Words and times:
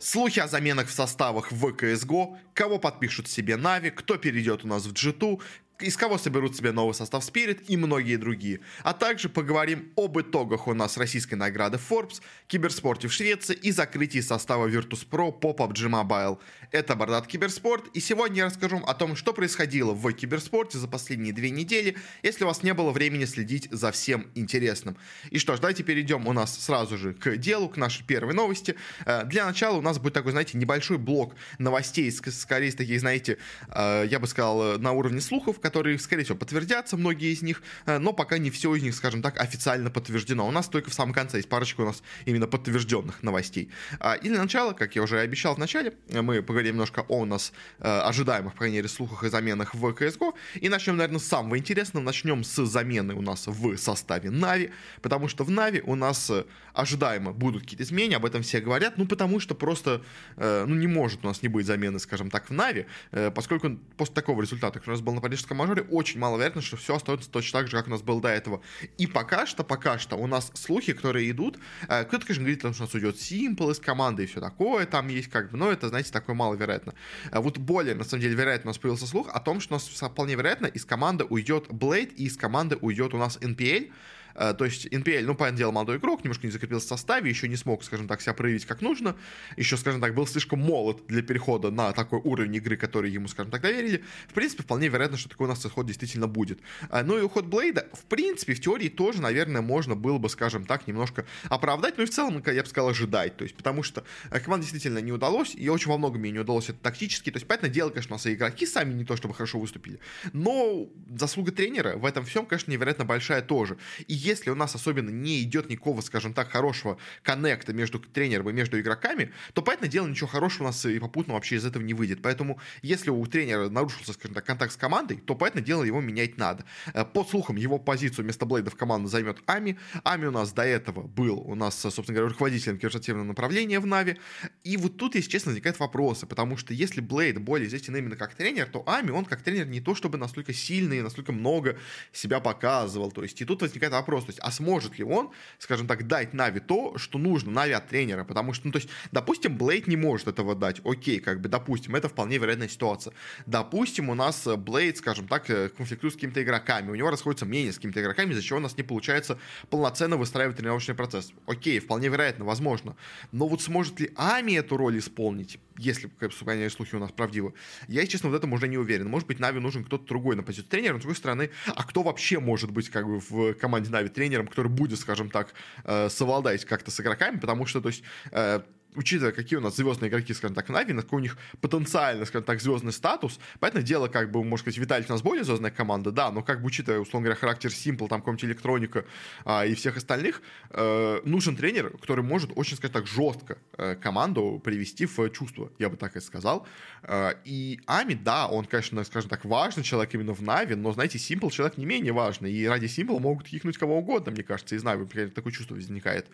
Слухи 0.00 0.38
о 0.38 0.46
заменах 0.46 0.88
в 0.88 0.92
составах 0.92 1.50
в 1.50 1.66
CSGO, 1.66 2.36
кого 2.54 2.78
подпишут 2.78 3.28
себе 3.28 3.56
Нави, 3.56 3.90
кто 3.90 4.16
перейдет 4.16 4.64
у 4.64 4.68
нас 4.68 4.86
в 4.86 4.92
G2, 4.92 5.40
из 5.80 5.96
кого 5.96 6.18
соберут 6.18 6.56
себе 6.56 6.72
новый 6.72 6.94
состав 6.94 7.22
Spirit 7.22 7.64
и 7.68 7.76
многие 7.76 8.16
другие. 8.16 8.60
А 8.82 8.92
также 8.92 9.28
поговорим 9.28 9.92
об 9.96 10.18
итогах 10.20 10.66
у 10.66 10.74
нас 10.74 10.96
российской 10.96 11.34
награды 11.34 11.78
Forbes, 11.78 12.20
киберспорте 12.48 13.08
в 13.08 13.12
Швеции 13.12 13.54
и 13.54 13.70
закрытии 13.70 14.20
состава 14.20 14.68
Virtus.pro 14.68 15.32
по 15.32 15.52
PUBG 15.52 15.88
Mobile. 15.88 16.38
Это 16.72 16.96
Бардат 16.96 17.26
Киберспорт, 17.26 17.88
и 17.94 18.00
сегодня 18.00 18.38
я 18.38 18.46
расскажу 18.46 18.78
о 18.78 18.94
том, 18.94 19.16
что 19.16 19.32
происходило 19.32 19.92
в 19.92 20.12
киберспорте 20.12 20.78
за 20.78 20.88
последние 20.88 21.32
две 21.32 21.50
недели, 21.50 21.96
если 22.22 22.44
у 22.44 22.48
вас 22.48 22.62
не 22.62 22.74
было 22.74 22.90
времени 22.90 23.24
следить 23.24 23.68
за 23.70 23.92
всем 23.92 24.26
интересным. 24.34 24.96
И 25.30 25.38
что 25.38 25.56
ж, 25.56 25.60
давайте 25.60 25.84
перейдем 25.84 26.26
у 26.26 26.32
нас 26.32 26.58
сразу 26.58 26.98
же 26.98 27.14
к 27.14 27.36
делу, 27.36 27.68
к 27.68 27.76
нашей 27.76 28.04
первой 28.04 28.34
новости. 28.34 28.74
Э, 29.06 29.24
для 29.24 29.46
начала 29.46 29.76
у 29.76 29.82
нас 29.82 29.98
будет 29.98 30.14
такой, 30.14 30.32
знаете, 30.32 30.58
небольшой 30.58 30.98
блок 30.98 31.34
новостей, 31.58 32.10
скорее 32.10 32.72
такие, 32.72 32.98
знаете, 32.98 33.38
э, 33.68 34.06
я 34.10 34.18
бы 34.18 34.26
сказал, 34.26 34.78
на 34.78 34.92
уровне 34.92 35.20
слухов, 35.20 35.60
которые, 35.68 35.98
скорее 35.98 36.24
всего, 36.24 36.38
подтвердятся, 36.38 36.96
многие 36.96 37.30
из 37.30 37.42
них, 37.42 37.62
э, 37.84 37.98
но 37.98 38.14
пока 38.14 38.38
не 38.38 38.50
все 38.50 38.74
из 38.74 38.82
них, 38.82 38.94
скажем 38.94 39.20
так, 39.20 39.38
официально 39.38 39.90
подтверждено. 39.90 40.48
У 40.48 40.50
нас 40.50 40.66
только 40.66 40.88
в 40.88 40.94
самом 40.94 41.12
конце 41.12 41.36
есть 41.36 41.48
парочка 41.50 41.82
у 41.82 41.84
нас 41.84 42.02
именно 42.24 42.46
подтвержденных 42.46 43.22
новостей. 43.22 43.68
А, 44.00 44.14
и 44.14 44.28
для 44.30 44.38
начала, 44.38 44.72
как 44.72 44.96
я 44.96 45.02
уже 45.02 45.20
обещал 45.20 45.56
в 45.56 45.58
начале, 45.58 45.92
мы 46.10 46.42
поговорим 46.42 46.76
немножко 46.76 47.04
о 47.08 47.26
нас 47.26 47.52
э, 47.80 47.86
ожидаемых, 47.86 48.54
по 48.54 48.60
крайней 48.60 48.76
мере, 48.76 48.88
слухах 48.88 49.24
и 49.24 49.28
заменах 49.28 49.74
в 49.74 49.84
CSGO. 49.84 50.32
И 50.54 50.70
начнем, 50.70 50.96
наверное, 50.96 51.20
с 51.20 51.26
самого 51.26 51.58
интересного. 51.58 52.02
Начнем 52.02 52.44
с 52.44 52.64
замены 52.64 53.12
у 53.14 53.20
нас 53.20 53.46
в 53.46 53.76
составе 53.76 54.30
Нави, 54.30 54.70
потому 55.02 55.28
что 55.28 55.44
в 55.44 55.50
Нави 55.50 55.82
у 55.84 55.96
нас 55.96 56.30
э, 56.30 56.44
ожидаемо 56.72 57.32
будут 57.32 57.62
какие-то 57.64 57.82
изменения, 57.82 58.16
об 58.16 58.24
этом 58.24 58.40
все 58.40 58.60
говорят, 58.60 58.96
ну, 58.96 59.06
потому 59.06 59.38
что 59.40 59.54
просто, 59.54 60.00
ну, 60.36 60.74
не 60.74 60.86
может 60.86 61.24
у 61.24 61.28
нас 61.28 61.42
не 61.42 61.48
быть 61.48 61.66
замены, 61.66 61.98
скажем 61.98 62.30
так, 62.30 62.48
в 62.48 62.52
Нави, 62.52 62.86
поскольку 63.34 63.76
после 63.96 64.14
такого 64.14 64.40
результата, 64.40 64.78
который 64.78 64.94
у 64.94 64.96
нас 64.96 65.00
был 65.00 65.14
на 65.14 65.20
парижском 65.20 65.57
мажоре, 65.58 65.82
очень 65.82 66.20
маловероятно, 66.20 66.62
что 66.62 66.76
все 66.76 66.96
остается 66.96 67.30
точно 67.30 67.60
так 67.60 67.68
же, 67.68 67.76
как 67.76 67.86
у 67.86 67.90
нас 67.90 68.02
было 68.02 68.20
до 68.20 68.28
этого. 68.28 68.62
И 68.96 69.06
пока 69.06 69.46
что, 69.46 69.64
пока 69.64 69.98
что 69.98 70.16
у 70.16 70.26
нас 70.26 70.50
слухи, 70.54 70.92
которые 70.92 71.30
идут, 71.30 71.58
э, 71.88 72.04
кто-то, 72.04 72.26
конечно, 72.26 72.44
говорит, 72.44 72.60
что 72.60 72.68
у 72.68 72.86
нас 72.86 72.94
уйдет 72.94 73.16
Simple 73.16 73.72
из 73.72 73.78
команды 73.78 74.24
и 74.24 74.26
все 74.26 74.40
такое, 74.40 74.86
там 74.86 75.08
есть 75.08 75.28
как 75.28 75.50
бы, 75.50 75.58
но 75.58 75.70
это, 75.70 75.88
знаете, 75.88 76.12
такое 76.12 76.34
маловероятно. 76.34 76.94
А 77.30 77.40
вот 77.40 77.58
более, 77.58 77.94
на 77.94 78.04
самом 78.04 78.22
деле, 78.22 78.34
вероятно, 78.34 78.68
у 78.68 78.70
нас 78.70 78.78
появился 78.78 79.06
слух 79.06 79.28
о 79.32 79.40
том, 79.40 79.60
что 79.60 79.74
у 79.74 79.76
нас 79.76 79.86
вполне 79.86 80.34
вероятно 80.34 80.66
из 80.66 80.84
команды 80.84 81.24
уйдет 81.24 81.68
Blade 81.68 82.14
и 82.14 82.24
из 82.24 82.36
команды 82.36 82.76
уйдет 82.80 83.14
у 83.14 83.18
нас 83.18 83.38
NPL, 83.38 83.90
то 84.38 84.64
есть 84.64 84.86
NPL, 84.86 85.22
ну, 85.24 85.34
понятное 85.34 85.58
дело, 85.58 85.72
молодой 85.72 85.96
игрок, 85.96 86.24
немножко 86.24 86.46
не 86.46 86.52
закрепился 86.52 86.86
в 86.86 86.88
составе, 86.88 87.28
еще 87.28 87.48
не 87.48 87.56
смог, 87.56 87.82
скажем 87.82 88.06
так, 88.06 88.20
себя 88.20 88.34
проявить 88.34 88.66
как 88.66 88.80
нужно. 88.80 89.16
Еще, 89.56 89.76
скажем 89.76 90.00
так, 90.00 90.14
был 90.14 90.26
слишком 90.26 90.60
молод 90.60 91.02
для 91.08 91.22
перехода 91.22 91.70
на 91.70 91.92
такой 91.92 92.20
уровень 92.20 92.54
игры, 92.56 92.76
который 92.76 93.10
ему, 93.10 93.28
скажем 93.28 93.50
так, 93.50 93.62
доверили. 93.62 94.04
В 94.28 94.34
принципе, 94.34 94.62
вполне 94.62 94.88
вероятно, 94.88 95.16
что 95.16 95.28
такой 95.28 95.46
у 95.46 95.48
нас 95.48 95.64
исход 95.64 95.86
действительно 95.86 96.26
будет. 96.26 96.60
Э, 96.90 97.02
ну 97.02 97.18
и 97.18 97.22
уход 97.22 97.46
Блейда, 97.46 97.88
в 97.92 98.04
принципе, 98.04 98.54
в 98.54 98.60
теории 98.60 98.88
тоже, 98.88 99.20
наверное, 99.20 99.62
можно 99.62 99.94
было 99.94 100.18
бы, 100.18 100.28
скажем 100.28 100.64
так, 100.64 100.86
немножко 100.86 101.26
оправдать, 101.48 101.96
но 101.96 102.04
и 102.04 102.06
в 102.06 102.10
целом, 102.10 102.42
я 102.46 102.62
бы 102.62 102.68
сказал, 102.68 102.90
ожидать. 102.90 103.36
То 103.36 103.44
есть, 103.44 103.56
потому 103.56 103.82
что 103.82 104.04
э, 104.30 104.40
команда 104.40 104.62
действительно 104.64 104.98
не 104.98 105.12
удалось, 105.12 105.54
и 105.54 105.68
очень 105.68 105.90
во 105.90 105.98
многом 105.98 106.22
ей 106.22 106.32
не 106.32 106.38
удалось 106.38 106.68
это 106.68 106.78
тактически. 106.80 107.30
То 107.30 107.36
есть, 107.36 107.46
понятное 107.46 107.70
дело, 107.70 107.90
конечно, 107.90 108.14
у 108.14 108.16
нас 108.16 108.26
и 108.26 108.34
игроки 108.34 108.66
сами 108.66 108.92
не 108.92 109.04
то 109.04 109.16
чтобы 109.16 109.34
хорошо 109.34 109.58
выступили, 109.58 109.98
но 110.32 110.88
заслуга 111.16 111.52
тренера 111.52 111.96
в 111.96 112.04
этом 112.04 112.24
всем, 112.24 112.46
конечно, 112.46 112.70
невероятно 112.70 113.04
большая 113.04 113.42
тоже. 113.42 113.78
И 114.06 114.14
если 114.28 114.50
у 114.50 114.54
нас 114.54 114.74
особенно 114.74 115.10
не 115.10 115.42
идет 115.42 115.68
никакого, 115.70 116.00
скажем 116.02 116.34
так, 116.34 116.50
хорошего 116.50 116.98
коннекта 117.22 117.72
между 117.72 117.98
тренером 117.98 118.50
и 118.50 118.52
между 118.52 118.78
игроками, 118.78 119.32
то, 119.54 119.62
понятное 119.62 119.88
дело, 119.88 120.06
ничего 120.06 120.28
хорошего 120.28 120.64
у 120.64 120.66
нас 120.66 120.84
и 120.84 120.98
попутно 120.98 121.34
вообще 121.34 121.56
из 121.56 121.64
этого 121.64 121.82
не 121.82 121.94
выйдет. 121.94 122.20
Поэтому, 122.22 122.60
если 122.82 123.10
у 123.10 123.26
тренера 123.26 123.68
нарушился, 123.68 124.12
скажем 124.12 124.34
так, 124.34 124.44
контакт 124.44 124.72
с 124.72 124.76
командой, 124.76 125.22
то, 125.24 125.34
понятное 125.34 125.62
дело, 125.62 125.82
его 125.82 126.00
менять 126.00 126.36
надо. 126.36 126.64
Э, 126.94 127.04
по 127.04 127.24
слухам, 127.24 127.56
его 127.56 127.78
позицию 127.78 128.24
вместо 128.24 128.46
Блейда 128.46 128.70
в 128.70 128.76
команду 128.76 129.08
займет 129.08 129.38
Ами. 129.46 129.78
Ами 130.04 130.26
у 130.26 130.30
нас 130.30 130.52
до 130.52 130.62
этого 130.62 131.02
был 131.02 131.38
у 131.38 131.54
нас, 131.54 131.78
собственно 131.80 132.14
говоря, 132.14 132.28
руководителем 132.28 132.78
киберспортивного 132.78 133.24
направления 133.24 133.80
в 133.80 133.86
Нави. 133.86 134.18
И 134.64 134.76
вот 134.76 134.96
тут, 134.96 135.14
если 135.14 135.30
честно, 135.30 135.50
возникают 135.50 135.78
вопросы, 135.78 136.26
потому 136.26 136.56
что 136.56 136.74
если 136.74 137.00
Блейд 137.00 137.40
более 137.40 137.68
известен 137.68 137.96
именно 137.96 138.16
как 138.16 138.34
тренер, 138.34 138.66
то 138.66 138.82
Ами, 138.86 139.10
он 139.10 139.24
как 139.24 139.42
тренер 139.42 139.66
не 139.66 139.80
то 139.80 139.94
чтобы 139.94 140.18
настолько 140.18 140.52
сильный, 140.52 141.00
настолько 141.00 141.32
много 141.32 141.78
себя 142.12 142.40
показывал. 142.40 143.10
То 143.10 143.22
есть 143.22 143.40
и 143.40 143.44
тут 143.44 143.62
возникает 143.62 143.92
вопрос, 143.92 144.17
то 144.26 144.30
есть, 144.30 144.40
а 144.40 144.50
сможет 144.50 144.98
ли 144.98 145.04
он, 145.04 145.30
скажем 145.58 145.86
так, 145.86 146.06
дать 146.06 146.34
Нави 146.34 146.60
то, 146.60 146.98
что 146.98 147.18
нужно 147.18 147.50
Нави 147.50 147.72
от 147.72 147.88
тренера, 147.88 148.24
потому 148.24 148.52
что, 148.52 148.66
ну, 148.66 148.72
то 148.72 148.78
есть, 148.78 148.88
допустим, 149.12 149.56
Блейд 149.56 149.86
не 149.86 149.96
может 149.96 150.28
этого 150.28 150.54
дать, 150.54 150.80
окей, 150.84 151.20
как 151.20 151.40
бы, 151.40 151.48
допустим, 151.48 151.94
это 151.94 152.08
вполне 152.08 152.38
вероятная 152.38 152.68
ситуация. 152.68 153.12
Допустим, 153.46 154.08
у 154.10 154.14
нас 154.14 154.46
Блейд, 154.56 154.98
скажем 154.98 155.28
так, 155.28 155.48
э, 155.50 155.68
конфликтует 155.68 156.12
с 156.12 156.16
какими-то 156.16 156.42
игроками, 156.42 156.90
у 156.90 156.94
него 156.94 157.10
расходятся 157.10 157.46
мнения 157.46 157.72
с 157.72 157.76
какими-то 157.76 158.00
игроками, 158.00 158.32
из-за 158.32 158.42
чего 158.42 158.58
у 158.58 158.62
нас 158.62 158.76
не 158.76 158.82
получается 158.82 159.38
полноценно 159.70 160.16
выстраивать 160.16 160.56
тренировочный 160.56 160.94
процесс. 160.94 161.32
Окей, 161.46 161.78
вполне 161.78 162.08
вероятно, 162.08 162.44
возможно. 162.44 162.96
Но 163.32 163.48
вот 163.48 163.62
сможет 163.62 164.00
ли 164.00 164.12
Ами 164.16 164.52
эту 164.52 164.76
роль 164.76 164.98
исполнить? 164.98 165.58
если, 165.78 166.08
бы, 166.08 166.70
слухи 166.70 166.94
у 166.94 166.98
нас 166.98 167.12
правдивы. 167.12 167.54
Я, 167.86 168.06
честно, 168.06 168.28
в 168.28 168.34
этом 168.34 168.52
уже 168.52 168.68
не 168.68 168.76
уверен. 168.76 169.08
Может 169.08 169.28
быть, 169.28 169.38
Нави 169.38 169.60
нужен 169.60 169.84
кто-то 169.84 170.04
другой 170.06 170.36
на 170.36 170.42
позицию 170.42 170.68
тренера, 170.68 170.94
но 170.94 170.98
с 170.98 171.02
другой 171.02 171.16
стороны, 171.16 171.50
а 171.66 171.84
кто 171.84 172.02
вообще 172.02 172.40
может 172.40 172.70
быть 172.70 172.90
как 172.90 173.06
бы 173.06 173.20
в 173.20 173.54
команде 173.54 173.90
Нави 173.90 173.97
тренером, 174.06 174.46
который 174.46 174.68
будет, 174.68 175.00
скажем 175.00 175.30
так, 175.30 175.52
э, 175.84 176.08
совладать 176.08 176.64
как-то 176.64 176.92
с 176.92 177.00
игроками, 177.00 177.38
потому 177.38 177.66
что, 177.66 177.80
то 177.80 177.88
есть, 177.88 178.04
э, 178.30 178.60
учитывая, 178.98 179.32
какие 179.32 179.58
у 179.58 179.62
нас 179.62 179.76
звездные 179.76 180.10
игроки, 180.10 180.34
скажем 180.34 180.54
так, 180.54 180.68
в 180.68 180.72
Нави, 180.72 180.92
какой 180.94 181.20
у 181.20 181.22
них 181.22 181.38
потенциально, 181.60 182.24
скажем 182.26 182.44
так, 182.44 182.60
звездный 182.60 182.92
статус, 182.92 183.38
поэтому 183.60 183.84
дело, 183.84 184.08
как 184.08 184.30
бы, 184.30 184.42
можно 184.42 184.58
сказать, 184.58 184.78
Виталий 184.78 185.06
у 185.08 185.12
нас 185.12 185.22
более 185.22 185.44
звездная 185.44 185.70
команда, 185.70 186.10
да, 186.10 186.30
но 186.30 186.42
как 186.42 186.60
бы, 186.60 186.66
учитывая, 186.66 186.98
условно 186.98 187.26
говоря, 187.26 187.40
характер 187.40 187.70
Simple, 187.70 188.08
там, 188.08 188.20
какого-нибудь 188.20 188.44
электроника 188.44 189.04
а, 189.44 189.64
и 189.64 189.74
всех 189.74 189.96
остальных, 189.96 190.42
э, 190.70 191.20
нужен 191.24 191.56
тренер, 191.56 191.96
который 191.98 192.24
может 192.24 192.50
очень, 192.56 192.76
скажем 192.76 192.94
так, 192.94 193.06
жестко 193.06 193.58
э, 193.76 193.94
команду 193.94 194.60
привести 194.62 195.06
в 195.06 195.30
чувство, 195.30 195.70
я 195.78 195.88
бы 195.88 195.96
так 195.96 196.16
и 196.16 196.20
сказал. 196.20 196.66
Э, 197.02 197.34
и 197.44 197.80
Ами, 197.86 198.14
да, 198.14 198.48
он, 198.48 198.64
конечно, 198.64 199.04
скажем 199.04 199.30
так, 199.30 199.44
важный 199.44 199.84
человек 199.84 200.12
именно 200.14 200.34
в 200.34 200.42
Navi, 200.42 200.74
но, 200.74 200.92
знаете, 200.92 201.18
Simple 201.18 201.50
человек 201.50 201.78
не 201.78 201.86
менее 201.86 202.12
важный, 202.12 202.52
и 202.52 202.66
ради 202.66 202.86
Simple 202.86 203.20
могут 203.20 203.46
кикнуть 203.46 203.78
кого 203.78 203.98
угодно, 203.98 204.32
мне 204.32 204.42
кажется, 204.42 204.74
из 204.74 204.82
Navi, 204.82 205.28
такое 205.30 205.52
чувство 205.52 205.74
возникает. 205.74 206.26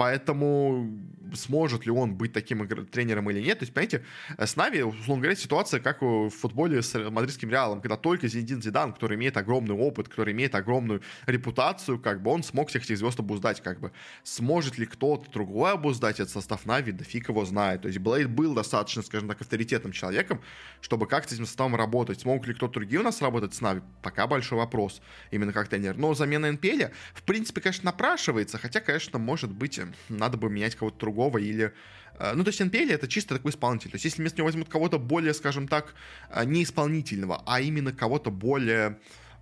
Поэтому 0.00 0.98
сможет 1.34 1.84
ли 1.84 1.92
он 1.92 2.14
быть 2.14 2.32
таким 2.32 2.66
тренером 2.86 3.30
или 3.30 3.40
нет. 3.42 3.58
То 3.58 3.64
есть, 3.64 3.74
понимаете, 3.74 4.02
с 4.38 4.56
Navi, 4.56 4.82
условно 4.82 5.22
говоря, 5.22 5.36
ситуация, 5.36 5.78
как 5.78 6.00
в 6.00 6.30
футболе 6.30 6.82
с 6.82 7.10
мадридским 7.10 7.50
Реалом, 7.50 7.82
когда 7.82 7.96
только 7.98 8.26
Зинедин 8.26 8.62
Зидан, 8.62 8.94
который 8.94 9.18
имеет 9.18 9.36
огромный 9.36 9.74
опыт, 9.74 10.08
который 10.08 10.32
имеет 10.32 10.54
огромную 10.54 11.02
репутацию, 11.26 11.98
как 12.00 12.22
бы 12.22 12.30
он 12.30 12.42
смог 12.42 12.70
всех 12.70 12.84
этих 12.84 12.96
звезд 12.96 13.20
обуздать, 13.20 13.60
как 13.60 13.78
бы. 13.78 13.92
Сможет 14.24 14.78
ли 14.78 14.86
кто-то 14.86 15.30
другой 15.30 15.72
обуздать 15.72 16.18
этот 16.18 16.32
состав 16.32 16.64
Navi, 16.64 16.92
да 16.92 17.04
фиг 17.04 17.28
его 17.28 17.44
знает. 17.44 17.82
То 17.82 17.88
есть 17.88 18.00
Блейд 18.00 18.30
был 18.30 18.54
достаточно, 18.54 19.02
скажем 19.02 19.28
так, 19.28 19.42
авторитетным 19.42 19.92
человеком, 19.92 20.40
чтобы 20.80 21.06
как 21.06 21.28
с 21.28 21.32
этим 21.32 21.44
составом 21.44 21.76
работать. 21.76 22.20
Смог 22.20 22.46
ли 22.46 22.54
кто-то 22.54 22.72
другие 22.72 23.00
у 23.00 23.04
нас 23.04 23.20
работать 23.20 23.52
с 23.52 23.60
Нави? 23.60 23.82
Пока 24.02 24.26
большой 24.26 24.56
вопрос, 24.56 25.02
именно 25.30 25.52
как 25.52 25.68
тренер. 25.68 25.98
Но 25.98 26.14
замена 26.14 26.50
НПЛ, 26.50 26.86
в 27.12 27.22
принципе, 27.22 27.60
конечно, 27.60 27.84
напрашивается, 27.84 28.56
хотя, 28.56 28.80
конечно, 28.80 29.18
может 29.18 29.52
быть, 29.52 29.78
надо 30.08 30.36
бы 30.36 30.50
менять 30.50 30.74
кого-то 30.74 30.98
другого 30.98 31.38
или... 31.38 31.72
Э, 32.18 32.32
ну, 32.34 32.44
то 32.44 32.48
есть 32.48 32.60
NPL 32.60 32.92
это 32.92 33.08
чисто 33.08 33.36
такой 33.36 33.50
исполнитель. 33.50 33.90
То 33.90 33.96
есть 33.96 34.04
если 34.04 34.22
вместо 34.22 34.38
него 34.38 34.46
возьмут 34.46 34.68
кого-то 34.68 34.98
более, 34.98 35.34
скажем 35.34 35.68
так, 35.68 35.94
э, 36.30 36.44
не 36.44 36.62
исполнительного, 36.62 37.42
а 37.46 37.60
именно 37.60 37.92
кого-то 37.92 38.30
более 38.30 38.98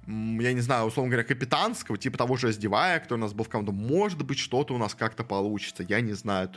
я 0.08 0.54
не 0.54 0.60
знаю, 0.60 0.86
условно 0.86 1.10
говоря, 1.10 1.28
капитанского, 1.28 1.98
типа 1.98 2.16
того 2.16 2.36
же 2.36 2.50
Сдевая, 2.50 2.98
который 2.98 3.18
у 3.18 3.22
нас 3.22 3.34
был 3.34 3.44
в 3.44 3.50
команду, 3.50 3.72
может 3.72 4.24
быть, 4.24 4.38
что-то 4.38 4.74
у 4.74 4.78
нас 4.78 4.94
как-то 4.94 5.22
получится, 5.22 5.84
я 5.86 6.00
не 6.00 6.14
знаю. 6.14 6.50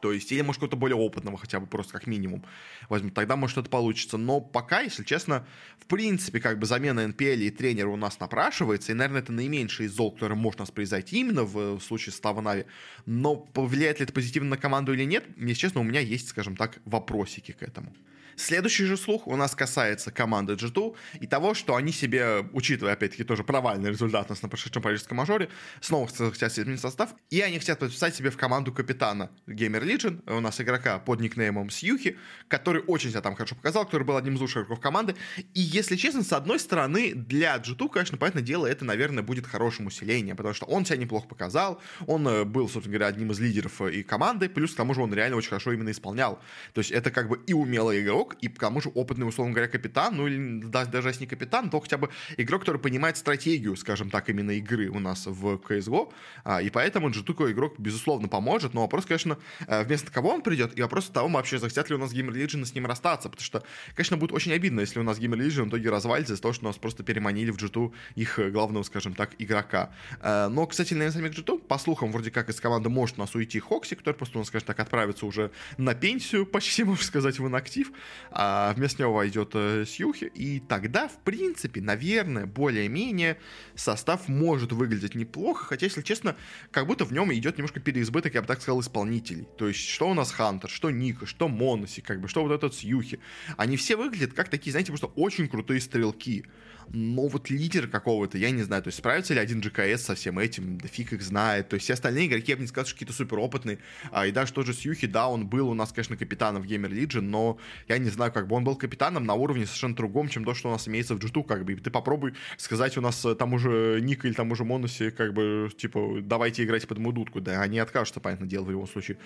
То 0.00 0.12
есть, 0.12 0.30
или, 0.32 0.42
может, 0.42 0.60
какого-то 0.60 0.76
более 0.76 0.96
опытного 0.96 1.38
хотя 1.38 1.60
бы, 1.60 1.66
просто 1.66 1.92
как 1.92 2.06
минимум 2.06 2.44
возьмут. 2.88 3.14
Тогда, 3.14 3.36
может, 3.36 3.52
что-то 3.52 3.70
получится. 3.70 4.16
Но 4.18 4.40
пока, 4.40 4.80
если 4.80 5.04
честно, 5.04 5.46
в 5.78 5.86
принципе, 5.86 6.40
как 6.40 6.58
бы 6.58 6.66
замена 6.66 7.00
NPL 7.00 7.38
и 7.38 7.50
тренера 7.50 7.88
у 7.88 7.96
нас 7.96 8.20
напрашивается. 8.20 8.92
И, 8.92 8.94
наверное, 8.94 9.22
это 9.22 9.32
наименьший 9.32 9.86
из 9.86 9.92
зол, 9.92 10.12
который 10.12 10.36
может 10.36 10.60
у 10.60 10.62
нас 10.62 10.70
произойти 10.70 11.20
именно 11.20 11.44
в, 11.44 11.78
в 11.78 11.80
случае 11.80 12.12
с 12.12 12.22
Нави. 12.22 12.64
Но 13.06 13.36
повлияет 13.36 14.00
ли 14.00 14.04
это 14.04 14.12
позитивно 14.12 14.50
на 14.50 14.56
команду 14.56 14.92
или 14.92 15.04
нет, 15.04 15.24
если 15.36 15.54
честно, 15.54 15.80
у 15.80 15.84
меня 15.84 16.00
есть, 16.00 16.28
скажем 16.28 16.56
так, 16.56 16.78
вопросики 16.84 17.52
к 17.52 17.62
этому. 17.62 17.92
Следующий 18.36 18.84
же 18.84 18.96
слух 18.96 19.26
у 19.26 19.34
нас 19.36 19.54
касается 19.54 20.10
команды 20.10 20.54
G2 20.54 20.94
и 21.20 21.26
того, 21.26 21.54
что 21.54 21.74
они 21.74 21.90
себе, 21.92 22.46
учитывая, 22.52 22.92
опять-таки, 22.92 23.24
тоже 23.24 23.44
провальный 23.44 23.90
результат 23.90 24.26
у 24.28 24.32
нас 24.32 24.42
на 24.42 24.48
прошедшем 24.48 24.82
парижском 24.82 25.16
мажоре, 25.16 25.48
снова 25.80 26.06
хотят 26.06 26.52
изменить 26.52 26.80
состав, 26.80 27.14
и 27.30 27.40
они 27.40 27.58
хотят 27.58 27.78
подписать 27.78 28.14
себе 28.14 28.30
в 28.30 28.36
команду 28.36 28.72
капитана 28.72 29.30
Gamer 29.46 29.82
Legion, 29.82 30.22
у 30.30 30.40
нас 30.40 30.60
игрока 30.60 30.98
под 30.98 31.20
никнеймом 31.20 31.70
Сьюхи, 31.70 32.18
который 32.48 32.82
очень 32.86 33.10
себя 33.10 33.22
там 33.22 33.34
хорошо 33.34 33.54
показал, 33.54 33.86
который 33.86 34.04
был 34.04 34.16
одним 34.16 34.34
из 34.34 34.40
лучших 34.40 34.64
игроков 34.64 34.80
команды. 34.80 35.16
И, 35.54 35.60
если 35.60 35.96
честно, 35.96 36.22
с 36.22 36.32
одной 36.32 36.58
стороны, 36.60 37.14
для 37.14 37.56
G2, 37.56 37.88
конечно, 37.88 38.18
понятное 38.18 38.42
дело, 38.42 38.66
это, 38.66 38.84
наверное, 38.84 39.22
будет 39.22 39.46
хорошим 39.46 39.86
усилением, 39.86 40.36
потому 40.36 40.54
что 40.54 40.66
он 40.66 40.84
себя 40.84 40.98
неплохо 40.98 41.26
показал, 41.26 41.80
он 42.06 42.28
э, 42.28 42.44
был, 42.44 42.68
собственно 42.68 42.98
говоря, 42.98 43.06
одним 43.06 43.32
из 43.32 43.40
лидеров 43.40 43.80
э, 43.80 43.92
и 43.92 44.02
команды, 44.02 44.48
плюс 44.48 44.72
к 44.72 44.76
тому 44.76 44.94
же 44.94 45.00
он 45.00 45.14
реально 45.14 45.36
очень 45.36 45.48
хорошо 45.48 45.72
именно 45.72 45.90
исполнял. 45.90 46.40
То 46.74 46.80
есть 46.80 46.90
это 46.90 47.10
как 47.10 47.28
бы 47.28 47.40
и 47.46 47.52
умелый 47.52 48.02
игрок, 48.02 48.25
и 48.34 48.48
к 48.48 48.58
тому 48.58 48.80
же 48.80 48.90
опытный, 48.90 49.26
условно 49.26 49.54
говоря, 49.54 49.68
капитан, 49.68 50.16
ну 50.16 50.26
или 50.26 50.62
даже 50.64 51.08
если 51.08 51.22
не 51.22 51.26
капитан, 51.26 51.70
то 51.70 51.80
хотя 51.80 51.96
бы 51.96 52.10
игрок, 52.36 52.60
который 52.60 52.80
понимает 52.80 53.16
стратегию, 53.16 53.76
скажем 53.76 54.10
так, 54.10 54.28
именно 54.28 54.50
игры 54.50 54.88
у 54.88 54.98
нас 54.98 55.26
в 55.26 55.56
CSGO, 55.56 56.12
а, 56.44 56.60
и 56.60 56.70
поэтому 56.70 57.08
G2 57.08 57.36
такой 57.36 57.52
игрок, 57.52 57.74
безусловно, 57.78 58.28
поможет, 58.28 58.74
но 58.74 58.80
вопрос, 58.80 59.04
конечно, 59.04 59.38
э, 59.66 59.84
вместо 59.84 60.10
кого 60.10 60.30
он 60.30 60.42
придет, 60.42 60.78
и 60.78 60.82
вопрос 60.82 61.06
того, 61.08 61.28
вообще 61.28 61.58
захотят 61.58 61.90
ли 61.90 61.96
у 61.96 61.98
нас 61.98 62.12
Gamer 62.12 62.32
Legion 62.32 62.64
с 62.64 62.74
ним 62.74 62.86
расстаться, 62.86 63.28
потому 63.28 63.44
что, 63.44 63.62
конечно, 63.94 64.16
будет 64.16 64.32
очень 64.32 64.52
обидно, 64.52 64.80
если 64.80 64.98
у 64.98 65.02
нас 65.02 65.18
Gamer 65.18 65.36
Legion 65.36 65.64
в 65.64 65.68
итоге 65.68 65.90
развалится 65.90 66.32
из-за 66.32 66.42
того, 66.42 66.54
что 66.54 66.64
нас 66.64 66.76
просто 66.76 67.02
переманили 67.02 67.50
в 67.50 67.56
G2 67.56 67.92
их 68.14 68.40
главного, 68.52 68.82
скажем 68.84 69.14
так, 69.14 69.30
игрока. 69.38 69.90
Э, 70.20 70.48
но, 70.48 70.66
кстати, 70.66 70.94
на 70.94 71.10
самих 71.10 71.32
G2, 71.32 71.58
по 71.58 71.78
слухам, 71.78 72.10
вроде 72.10 72.30
как 72.30 72.48
из 72.48 72.58
команды 72.58 72.88
может 72.88 73.18
у 73.18 73.20
нас 73.20 73.34
уйти 73.34 73.60
Хокси, 73.60 73.94
который 73.96 74.14
просто, 74.14 74.38
нас, 74.38 74.46
скажем 74.46 74.66
так, 74.66 74.80
отправится 74.80 75.26
уже 75.26 75.50
на 75.76 75.94
пенсию, 75.94 76.46
почти, 76.56 76.84
можно 76.84 77.04
сказать, 77.04 77.38
в 77.38 77.46
инактив, 77.46 77.92
а 78.30 78.72
вместо 78.74 79.02
него 79.02 79.12
войдет 79.12 79.50
э, 79.54 79.84
Сьюхи, 79.86 80.30
и 80.34 80.60
тогда, 80.60 81.08
в 81.08 81.18
принципе, 81.18 81.80
наверное, 81.80 82.46
более-менее 82.46 83.38
состав 83.74 84.28
может 84.28 84.72
выглядеть 84.72 85.14
неплохо, 85.14 85.66
хотя, 85.66 85.86
если 85.86 86.02
честно, 86.02 86.36
как 86.70 86.86
будто 86.86 87.04
в 87.04 87.12
нем 87.12 87.32
идет 87.32 87.58
немножко 87.58 87.80
переизбыток, 87.80 88.34
я 88.34 88.42
бы 88.42 88.46
так 88.46 88.60
сказал, 88.60 88.80
исполнителей. 88.80 89.46
То 89.58 89.68
есть, 89.68 89.88
что 89.88 90.10
у 90.10 90.14
нас 90.14 90.32
Хантер, 90.32 90.70
что 90.70 90.90
Ника, 90.90 91.26
что 91.26 91.48
Моноси, 91.48 92.00
как 92.00 92.20
бы, 92.20 92.28
что 92.28 92.42
вот 92.42 92.52
этот 92.52 92.74
Сьюхи. 92.74 93.20
Они 93.56 93.76
все 93.76 93.96
выглядят 93.96 94.32
как 94.32 94.48
такие, 94.48 94.72
знаете, 94.72 94.92
просто 94.92 95.06
очень 95.06 95.48
крутые 95.48 95.80
стрелки 95.80 96.44
но 96.92 97.26
вот 97.26 97.50
лидер 97.50 97.88
какого-то, 97.88 98.38
я 98.38 98.50
не 98.50 98.62
знаю, 98.62 98.82
то 98.82 98.88
есть 98.88 98.98
справится 98.98 99.34
ли 99.34 99.40
один 99.40 99.60
GKS 99.60 99.98
со 99.98 100.14
всем 100.14 100.38
этим, 100.38 100.78
да 100.78 100.88
фиг 100.88 101.12
их 101.12 101.22
знает, 101.22 101.68
то 101.68 101.74
есть 101.74 101.84
все 101.84 101.94
остальные 101.94 102.26
игроки, 102.26 102.52
я 102.52 102.56
бы 102.56 102.62
не 102.62 102.68
сказал, 102.68 102.86
что 102.86 102.94
какие-то 102.94 103.12
супер 103.12 103.38
опытные, 103.38 103.78
а, 104.10 104.26
и 104.26 104.32
даже 104.32 104.52
тот 104.52 104.66
же 104.66 104.74
Сьюхи, 104.74 105.06
да, 105.06 105.28
он 105.28 105.46
был 105.46 105.68
у 105.68 105.74
нас, 105.74 105.92
конечно, 105.92 106.16
капитаном 106.16 106.62
в 106.62 106.66
Gamer 106.66 106.90
Legion, 106.90 107.22
но 107.22 107.58
я 107.88 107.98
не 107.98 108.10
знаю, 108.10 108.32
как 108.32 108.48
бы 108.48 108.56
он 108.56 108.64
был 108.64 108.76
капитаном 108.76 109.24
на 109.24 109.34
уровне 109.34 109.66
совершенно 109.66 109.94
другом, 109.94 110.28
чем 110.28 110.44
то, 110.44 110.54
что 110.54 110.68
у 110.68 110.72
нас 110.72 110.86
имеется 110.88 111.14
в 111.14 111.18
g 111.18 111.42
как 111.42 111.64
бы, 111.64 111.72
и 111.72 111.76
ты 111.76 111.90
попробуй 111.90 112.34
сказать 112.56 112.96
у 112.96 113.00
нас 113.00 113.24
э, 113.24 113.34
тому 113.34 113.58
же 113.58 114.00
Ника 114.00 114.26
или 114.26 114.34
тому 114.34 114.54
же 114.54 114.64
Монусе, 114.64 115.10
как 115.10 115.34
бы, 115.34 115.70
типа, 115.76 116.18
давайте 116.22 116.64
играть 116.64 116.86
под 116.86 116.98
мою 116.98 117.12
дудку, 117.12 117.40
да, 117.40 117.60
они 117.62 117.78
откажутся, 117.78 118.20
понятное 118.20 118.48
дело, 118.48 118.64
в 118.64 118.70
его 118.70 118.86
случае. 118.86 119.18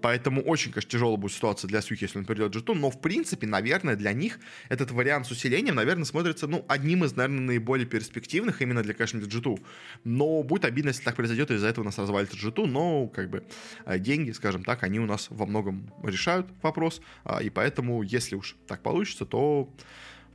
Поэтому 0.00 0.42
очень, 0.42 0.72
конечно, 0.72 0.90
тяжелая 0.90 1.16
будет 1.16 1.32
ситуация 1.32 1.68
для 1.68 1.80
Сьюхи, 1.80 2.04
если 2.04 2.18
он 2.18 2.24
придет 2.24 2.54
в 2.54 2.64
g 2.64 2.74
но, 2.74 2.90
в 2.90 3.00
принципе, 3.00 3.46
наверное, 3.46 3.96
для 3.96 4.12
них 4.12 4.38
этот 4.68 4.90
вариант 4.90 5.26
с 5.26 5.30
усилением, 5.30 5.74
наверное, 5.74 6.04
смотрится, 6.04 6.46
ну, 6.46 6.64
одним 6.68 7.04
из 7.04 7.07
из, 7.08 7.16
наверное, 7.16 7.40
наиболее 7.40 7.86
перспективных 7.86 8.62
именно 8.62 8.82
для, 8.82 8.94
для 8.94 9.04
G2. 9.04 9.60
Но 10.04 10.42
будет 10.42 10.64
обидно, 10.64 10.90
если 10.90 11.02
так 11.02 11.16
произойдет, 11.16 11.50
и 11.50 11.54
из-за 11.54 11.68
этого 11.68 11.82
у 11.82 11.86
нас 11.86 11.98
развалится 11.98 12.36
G2, 12.36 12.66
но, 12.66 13.08
как 13.08 13.30
бы, 13.30 13.44
э, 13.84 13.98
деньги, 13.98 14.30
скажем 14.30 14.64
так, 14.64 14.82
они 14.84 15.00
у 15.00 15.06
нас 15.06 15.26
во 15.30 15.46
многом 15.46 15.92
решают 16.02 16.46
вопрос, 16.62 17.00
а, 17.24 17.42
и 17.42 17.50
поэтому, 17.50 18.02
если 18.02 18.36
уж 18.36 18.56
так 18.66 18.82
получится, 18.82 19.26
то 19.26 19.68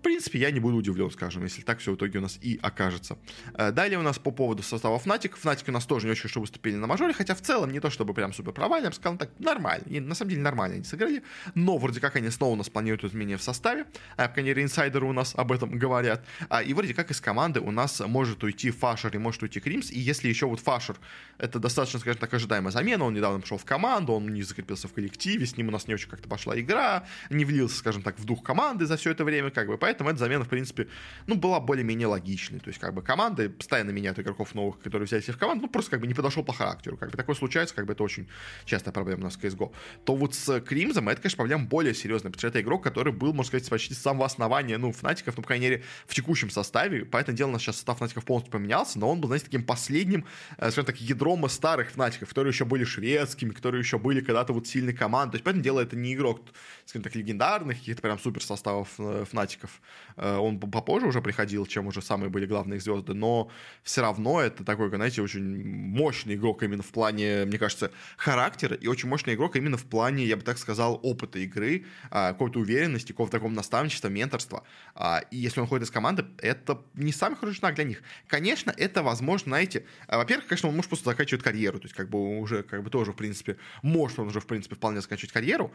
принципе, 0.04 0.40
я 0.40 0.52
не 0.52 0.60
буду 0.60 0.78
удивлен, 0.78 1.10
скажем, 1.10 1.44
если 1.44 1.62
так 1.62 1.80
все 1.80 1.92
в 1.92 1.96
итоге 1.96 2.20
у 2.20 2.22
нас 2.22 2.38
и 2.42 2.60
окажется. 2.62 3.18
Э, 3.56 3.72
далее 3.72 3.98
у 3.98 4.04
нас 4.04 4.20
по 4.20 4.32
поводу 4.32 4.62
состава 4.64 4.98
Fnatic. 4.98 5.34
Fnatic 5.42 5.64
у 5.68 5.72
нас 5.72 5.86
тоже 5.86 6.06
не 6.06 6.12
очень 6.12 6.24
хорошо 6.24 6.42
выступили 6.42 6.76
на 6.76 6.88
мажоре, 6.88 7.14
хотя 7.14 7.34
в 7.36 7.42
целом 7.42 7.72
не 7.72 7.80
то 7.80 7.90
чтобы 7.90 8.14
прям 8.14 8.34
супер 8.34 8.52
провальным, 8.52 8.94
скажем 8.94 9.18
так, 9.18 9.30
нормально. 9.40 9.84
И 9.88 10.00
на 10.00 10.16
самом 10.16 10.30
деле 10.30 10.42
нормально 10.42 10.76
они 10.76 10.84
сыграли, 10.84 11.24
но 11.56 11.78
вроде 11.78 12.00
как 12.00 12.16
они 12.16 12.30
снова 12.30 12.54
у 12.54 12.56
нас 12.56 12.70
планируют 12.70 13.04
изменения 13.04 13.38
в 13.38 13.44
составе. 13.44 13.86
А, 14.18 14.28
по 14.28 14.34
крайней 14.36 14.54
инсайдеры 14.62 15.06
у 15.06 15.14
нас 15.14 15.34
об 15.36 15.52
этом 15.52 15.72
говорят. 15.80 16.26
А, 16.50 16.62
и 16.62 16.74
вроде 16.74 16.94
как 16.94 17.12
из 17.12 17.22
команды 17.22 17.60
у 17.62 17.72
нас 17.72 18.02
может 18.02 18.44
уйти 18.44 18.72
Фашер 18.72 19.16
и 19.16 19.18
может 19.18 19.42
уйти 19.42 19.60
Кримс. 19.60 19.92
И 19.92 20.00
если 20.00 20.28
еще 20.28 20.46
вот 20.48 20.60
Фашер, 20.60 20.98
это 21.38 21.60
достаточно, 21.60 22.00
скажем 22.00 22.20
так, 22.20 22.34
ожидаемая 22.34 22.72
замена, 22.72 23.06
он 23.06 23.14
недавно 23.14 23.40
пришел 23.40 23.58
в 23.58 23.66
команду, 23.66 24.14
он 24.14 24.28
не 24.28 24.44
закрепился 24.44 24.88
в 24.88 24.94
коллективе, 24.94 25.46
с 25.46 25.58
ним 25.58 25.70
у 25.70 25.72
нас 25.72 25.88
не 25.88 25.94
очень 25.94 26.10
как-то 26.10 26.28
пошла 26.28 26.60
игра, 26.60 27.06
не 27.30 27.46
влился, 27.46 27.78
скажем 27.78 28.02
так, 28.02 28.20
в 28.20 28.26
дух 28.26 28.44
команды 28.44 28.86
за 28.86 28.98
все 28.98 29.12
это 29.12 29.24
время, 29.24 29.50
как 29.50 29.68
бы, 29.68 29.78
поэтому 29.78 29.93
эта 30.02 30.20
замена, 30.20 30.44
в 30.44 30.50
принципе, 30.50 30.88
ну, 31.28 31.36
была 31.36 31.60
более-менее 31.60 32.08
логичной. 32.08 32.60
То 32.60 32.70
есть, 32.70 32.80
как 32.80 32.94
бы, 32.94 33.02
команды 33.02 33.50
постоянно 33.50 33.92
меняют 33.92 34.20
игроков 34.20 34.56
новых, 34.56 34.80
которые 34.80 35.06
взяли 35.06 35.22
себе 35.22 35.34
в 35.34 35.38
команду, 35.38 35.64
ну, 35.64 35.70
просто, 35.70 35.92
как 35.92 36.02
бы, 36.02 36.08
не 36.08 36.14
подошел 36.14 36.44
по 36.44 36.54
характеру. 36.54 36.98
Как 36.98 37.12
бы, 37.12 37.18
такое 37.18 37.36
случается, 37.36 37.76
как 37.76 37.86
бы, 37.86 37.94
это 37.94 38.04
очень 38.04 38.28
частая 38.66 38.94
проблема 38.94 39.22
у 39.22 39.24
нас 39.26 39.36
в 39.36 39.44
CSGO. 39.44 39.72
То 40.06 40.16
вот 40.16 40.36
с 40.36 40.62
Кримзом 40.62 41.10
это, 41.10 41.22
конечно, 41.22 41.38
проблема 41.38 41.66
более 41.66 41.94
серьезная, 41.94 42.32
потому 42.32 42.40
что 42.40 42.48
это 42.48 42.62
игрок, 42.62 42.84
который 42.84 43.14
был, 43.14 43.34
можно 43.34 43.48
сказать, 43.48 43.70
почти 43.70 43.94
с 43.94 44.00
самого 44.00 44.26
основания, 44.26 44.78
ну, 44.78 44.92
Фнатиков, 44.92 45.36
ну, 45.38 45.44
по 45.44 45.48
крайней 45.48 45.70
мере, 45.70 45.84
в 46.08 46.14
текущем 46.14 46.50
составе. 46.50 47.06
Поэтому 47.06 47.38
дело, 47.38 47.50
у 47.50 47.52
нас 47.54 47.62
сейчас 47.62 47.78
состав 47.78 47.98
Фнатиков 47.98 48.26
полностью 48.26 48.52
поменялся, 48.52 49.00
но 49.00 49.10
он 49.10 49.22
был, 49.22 49.28
знаете, 49.28 49.46
таким 49.46 49.64
последним, 49.64 50.26
э, 50.58 50.72
скажем 50.72 50.86
так, 50.86 51.02
ядром 51.02 51.48
старых 51.50 51.92
Фнатиков, 51.92 52.30
которые 52.30 52.52
еще 52.52 52.66
были 52.66 52.84
шведскими, 52.84 53.52
которые 53.52 53.80
еще 53.80 53.98
были 53.98 54.22
когда-то 54.22 54.54
вот 54.54 54.68
сильной 54.68 54.94
командой. 54.94 55.34
То 55.34 55.36
есть, 55.38 55.44
поэтому 55.46 55.64
дело, 55.64 55.80
это 55.80 55.96
не 55.96 56.14
игрок, 56.14 56.42
скажем 56.86 57.04
так, 57.04 57.16
легендарных, 57.16 57.80
каких-то 57.80 58.02
прям 58.02 58.20
супер 58.20 58.44
составов 58.44 58.90
э, 59.00 59.26
Фнатиков. 59.30 59.82
Э, 60.16 60.38
он 60.38 60.60
попозже 60.60 61.08
уже 61.08 61.22
приходил, 61.22 61.66
чем 61.66 61.88
уже 61.88 62.02
самые 62.02 62.30
были 62.30 62.46
главные 62.46 62.80
звезды, 62.80 63.14
но 63.14 63.50
все 63.84 64.02
равно 64.02 64.42
это 64.42 64.64
такой, 64.64 64.90
знаете, 64.90 65.22
очень 65.22 65.66
мощный 65.66 66.36
игрок 66.36 66.64
именно 66.64 66.84
в 66.84 66.92
плане, 66.92 67.46
мне 67.46 67.58
кажется, 67.58 67.92
характера, 68.18 68.76
и 68.76 68.88
очень 68.88 69.10
мощный 69.10 69.36
игрок 69.36 69.56
именно 69.56 69.78
в 69.78 69.86
плане, 69.86 70.26
я 70.26 70.38
бы 70.38 70.44
так 70.44 70.58
сказал, 70.58 71.00
опыта 71.04 71.40
игры, 71.40 71.86
а, 72.10 72.34
какой-то 72.34 72.60
уверенности, 72.60 73.12
какого-то 73.12 73.38
такого 73.38 73.52
наставничества, 73.52 74.08
менторства. 74.08 74.64
А, 74.96 75.22
и 75.32 75.38
если 75.38 75.60
он 75.60 75.68
ходит 75.68 75.88
из 75.88 75.92
команды, 75.92 76.26
это 76.40 76.82
не 76.94 77.12
самый 77.12 77.36
хороший 77.36 77.60
знак 77.60 77.76
для 77.76 77.84
них. 77.84 78.02
Конечно, 78.28 78.74
это 78.76 79.04
возможно, 79.04 79.52
знаете, 79.52 79.86
а, 80.08 80.18
во-первых, 80.18 80.48
конечно, 80.48 80.70
он 80.70 80.76
может 80.76 80.90
просто 80.90 81.10
заканчивать 81.10 81.44
карьеру, 81.44 81.80
то 81.80 81.86
есть 81.86 81.96
как 81.96 82.10
бы 82.10 82.40
уже, 82.40 82.64
как 82.64 82.84
бы 82.84 82.90
тоже, 82.90 83.12
в 83.12 83.16
принципе, 83.16 83.58
может 83.82 84.20
он 84.20 84.28
уже, 84.28 84.40
в 84.40 84.48
принципе, 84.48 84.76
вполне 84.76 85.02
заканчивать 85.02 85.32
карьеру. 85.32 85.74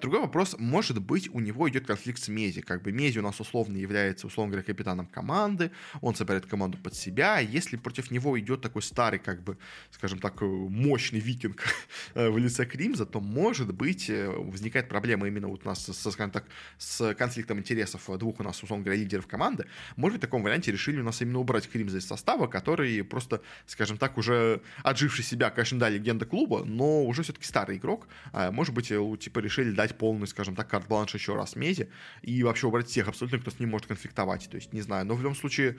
Другой 0.00 0.20
вопрос, 0.20 0.56
может 0.58 1.00
быть, 1.00 1.28
у 1.32 1.40
него 1.40 1.68
идет 1.68 1.86
конфликт 1.86 2.20
с 2.20 2.28
Мези, 2.28 2.60
как 2.60 2.82
бы 2.82 2.92
Мези 2.92 3.18
у 3.18 3.22
нас 3.22 3.40
условно 3.44 3.76
является, 3.76 4.26
условно 4.26 4.52
говоря, 4.52 4.66
капитаном 4.66 5.06
команды, 5.06 5.70
он 6.00 6.14
собирает 6.14 6.46
команду 6.46 6.78
под 6.78 6.94
себя, 6.94 7.38
если 7.38 7.76
против 7.76 8.10
него 8.10 8.38
идет 8.40 8.60
такой 8.60 8.82
старый, 8.82 9.18
как 9.18 9.42
бы, 9.42 9.56
скажем 9.90 10.18
так, 10.18 10.40
мощный 10.40 11.20
викинг 11.20 11.62
э, 12.14 12.28
в 12.28 12.38
лице 12.38 12.64
Кримза, 12.64 13.06
то, 13.06 13.20
может 13.20 13.72
быть, 13.74 14.10
э, 14.10 14.28
возникает 14.28 14.88
проблема 14.88 15.28
именно 15.28 15.48
вот 15.48 15.64
у 15.64 15.68
нас, 15.68 15.84
со, 15.84 16.10
скажем 16.10 16.30
так, 16.30 16.44
с 16.78 17.14
конфликтом 17.14 17.58
интересов 17.58 18.08
двух 18.18 18.40
у 18.40 18.42
нас, 18.42 18.62
условно 18.62 18.84
говоря, 18.84 19.00
лидеров 19.00 19.26
команды. 19.26 19.66
Может 19.96 20.14
быть, 20.14 20.22
в 20.22 20.26
таком 20.26 20.42
варианте 20.42 20.72
решили 20.72 21.00
у 21.00 21.04
нас 21.04 21.20
именно 21.22 21.38
убрать 21.38 21.68
Кримза 21.68 21.98
из 21.98 22.06
состава, 22.06 22.46
который 22.46 23.02
просто, 23.04 23.42
скажем 23.66 23.98
так, 23.98 24.18
уже 24.18 24.62
отживший 24.82 25.24
себя, 25.24 25.50
конечно, 25.50 25.78
да, 25.78 25.88
легенда 25.88 26.26
клуба, 26.26 26.64
но 26.64 27.04
уже 27.04 27.22
все-таки 27.22 27.44
старый 27.44 27.76
игрок. 27.76 28.08
А, 28.32 28.50
может 28.50 28.74
быть, 28.74 28.90
э, 28.90 29.16
типа 29.18 29.40
решили 29.40 29.70
дать 29.72 29.96
полный, 29.96 30.26
скажем 30.26 30.54
так, 30.54 30.68
карт-бланш 30.68 31.14
еще 31.14 31.34
раз 31.34 31.56
Мезе 31.56 31.88
и 32.22 32.42
вообще 32.42 32.66
убрать 32.66 32.88
всех 32.88 33.08
абсолютно, 33.08 33.23
кто 33.28 33.50
с 33.50 33.58
ним 33.58 33.70
может 33.70 33.86
конфликтовать. 33.86 34.48
То 34.50 34.56
есть, 34.56 34.72
не 34.72 34.80
знаю, 34.80 35.06
но 35.06 35.14
в 35.14 35.22
любом 35.22 35.34
случае, 35.34 35.78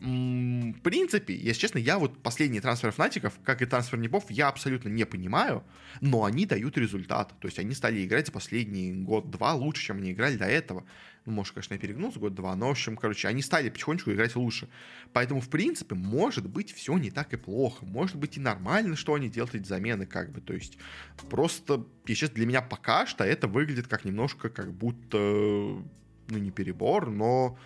в 0.00 0.80
принципе, 0.82 1.34
если 1.34 1.60
честно, 1.60 1.78
я 1.78 1.98
вот 1.98 2.22
последние 2.22 2.60
трансферы 2.60 2.92
Фнатиков, 2.92 3.34
как 3.44 3.62
и 3.62 3.66
трансфер 3.66 3.98
Непов, 3.98 4.30
я 4.30 4.48
абсолютно 4.48 4.88
не 4.88 5.04
понимаю, 5.06 5.64
но 6.00 6.24
они 6.24 6.46
дают 6.46 6.76
результат. 6.78 7.34
То 7.40 7.48
есть 7.48 7.58
они 7.58 7.74
стали 7.74 8.04
играть 8.04 8.32
последний 8.32 8.92
год-два 8.92 9.54
лучше, 9.54 9.84
чем 9.84 9.98
они 9.98 10.12
играли 10.12 10.36
до 10.36 10.46
этого. 10.46 10.84
Ну, 11.26 11.32
может, 11.32 11.54
конечно, 11.54 11.72
я 11.72 11.80
перегнул 11.80 12.12
с 12.12 12.16
год-два, 12.18 12.54
но, 12.54 12.68
в 12.68 12.72
общем, 12.72 12.98
короче, 12.98 13.28
они 13.28 13.40
стали 13.40 13.70
потихонечку 13.70 14.12
играть 14.12 14.36
лучше. 14.36 14.68
Поэтому, 15.14 15.40
в 15.40 15.48
принципе, 15.48 15.94
может 15.94 16.46
быть, 16.46 16.74
все 16.74 16.98
не 16.98 17.10
так 17.10 17.32
и 17.32 17.38
плохо. 17.38 17.86
Может 17.86 18.16
быть, 18.16 18.36
и 18.36 18.40
нормально, 18.40 18.94
что 18.94 19.14
они 19.14 19.30
делают 19.30 19.54
эти 19.54 19.66
замены, 19.66 20.04
как 20.04 20.32
бы. 20.32 20.42
То 20.42 20.52
есть, 20.52 20.76
просто, 21.30 21.86
сейчас 22.06 22.28
для 22.30 22.44
меня 22.44 22.60
пока 22.60 23.06
что 23.06 23.24
это 23.24 23.48
выглядит 23.48 23.88
как 23.88 24.04
немножко, 24.04 24.50
как 24.50 24.74
будто, 24.74 25.82
ну, 26.28 26.38
не 26.38 26.50
перебор, 26.50 27.10
но 27.10 27.56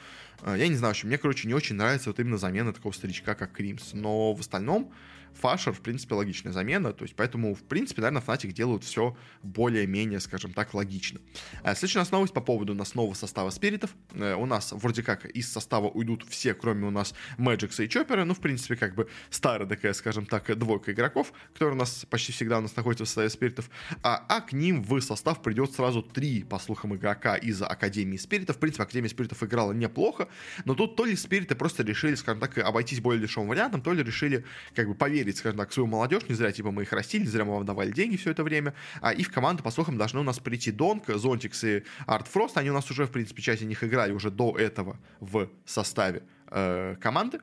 я 0.47 0.69
не 0.69 0.77
знаю, 0.77 0.95
что 0.95 1.07
мне, 1.07 1.19
короче, 1.19 1.49
не 1.49 1.55
очень 1.55 1.77
нравится 1.77 2.11
вот 2.11 2.21
именно 2.21 2.39
замена 2.39 2.73
такого 2.73 2.93
старичка, 2.93 3.35
как 3.35 3.53
Кримс. 3.53 3.93
Но 3.93 4.33
в 4.35 4.41
остальном 4.41 4.93
Фашер, 5.41 5.73
в 5.73 5.81
принципе, 5.81 6.15
логичная 6.15 6.53
замена, 6.53 6.93
то 6.93 7.05
есть 7.05 7.15
поэтому, 7.15 7.55
в 7.55 7.63
принципе, 7.63 8.03
наверное, 8.03 8.23
Fnatic 8.23 8.53
делают 8.53 8.85
все 8.85 9.17
более-менее, 9.43 10.21
скажем 10.21 10.53
так, 10.53 10.75
логично. 10.75 11.21
А 11.63 11.75
следующая 11.75 11.99
у 11.99 12.03
нас 12.03 12.11
новость 12.11 12.33
по 12.33 12.41
поводу 12.41 12.73
у 12.73 12.77
нас 12.77 12.95
нового 12.95 13.15
состава 13.15 13.51
спиритов. 13.51 13.95
Э, 14.13 14.35
у 14.35 14.47
нас 14.47 14.73
вроде 14.73 15.03
как 15.03 15.25
из 15.27 15.51
состава 15.51 15.89
уйдут 15.89 16.25
все, 16.29 16.55
кроме 16.55 16.87
у 16.87 16.91
нас 16.91 17.15
Мэджикса 17.37 17.85
и 17.85 17.89
Чоппера, 17.89 18.25
ну, 18.25 18.35
в 18.35 18.41
принципе, 18.41 18.77
как 18.77 18.95
бы 18.95 19.09
старая 19.31 19.69
такая, 19.69 19.93
скажем 19.93 20.27
так, 20.27 20.57
двойка 20.59 20.93
игроков, 20.93 21.33
которые 21.53 21.77
у 21.77 21.79
нас 21.79 22.05
почти 22.11 22.33
всегда 22.33 22.59
у 22.59 22.63
нас 22.63 22.75
находятся 22.75 23.05
в 23.05 23.09
составе 23.09 23.31
спиритов, 23.31 23.71
а, 24.03 24.25
а 24.29 24.41
к 24.41 24.53
ним 24.53 24.83
в 24.83 25.01
состав 25.01 25.43
придет 25.43 25.73
сразу 25.73 26.03
три, 26.03 26.43
по 26.43 26.59
слухам, 26.59 26.95
игрока 26.97 27.37
из 27.37 27.63
Академии 27.63 28.17
спиритов. 28.17 28.57
В 28.57 28.59
принципе, 28.59 28.83
Академия 28.83 29.09
спиритов 29.09 29.43
играла 29.43 29.73
неплохо, 29.73 30.28
но 30.65 30.75
тут 30.75 30.97
то 30.97 31.05
ли 31.05 31.17
спириты 31.17 31.55
просто 31.55 31.83
решили, 31.83 32.15
скажем 32.15 32.41
так, 32.41 32.59
обойтись 32.59 33.01
более 33.01 33.21
дешевым 33.23 33.49
вариантом, 33.49 33.83
то 33.83 33.93
ли 33.93 34.03
решили 34.03 34.45
как 34.75 34.89
бы 34.89 34.95
поверить 34.95 35.39
скажем 35.39 35.59
так, 35.59 35.73
свою 35.73 35.87
молодежь, 35.87 36.23
не 36.29 36.35
зря, 36.35 36.53
типа, 36.53 36.71
мы 36.71 36.83
их 36.83 36.93
растили, 36.93 37.23
не 37.23 37.29
зря 37.29 37.45
мы 37.45 37.55
вам 37.55 37.65
давали 37.65 37.91
деньги 37.91 38.17
все 38.17 38.31
это 38.31 38.45
время, 38.45 38.75
а, 39.01 39.13
и 39.13 39.23
в 39.23 39.33
команду, 39.33 39.63
по 39.63 39.71
слухам, 39.71 39.97
должны 39.97 40.21
у 40.21 40.25
нас 40.25 40.39
прийти. 40.39 40.71
Донк, 40.71 41.09
Зонтикс 41.09 41.65
и 41.65 41.85
Артфрост, 42.07 42.59
они 42.59 42.71
у 42.71 42.75
нас 42.75 42.91
уже, 42.91 43.07
в 43.07 43.11
принципе, 43.11 43.43
часть 43.43 43.63
из 43.63 43.67
них 43.67 43.83
играли 43.83 44.13
уже 44.13 44.31
до 44.31 44.57
этого 44.57 44.99
в 45.21 45.49
составе 45.65 46.23
э, 46.49 46.97
команды, 47.01 47.41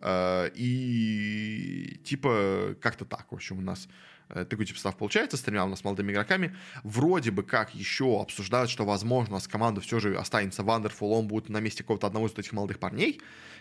э, 0.00 0.50
и, 0.54 2.00
типа, 2.04 2.76
как-то 2.80 3.04
так, 3.04 3.26
в 3.30 3.34
общем, 3.34 3.58
у 3.58 3.62
нас 3.62 3.88
Э, 4.30 4.44
такой 4.44 4.66
тип 4.66 4.76
состав 4.76 4.96
получается 4.96 5.36
с 5.36 5.42
тремя 5.42 5.64
у 5.64 5.68
нас 5.68 5.84
молодыми 5.84 6.12
игроками. 6.12 6.56
Вроде 6.84 7.30
бы 7.30 7.42
как 7.42 7.74
еще 7.74 8.20
обсуждают, 8.20 8.70
что, 8.70 8.84
возможно, 8.84 9.40
с 9.40 9.48
команды 9.48 9.80
все 9.80 10.00
же 10.00 10.16
останется 10.16 10.62
Вандерфул, 10.62 11.12
он 11.12 11.26
будет 11.26 11.48
на 11.48 11.58
месте 11.58 11.82
какого-то 11.82 12.06
одного 12.06 12.26
из 12.26 12.36
этих 12.36 12.52
молодых 12.52 12.78
парней. 12.78 13.20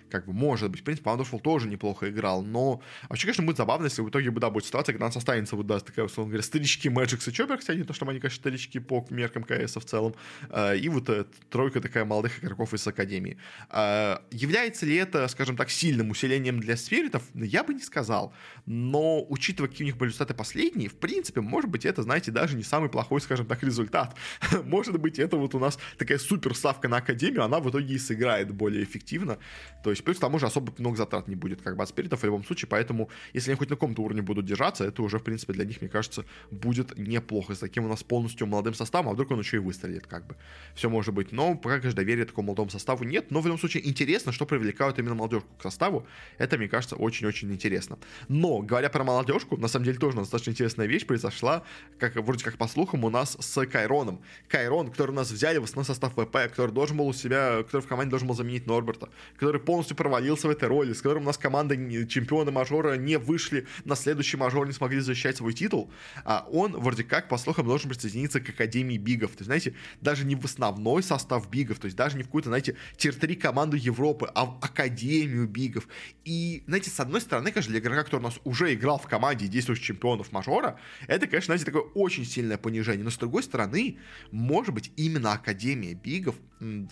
Как 0.09 0.25
бы, 0.25 0.33
может 0.33 0.71
быть, 0.71 0.81
в 0.81 0.83
принципе, 0.83 1.07
Вандерфул 1.07 1.39
тоже 1.39 1.67
неплохо 1.67 2.09
играл, 2.09 2.41
но 2.41 2.81
вообще, 3.09 3.27
конечно, 3.27 3.43
будет 3.43 3.57
забавно, 3.57 3.85
если 3.85 4.01
в 4.01 4.09
итоге, 4.09 4.31
да, 4.31 4.49
будет 4.49 4.65
ситуация, 4.65 4.93
когда 4.93 5.05
у 5.05 5.09
нас 5.09 5.17
останется, 5.17 5.55
вот, 5.55 5.67
да, 5.67 5.79
такая, 5.79 6.05
условно 6.05 6.31
говоря, 6.31 6.43
старички 6.43 6.89
Мэджикс 6.89 7.27
и 7.27 7.31
Чопер, 7.31 7.57
кстати, 7.57 7.77
не 7.77 7.83
то, 7.83 7.93
что 7.93 8.07
они, 8.07 8.19
конечно, 8.19 8.39
старички 8.39 8.79
по 8.79 9.05
меркам 9.11 9.43
КС 9.43 9.75
в 9.75 9.85
целом, 9.85 10.15
э, 10.49 10.77
и 10.77 10.89
вот 10.89 11.09
тройка 11.51 11.79
такая 11.79 12.05
молодых 12.05 12.43
игроков 12.43 12.73
из 12.73 12.88
Академии. 12.88 13.38
Э, 13.69 14.17
является 14.31 14.88
ли 14.88 14.95
это, 14.95 15.27
скажем 15.27 15.55
так, 15.55 15.69
сильным 15.69 16.09
усилением 16.09 16.59
для 16.59 16.75
спиритов? 16.75 17.23
Я 17.35 17.63
бы 17.63 17.75
не 17.75 17.81
сказал, 17.81 18.33
но 18.65 19.23
учитывая, 19.29 19.69
какие 19.69 19.85
у 19.85 19.89
них 19.89 19.97
были 19.97 20.09
результаты 20.09 20.33
последние 20.33 20.59
последний, 20.60 20.89
в 20.89 20.96
принципе, 20.96 21.39
может 21.42 21.70
быть, 21.70 21.86
это, 21.86 22.04
знаете, 22.04 22.32
даже 22.32 22.58
не 22.58 22.63
самый 22.63 22.89
плохой, 22.89 23.22
скажем 23.22 23.46
так, 23.46 23.63
результат. 23.63 24.16
может 24.66 25.00
быть, 25.00 25.18
это 25.18 25.38
вот 25.38 25.56
у 25.56 25.60
нас 25.60 25.80
такая 25.98 26.18
супер 26.18 26.54
ставка 26.54 26.89
на 26.89 26.98
Академию, 26.98 27.44
она 27.44 27.60
в 27.60 27.70
итоге 27.70 27.96
и 27.96 27.98
сыграет 27.98 28.51
более 28.51 28.84
эффективно. 28.84 29.38
То 29.84 29.89
есть, 29.89 30.04
плюс 30.04 30.18
к 30.18 30.20
тому 30.20 30.38
же 30.38 30.48
особо 30.48 30.74
много 30.78 30.98
затрат 30.98 31.30
не 31.30 31.36
будет, 31.36 31.62
как 31.62 31.78
бы, 31.78 31.84
от 31.84 31.89
спиритов 31.89 32.22
в 32.22 32.25
любом 32.25 32.44
случае, 32.44 32.68
поэтому, 32.68 33.10
если 33.34 33.51
они 33.51 33.58
хоть 33.58 33.70
на 33.70 33.78
каком-то 33.78 34.01
уровне 34.01 34.22
будут 34.22 34.46
держаться, 34.46 34.84
это 34.84 35.01
уже, 35.01 35.18
в 35.18 35.24
принципе, 35.24 35.54
для 35.54 35.63
них, 35.63 35.80
мне 35.82 35.89
кажется, 35.89 36.25
будет 36.51 36.98
неплохо. 36.98 37.56
С 37.56 37.60
таким 37.60 37.86
у 37.86 37.88
нас 37.88 38.04
полностью 38.04 38.46
молодым 38.48 38.74
составом, 38.74 39.10
а 39.10 39.13
вдруг 39.13 39.32
он 39.32 39.39
еще 39.39 39.58
и 39.58 39.60
выстрелит, 39.60 40.08
как 40.08 40.28
бы. 40.28 40.36
Все 40.75 40.89
может 40.89 41.13
быть. 41.13 41.32
Но 41.32 41.56
пока, 41.56 41.78
конечно, 41.78 41.96
доверия 41.96 42.25
такому 42.25 42.48
молодому 42.48 42.70
составу 42.70 43.06
нет, 43.06 43.32
но 43.32 43.39
в 43.39 43.46
любом 43.46 43.60
случае 43.60 43.88
интересно, 43.88 44.34
что 44.34 44.46
привлекают 44.46 45.00
именно 45.00 45.16
молодежку 45.16 45.48
к 45.58 45.63
составу. 45.63 46.06
Это, 46.38 46.58
мне 46.58 46.68
кажется, 46.68 46.98
очень-очень 46.98 47.50
интересно. 47.54 47.98
Но, 48.28 48.60
говоря 48.60 48.89
про 48.89 49.06
молодежку, 49.06 49.56
на 49.56 49.70
самом 49.70 49.86
деле 49.86 49.98
тоже 49.98 50.18
достаточно 50.18 50.49
очень 50.50 50.56
интересная 50.56 50.88
вещь 50.88 51.06
произошла, 51.06 51.63
как 52.00 52.15
вроде 52.15 52.44
как 52.44 52.58
по 52.58 52.68
слухам, 52.68 53.03
у 53.03 53.10
нас 53.10 53.38
с 53.39 53.65
Кайроном. 53.65 54.22
Кайрон, 54.48 54.89
который 54.89 55.12
у 55.12 55.13
нас 55.13 55.32
взяли 55.32 55.58
в 55.60 55.63
основной 55.63 55.86
состав 55.86 56.13
ВП, 56.13 56.34
который 56.50 56.72
должен 56.72 56.98
был 56.98 57.08
у 57.08 57.13
себя, 57.13 57.63
который 57.63 57.82
в 57.82 57.88
команде 57.88 58.10
должен 58.10 58.27
был 58.27 58.36
заменить 58.36 58.68
Норберта, 58.68 59.10
который 59.38 59.62
полностью 59.62 59.96
провалился 59.96 60.48
в 60.48 60.50
этой 60.50 60.68
роли, 60.68 60.94
с 60.94 61.01
которым 61.01 61.24
у 61.24 61.25
нас 61.27 61.38
команда 61.38 61.75
чемпиона 62.08 62.51
мажора 62.51 62.96
не 62.98 63.18
вышли 63.18 63.68
на 63.86 63.96
следующий 63.96 64.38
мажор, 64.38 64.68
не 64.68 64.74
смогли 64.74 65.00
защищать 65.00 65.38
свой 65.38 65.53
титул, 65.53 65.91
а 66.25 66.48
он 66.51 66.74
вроде 66.74 67.03
как, 67.03 67.29
по 67.29 67.38
слухам, 67.38 67.65
должен 67.65 67.89
присоединиться 67.89 68.39
к 68.39 68.50
Академии 68.50 68.98
BIG 68.98 69.14
ов. 69.14 69.31
То 69.32 69.39
есть, 69.39 69.46
знаете, 69.46 69.75
даже 70.01 70.25
не 70.25 70.36
в 70.36 70.46
основной 70.46 71.03
состав 71.03 71.50
BIG 71.50 71.64
ов, 71.64 71.79
то 71.79 71.86
есть 71.86 71.98
даже 71.98 72.18
не 72.18 72.24
в 72.24 72.27
какую-то, 72.27 72.50
знаете, 72.50 72.75
tier-3 72.98 73.36
команду 73.36 73.77
Европы, 73.77 74.29
а 74.34 74.46
в 74.46 74.58
Академию 74.62 75.48
BIG 75.48 75.67
ов. 75.67 75.88
И, 76.25 76.63
знаете, 76.68 76.89
с 76.89 77.00
одной 77.00 77.22
стороны, 77.22 77.51
конечно, 77.51 77.72
для 77.72 77.79
игрока, 77.79 78.03
который 78.03 78.22
у 78.22 78.24
нас 78.24 78.39
уже 78.44 78.74
играл 78.74 78.98
в 78.98 79.08
команде 79.08 79.48
действующих 79.48 79.86
чемпионов 79.86 80.28
мажора, 80.31 80.79
это, 81.07 81.27
конечно, 81.27 81.48
знаете, 81.48 81.65
такое 81.65 81.83
очень 81.93 82.25
сильное 82.25 82.57
понижение. 82.57 83.03
Но, 83.03 83.09
с 83.09 83.17
другой 83.17 83.43
стороны, 83.43 83.98
может 84.31 84.74
быть, 84.74 84.91
именно 84.95 85.33
Академия 85.33 85.93
BIG 85.93 86.19
ов 86.19 86.36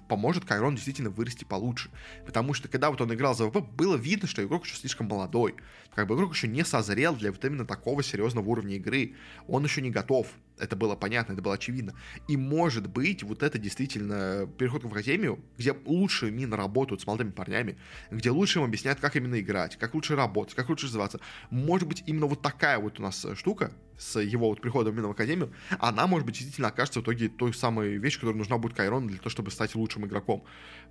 поможет 0.08 0.46
Кайрон 0.46 0.75
действительно 0.75 1.10
вырасти 1.10 1.44
получше. 1.44 1.89
Потому 2.25 2.53
что, 2.53 2.67
когда 2.67 2.89
вот 2.89 3.01
он 3.01 3.13
играл 3.13 3.36
за 3.36 3.50
ВП, 3.50 3.58
было 3.58 3.96
видно, 3.96 4.27
что 4.27 4.44
игрок 4.44 4.65
еще 4.65 4.75
слишком 4.75 5.08
молодой. 5.08 5.56
Как 5.94 6.08
бы 6.08 6.15
игрок 6.15 6.34
еще 6.34 6.48
не 6.48 6.63
созрел 6.63 7.15
для 7.15 7.32
вот 7.32 7.44
именно 7.44 7.65
такого 7.65 8.03
серьезного 8.03 8.48
уровня 8.48 8.75
игры. 8.75 9.15
Он 9.48 9.63
еще 9.63 9.82
не 9.82 9.89
готов. 9.89 10.27
Это 10.60 10.76
было 10.76 10.96
понятно, 10.96 11.34
это 11.34 11.42
было 11.42 11.56
очевидно. 11.56 11.94
И 12.28 12.38
может 12.38 12.88
быть, 12.88 13.24
вот 13.24 13.44
это 13.44 13.58
действительно 13.58 14.50
переход 14.58 14.84
в 14.84 14.88
Академию, 14.88 15.40
где 15.58 15.76
лучше 15.86 16.30
именно 16.30 16.58
работают 16.58 17.02
с 17.02 17.08
молодыми 17.08 17.32
парнями, 17.32 17.78
где 18.12 18.32
лучше 18.32 18.60
им 18.60 18.66
объясняют, 18.66 19.00
как 19.00 19.16
именно 19.16 19.40
играть, 19.40 19.78
как 19.78 19.94
лучше 19.94 20.16
работать, 20.16 20.56
как 20.56 20.70
лучше 20.70 20.88
развиваться. 20.88 21.20
Может 21.50 21.88
быть, 21.88 22.04
именно 22.06 22.26
вот 22.26 22.42
такая 22.42 22.80
вот 22.80 23.00
у 23.00 23.04
нас 23.04 23.26
штука, 23.36 23.72
с 23.98 24.20
его 24.20 24.50
вот 24.50 24.62
приходом 24.62 24.94
именно 24.94 25.08
в 25.08 25.12
Академию, 25.12 25.51
она, 25.80 26.08
может 26.08 26.25
быть, 26.25 26.36
действительно 26.36 26.70
окажется 26.70 27.00
в 27.00 27.04
итоге 27.04 27.30
той 27.30 27.54
самой 27.54 27.98
вещью, 27.98 28.22
которая 28.22 28.38
нужна 28.38 28.58
будет 28.58 28.75
Кайрону 28.75 29.08
для 29.08 29.18
того, 29.18 29.30
чтобы 29.30 29.51
стать 29.51 29.75
лучшим 29.75 30.06
игроком. 30.06 30.44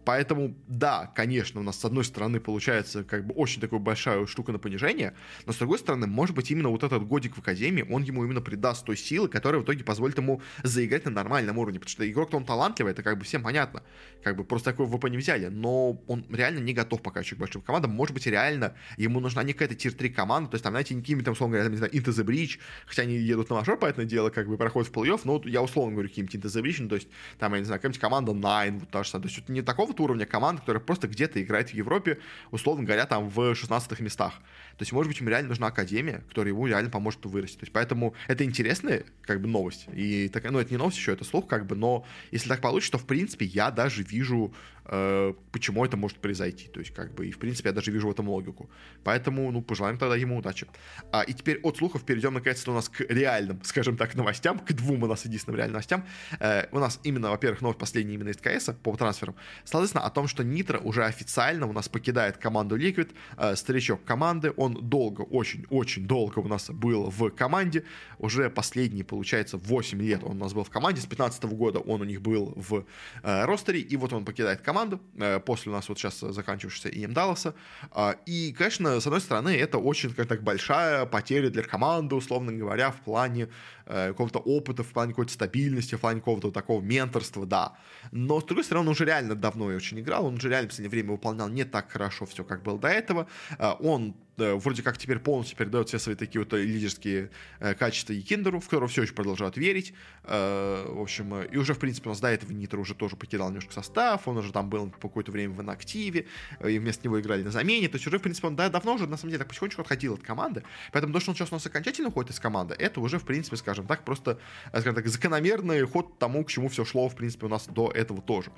Поэтому, 0.04 0.56
да, 0.68 1.10
конечно, 1.14 1.60
у 1.60 1.62
нас 1.64 1.80
с 1.80 1.84
одной 1.84 2.04
стороны 2.04 2.38
получается 2.38 3.02
как 3.02 3.26
бы 3.26 3.34
очень 3.34 3.60
такая 3.60 3.80
большая 3.80 4.26
штука 4.26 4.52
на 4.52 4.58
понижение, 4.58 5.14
но 5.46 5.52
с 5.52 5.56
другой 5.56 5.78
стороны, 5.78 6.06
может 6.06 6.34
быть, 6.34 6.50
именно 6.50 6.68
вот 6.68 6.84
этот 6.84 7.04
годик 7.04 7.36
в 7.36 7.40
Академии, 7.40 7.84
он 7.90 8.02
ему 8.02 8.24
именно 8.24 8.40
придаст 8.40 8.86
той 8.86 8.96
силы, 8.96 9.28
которая 9.28 9.60
в 9.60 9.64
итоге 9.64 9.82
позволит 9.82 10.16
ему 10.18 10.42
заиграть 10.62 11.04
на 11.06 11.10
нормальном 11.10 11.58
уровне, 11.58 11.80
потому 11.80 11.90
что 11.90 12.08
игрок-то 12.08 12.36
он 12.36 12.44
талантливый, 12.44 12.92
это 12.92 13.02
как 13.02 13.18
бы 13.18 13.24
всем 13.24 13.42
понятно. 13.42 13.82
Как 14.22 14.36
бы 14.36 14.44
просто 14.44 14.70
такой 14.70 14.86
ВП 14.86 15.08
не 15.08 15.18
взяли, 15.18 15.46
но 15.46 16.00
он 16.06 16.24
реально 16.30 16.60
не 16.60 16.72
готов 16.72 17.02
пока 17.02 17.20
еще 17.20 17.36
к 17.36 17.38
большим 17.38 17.62
командам. 17.62 17.90
Может 17.92 18.14
быть, 18.14 18.26
реально 18.26 18.74
ему 18.96 19.20
нужна 19.20 19.42
не 19.42 19.52
какая-то 19.52 19.74
тир-3 19.74 20.10
команда, 20.10 20.50
то 20.50 20.54
есть 20.54 20.64
там, 20.64 20.72
знаете, 20.72 20.94
не 20.94 21.00
какими-то, 21.00 21.32
условно 21.32 21.56
говоря, 21.56 21.64
там, 21.64 21.72
не 21.72 21.78
знаю, 21.78 21.92
Into 21.92 22.12
the 22.12 22.24
Breach, 22.24 22.58
хотя 22.96 23.02
они 23.02 23.16
едут 23.18 23.50
на 23.50 23.56
мажор, 23.56 23.78
поэтому 23.78 24.06
дело, 24.06 24.30
как 24.30 24.48
бы 24.48 24.56
проходят 24.56 24.90
в 24.90 24.92
плей-офф, 24.92 25.20
но 25.24 25.42
я 25.44 25.62
условно 25.62 25.92
говорю, 25.92 26.08
каким-то 26.08 26.48
ну, 26.78 26.88
то 26.88 26.94
есть 26.94 27.08
там, 27.38 27.52
я 27.52 27.60
не 27.60 27.64
знаю, 27.66 27.78
какая-нибудь 27.78 28.00
команда 28.00 28.32
Nine, 28.32 28.80
вот 28.80 28.90
та 28.90 29.04
же 29.04 29.10
самая, 29.10 29.22
то 29.24 29.28
есть 29.28 29.38
это 29.38 29.52
не 29.52 29.62
такого 29.62 29.92
уровня 29.98 30.24
команда, 30.24 30.62
которая 30.62 30.82
просто 30.82 31.06
где-то 31.06 31.42
играет 31.42 31.70
в 31.70 31.74
Европе, 31.74 32.18
условно 32.50 32.84
говоря, 32.84 33.06
там 33.06 33.28
в 33.28 33.54
16 33.54 34.00
местах. 34.00 34.34
То 34.78 34.82
есть, 34.82 34.92
может 34.92 35.08
быть, 35.08 35.20
ему 35.20 35.30
реально 35.30 35.50
нужна 35.50 35.68
академия, 35.68 36.22
которая 36.28 36.52
ему 36.52 36.66
реально 36.66 36.90
поможет 36.90 37.24
вырасти. 37.24 37.56
То 37.56 37.64
есть, 37.64 37.72
поэтому 37.72 38.14
это 38.28 38.44
интересная, 38.44 39.04
как 39.22 39.40
бы, 39.40 39.48
новость. 39.48 39.86
И 39.92 40.28
такая, 40.28 40.52
ну, 40.52 40.58
это 40.58 40.70
не 40.70 40.78
новость 40.78 40.98
еще, 40.98 41.12
это 41.12 41.24
слух, 41.24 41.46
как 41.46 41.66
бы, 41.66 41.76
но 41.76 42.04
если 42.30 42.48
так 42.48 42.60
получится, 42.60 42.92
то, 42.92 42.98
в 42.98 43.06
принципе, 43.06 43.44
я 43.44 43.70
даже 43.70 44.02
вижу, 44.02 44.54
почему 44.86 45.84
это 45.84 45.96
может 45.96 46.18
произойти. 46.18 46.68
То 46.68 46.80
есть, 46.80 46.94
как 46.94 47.14
бы, 47.14 47.26
и, 47.26 47.32
в 47.32 47.38
принципе, 47.38 47.68
я 47.68 47.72
даже 47.72 47.90
вижу 47.90 48.08
в 48.08 48.10
этом 48.10 48.28
логику. 48.28 48.70
Поэтому, 49.04 49.50
ну, 49.50 49.62
пожелаем 49.62 49.98
тогда 49.98 50.16
ему 50.16 50.38
удачи. 50.38 50.66
А, 51.12 51.22
и 51.22 51.32
теперь 51.32 51.60
от 51.62 51.76
слухов 51.76 52.04
перейдем, 52.04 52.34
наконец-то, 52.34 52.70
у 52.70 52.74
нас 52.74 52.88
к 52.88 53.00
реальным, 53.00 53.60
скажем 53.64 53.96
так, 53.96 54.14
новостям, 54.14 54.58
к 54.58 54.72
двум 54.72 55.02
у 55.02 55.06
нас 55.06 55.24
единственным 55.24 55.56
реальным 55.56 55.74
новостям. 55.74 56.04
Э, 56.40 56.66
у 56.72 56.78
нас 56.78 57.00
именно, 57.04 57.30
во-первых, 57.30 57.62
новость 57.62 57.78
последняя 57.78 58.14
именно 58.14 58.30
из 58.30 58.36
КС 58.36 58.70
по 58.82 58.96
трансферам. 58.96 59.34
Соответственно, 59.64 60.04
о 60.04 60.10
том, 60.10 60.28
что 60.28 60.44
Нитро 60.44 60.78
уже 60.78 61.04
официально 61.04 61.66
у 61.66 61.72
нас 61.72 61.88
покидает 61.88 62.36
команду 62.36 62.76
Liquid, 62.76 63.12
э, 63.36 63.56
старичок 63.56 64.04
команды, 64.04 64.52
он 64.56 64.88
долго, 64.88 65.22
очень-очень 65.22 66.06
долго 66.06 66.38
у 66.38 66.48
нас 66.48 66.70
был 66.70 67.10
в 67.10 67.30
команде, 67.30 67.84
уже 68.18 68.50
последние, 68.50 69.04
получается, 69.04 69.56
8 69.56 70.02
лет 70.02 70.22
он 70.24 70.36
у 70.36 70.40
нас 70.40 70.52
был 70.52 70.64
в 70.64 70.70
команде, 70.70 71.00
с 71.00 71.06
15 71.06 71.44
года 71.44 71.78
он 71.78 72.00
у 72.00 72.04
них 72.04 72.20
был 72.20 72.52
в 72.56 72.84
э, 73.22 73.44
ростере, 73.44 73.80
и 73.80 73.96
вот 73.96 74.12
он 74.12 74.24
покидает 74.24 74.60
команду, 74.60 74.75
э, 75.18 75.40
после 75.40 75.72
у 75.72 75.74
нас 75.74 75.88
вот 75.88 75.98
сейчас 75.98 76.20
заканчивающегося 76.20 76.88
Ием 76.88 77.12
Далласа, 77.12 77.54
э, 77.94 78.14
и, 78.26 78.52
конечно, 78.52 79.00
с 79.00 79.06
одной 79.06 79.20
стороны, 79.20 79.56
это 79.56 79.78
очень, 79.78 80.12
как 80.12 80.28
так, 80.28 80.42
большая 80.42 81.06
потеря 81.06 81.50
для 81.50 81.62
команды, 81.62 82.14
условно 82.14 82.52
говоря, 82.52 82.90
в 82.90 83.00
плане 83.00 83.48
э, 83.86 84.08
какого-то 84.08 84.38
опыта, 84.38 84.82
в 84.82 84.92
плане 84.92 85.12
какой-то 85.12 85.32
стабильности, 85.32 85.94
в 85.94 86.00
плане 86.00 86.20
какого-то 86.20 86.50
такого 86.50 86.80
менторства, 86.80 87.46
да, 87.46 87.72
но, 88.12 88.40
с 88.40 88.44
другой 88.44 88.64
стороны, 88.64 88.88
он 88.88 88.92
уже 88.92 89.04
реально 89.04 89.34
давно 89.34 89.72
и 89.72 89.76
очень 89.76 90.00
играл, 90.00 90.26
он 90.26 90.34
уже 90.34 90.48
реально 90.48 90.68
в 90.68 90.70
последнее 90.70 90.90
время 90.90 91.12
выполнял 91.12 91.48
не 91.48 91.64
так 91.64 91.90
хорошо 91.90 92.26
все, 92.26 92.44
как 92.44 92.62
было 92.62 92.78
до 92.78 92.88
этого, 92.88 93.26
э, 93.58 93.72
он 93.80 94.14
вроде 94.36 94.82
как 94.82 94.98
теперь 94.98 95.18
полностью 95.18 95.56
передает 95.56 95.88
все 95.88 95.98
свои 95.98 96.14
такие 96.14 96.42
вот 96.42 96.52
лидерские 96.52 97.30
э, 97.60 97.74
качества 97.74 98.12
и 98.12 98.20
Киндеру, 98.20 98.60
в 98.60 98.66
которого 98.66 98.88
все 98.88 99.02
еще 99.02 99.14
продолжают 99.14 99.56
верить. 99.56 99.94
Э, 100.24 100.86
в 100.88 101.00
общем, 101.00 101.34
э, 101.34 101.48
и 101.50 101.56
уже, 101.56 101.74
в 101.74 101.78
принципе, 101.78 102.08
у 102.08 102.12
нас 102.12 102.20
до 102.20 102.28
этого 102.28 102.52
Нитро 102.52 102.80
уже 102.80 102.94
тоже 102.94 103.16
покидал 103.16 103.48
немножко 103.48 103.72
состав, 103.72 104.28
он 104.28 104.36
уже 104.36 104.52
там 104.52 104.68
был 104.68 104.90
по 104.90 105.08
какое-то 105.08 105.32
время 105.32 105.54
в 105.54 105.62
инактиве, 105.62 106.26
и 106.64 106.78
вместо 106.78 107.06
него 107.06 107.20
играли 107.20 107.42
на 107.42 107.50
замене. 107.50 107.88
То 107.88 107.96
есть 107.96 108.06
уже, 108.06 108.18
в 108.18 108.22
принципе, 108.22 108.48
он 108.48 108.56
да, 108.56 108.68
давно 108.68 108.94
уже, 108.94 109.06
на 109.06 109.16
самом 109.16 109.30
деле, 109.30 109.38
так 109.38 109.48
потихонечку 109.48 109.82
отходил 109.82 110.14
от 110.14 110.22
команды. 110.22 110.62
Поэтому 110.92 111.12
то, 111.12 111.20
что 111.20 111.30
он 111.30 111.36
сейчас 111.36 111.50
у 111.52 111.54
нас 111.54 111.66
окончательно 111.66 112.08
уходит 112.08 112.32
из 112.32 112.40
команды, 112.40 112.74
это 112.78 113.00
уже, 113.00 113.18
в 113.18 113.24
принципе, 113.24 113.56
скажем 113.56 113.86
так, 113.86 114.04
просто, 114.04 114.38
скажем 114.68 114.94
так, 114.94 115.06
закономерный 115.08 115.86
ход 115.86 116.18
тому, 116.18 116.44
к 116.44 116.50
чему 116.50 116.68
все 116.68 116.84
шло, 116.84 117.08
в 117.08 117.14
принципе, 117.14 117.46
у 117.46 117.48
нас 117.48 117.66
до 117.66 117.90
этого 117.90 118.20
тоже. 118.20 118.50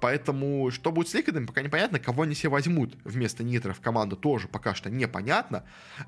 Поэтому, 0.00 0.70
что 0.70 0.92
будет 0.92 1.08
с 1.08 1.14
Ликвидами, 1.14 1.46
пока 1.46 1.62
непонятно. 1.62 1.98
Кого 1.98 2.22
они 2.22 2.34
себе 2.34 2.50
возьмут 2.50 2.96
вместо 3.04 3.42
Нитро 3.42 3.72
в 3.72 3.80
команду, 3.80 4.16
тоже 4.16 4.48
пока 4.48 4.74
что 4.74 4.90
непонятно. 4.90 5.25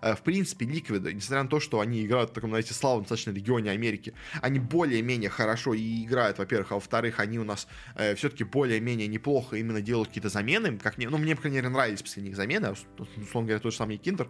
Э, 0.01 0.15
в 0.15 0.23
принципе, 0.23 0.67
Ликвиды, 0.67 1.13
несмотря 1.13 1.43
на 1.43 1.49
то, 1.49 1.61
что 1.61 1.81
они 1.81 2.05
играют 2.05 2.31
в 2.31 2.33
таком, 2.35 2.51
знаете, 2.51 2.75
славном 2.75 3.03
достаточно 3.03 3.31
регионе 3.31 3.71
Америки, 3.71 4.15
они 4.41 4.59
более-менее 4.59 5.31
хорошо 5.31 5.75
и 5.75 6.05
играют, 6.05 6.39
во-первых, 6.39 6.73
а 6.73 6.75
во-вторых, 6.75 7.21
они 7.21 7.39
у 7.39 7.45
нас 7.45 7.67
э, 7.95 8.15
все-таки 8.15 8.45
более-менее 8.45 9.09
неплохо 9.09 9.57
именно 9.57 9.81
делают 9.81 10.09
какие-то 10.09 10.29
замены, 10.29 10.79
как 10.79 10.99
не, 10.99 11.07
ну, 11.09 11.19
мне, 11.19 11.35
по 11.35 11.43
крайней 11.43 11.59
мере, 11.59 11.69
нравились 11.69 12.03
последние 12.03 12.35
замены, 12.35 12.67
а, 12.67 12.73
условно 12.73 13.49
говоря, 13.49 13.59
тот 13.59 13.73
же 13.73 13.79
самый 13.79 13.97
Киндер, 13.97 14.29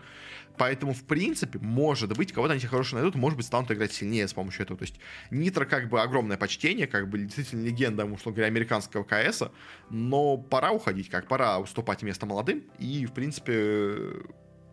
поэтому, 0.56 0.92
в 0.92 1.04
принципе, 1.04 1.58
может 1.58 2.16
быть, 2.16 2.32
кого-то 2.32 2.52
они 2.54 2.62
хорошо 2.62 2.96
найдут, 2.96 3.14
может 3.14 3.36
быть, 3.36 3.46
станут 3.46 3.70
играть 3.70 3.92
сильнее 3.92 4.28
с 4.28 4.32
помощью 4.32 4.62
этого, 4.62 4.78
то 4.78 4.84
есть 4.84 4.96
Нитро, 5.30 5.66
как 5.66 5.88
бы, 5.88 6.00
огромное 6.00 6.36
почтение, 6.36 6.86
как 6.86 7.08
бы, 7.08 7.18
действительно 7.18 7.64
легенда, 7.64 8.04
условно 8.04 8.36
говоря, 8.36 8.46
американского 8.46 9.04
КСа, 9.04 9.52
но 9.90 10.36
пора 10.36 10.72
уходить, 10.72 11.08
как 11.10 11.28
пора 11.28 11.58
уступать 11.58 12.02
место 12.02 12.26
молодым, 12.26 12.64
и, 12.78 13.06
в 13.06 13.12
принципе, 13.12 13.96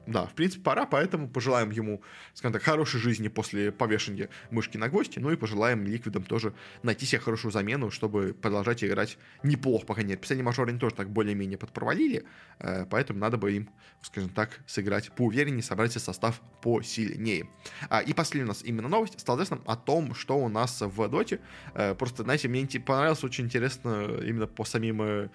да, 0.07 0.25
в 0.27 0.33
принципе, 0.33 0.63
пора, 0.63 0.85
поэтому 0.85 1.27
пожелаем 1.27 1.71
ему, 1.71 2.01
скажем 2.33 2.53
так, 2.53 2.63
хорошей 2.63 2.99
жизни 2.99 3.27
после 3.27 3.71
повешения 3.71 4.29
мышки 4.51 4.77
на 4.77 4.87
гвозди, 4.87 5.19
ну 5.19 5.31
и 5.31 5.35
пожелаем 5.35 5.85
ликвидам 5.85 6.23
тоже 6.23 6.53
найти 6.83 7.05
себе 7.05 7.19
хорошую 7.19 7.51
замену, 7.51 7.89
чтобы 7.89 8.33
продолжать 8.33 8.83
играть 8.83 9.17
неплохо, 9.43 9.85
пока 9.85 10.03
нет. 10.03 10.21
Последний 10.21 10.43
мажор 10.43 10.69
они 10.69 10.77
тоже 10.77 10.95
так 10.95 11.09
более-менее 11.09 11.57
подпровалили, 11.57 12.25
э, 12.59 12.85
поэтому 12.89 13.19
надо 13.19 13.37
бы 13.37 13.51
им, 13.53 13.69
скажем 14.01 14.29
так, 14.29 14.59
сыграть 14.67 15.11
поувереннее, 15.11 15.63
собрать 15.63 15.91
себе 15.91 16.01
состав 16.01 16.41
посильнее. 16.61 17.49
А, 17.89 18.01
и 18.01 18.13
последняя 18.13 18.45
у 18.45 18.49
нас 18.49 18.63
именно 18.63 18.87
новость 18.87 19.19
стала 19.19 19.37
известна 19.37 19.59
о 19.65 19.75
том, 19.75 20.13
что 20.13 20.37
у 20.37 20.49
нас 20.49 20.81
в 20.81 21.07
доте. 21.09 21.39
Э, 21.73 21.95
просто, 21.95 22.23
знаете, 22.23 22.47
мне 22.47 22.65
понравилось 22.79 23.23
очень 23.23 23.45
интересно 23.45 24.19
именно 24.23 24.47
по 24.47 24.65
самим 24.65 25.01
э, 25.01 25.29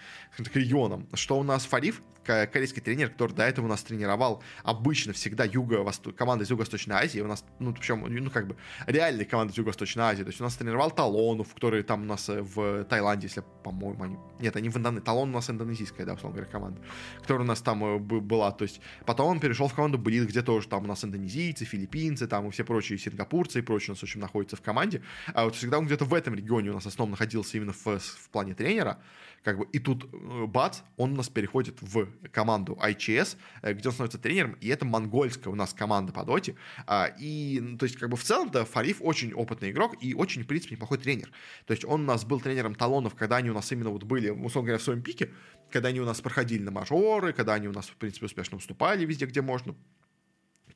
регионам, 0.54 1.08
что 1.14 1.38
у 1.38 1.42
нас 1.42 1.64
Фариф, 1.64 2.02
корейский 2.24 2.82
тренер, 2.82 3.10
который 3.10 3.32
до 3.32 3.44
этого 3.44 3.66
у 3.66 3.68
нас 3.68 3.82
тренировал 3.82 4.42
обычно 4.62 5.12
всегда 5.12 5.44
юго 5.44 5.84
команда 6.16 6.44
из 6.44 6.50
Юго-Восточной 6.50 6.96
Азии, 6.96 7.20
у 7.20 7.26
нас, 7.26 7.44
ну, 7.58 7.72
причем, 7.72 8.04
ну, 8.06 8.30
как 8.30 8.46
бы, 8.46 8.56
реальная 8.86 9.24
команда 9.24 9.52
из 9.52 9.58
Юго-Восточной 9.58 10.04
Азии, 10.04 10.22
то 10.22 10.28
есть 10.28 10.40
у 10.40 10.44
нас 10.44 10.54
тренировал 10.54 10.90
Талонов, 10.90 11.54
который 11.54 11.82
там 11.82 12.02
у 12.02 12.04
нас 12.04 12.28
э, 12.28 12.42
в 12.42 12.84
Таиланде, 12.84 13.26
если, 13.26 13.42
по-моему, 13.64 14.02
они... 14.04 14.16
Нет, 14.38 14.56
они 14.56 14.68
в 14.68 14.76
Индонезии, 14.76 15.04
Талон 15.04 15.30
у 15.30 15.32
нас 15.32 15.50
индонезийская, 15.50 16.06
да, 16.06 16.14
условно 16.14 16.36
говоря, 16.36 16.50
команда, 16.50 16.80
которая 17.20 17.44
у 17.44 17.48
нас 17.48 17.60
там 17.60 17.84
э, 17.84 17.98
была, 17.98 18.52
то 18.52 18.64
есть 18.64 18.80
потом 19.06 19.28
он 19.28 19.40
перешел 19.40 19.68
в 19.68 19.74
команду 19.74 19.98
Близ, 19.98 20.26
где 20.26 20.42
тоже 20.42 20.68
там 20.68 20.84
у 20.84 20.86
нас 20.86 21.04
индонезийцы, 21.04 21.64
филиппинцы, 21.64 22.26
там 22.26 22.48
и 22.48 22.50
все 22.50 22.64
прочие 22.64 22.98
сингапурцы 22.98 23.60
и 23.60 23.62
прочие 23.62 23.90
у 23.90 23.92
нас, 23.92 24.00
в 24.00 24.02
общем, 24.02 24.20
находятся 24.20 24.56
в 24.56 24.60
команде, 24.60 25.02
а 25.34 25.44
вот 25.44 25.54
всегда 25.54 25.78
он 25.78 25.86
где-то 25.86 26.04
в 26.04 26.14
этом 26.14 26.34
регионе 26.34 26.70
у 26.70 26.74
нас 26.74 26.86
основном 26.90 27.12
находился 27.12 27.56
именно 27.56 27.72
в, 27.72 27.86
в 27.86 28.28
плане 28.30 28.54
тренера, 28.54 28.98
как 29.42 29.58
бы, 29.58 29.66
и 29.72 29.78
тут 29.78 30.08
э, 30.12 30.46
бац, 30.46 30.80
он 30.96 31.12
у 31.12 31.16
нас 31.16 31.28
переходит 31.28 31.76
в 31.80 32.08
команду 32.30 32.78
ICS, 32.80 33.36
э, 33.62 33.72
где 33.72 33.88
он 33.88 33.92
становится 33.92 34.18
тренером, 34.18 34.52
и 34.60 34.68
это 34.68 34.84
монгольская 34.84 35.52
у 35.52 35.56
нас 35.56 35.72
команда 35.72 36.12
по 36.12 36.24
доте. 36.24 36.56
А, 36.86 37.06
и, 37.18 37.58
ну, 37.60 37.78
то 37.78 37.84
есть, 37.84 37.96
как 37.96 38.10
бы 38.10 38.16
в 38.16 38.22
целом-то 38.22 38.64
Фариф 38.64 38.98
очень 39.00 39.32
опытный 39.32 39.70
игрок 39.70 39.96
и 40.00 40.14
очень, 40.14 40.42
в 40.42 40.46
принципе, 40.46 40.74
неплохой 40.74 40.98
тренер. 40.98 41.30
То 41.66 41.72
есть 41.72 41.84
он 41.84 42.02
у 42.02 42.04
нас 42.04 42.24
был 42.24 42.40
тренером 42.40 42.74
талонов, 42.74 43.14
когда 43.14 43.36
они 43.36 43.50
у 43.50 43.54
нас 43.54 43.70
именно 43.72 43.90
вот 43.90 44.04
были, 44.04 44.28
условно 44.30 44.68
говоря, 44.68 44.78
в 44.78 44.82
своем 44.82 45.02
пике, 45.02 45.30
когда 45.70 45.88
они 45.88 46.00
у 46.00 46.04
нас 46.04 46.20
проходили 46.20 46.62
на 46.62 46.70
мажоры, 46.70 47.32
когда 47.32 47.54
они 47.54 47.68
у 47.68 47.72
нас, 47.72 47.86
в 47.86 47.96
принципе, 47.96 48.26
успешно 48.26 48.56
выступали 48.56 49.04
везде, 49.04 49.26
где 49.26 49.40
можно. 49.40 49.74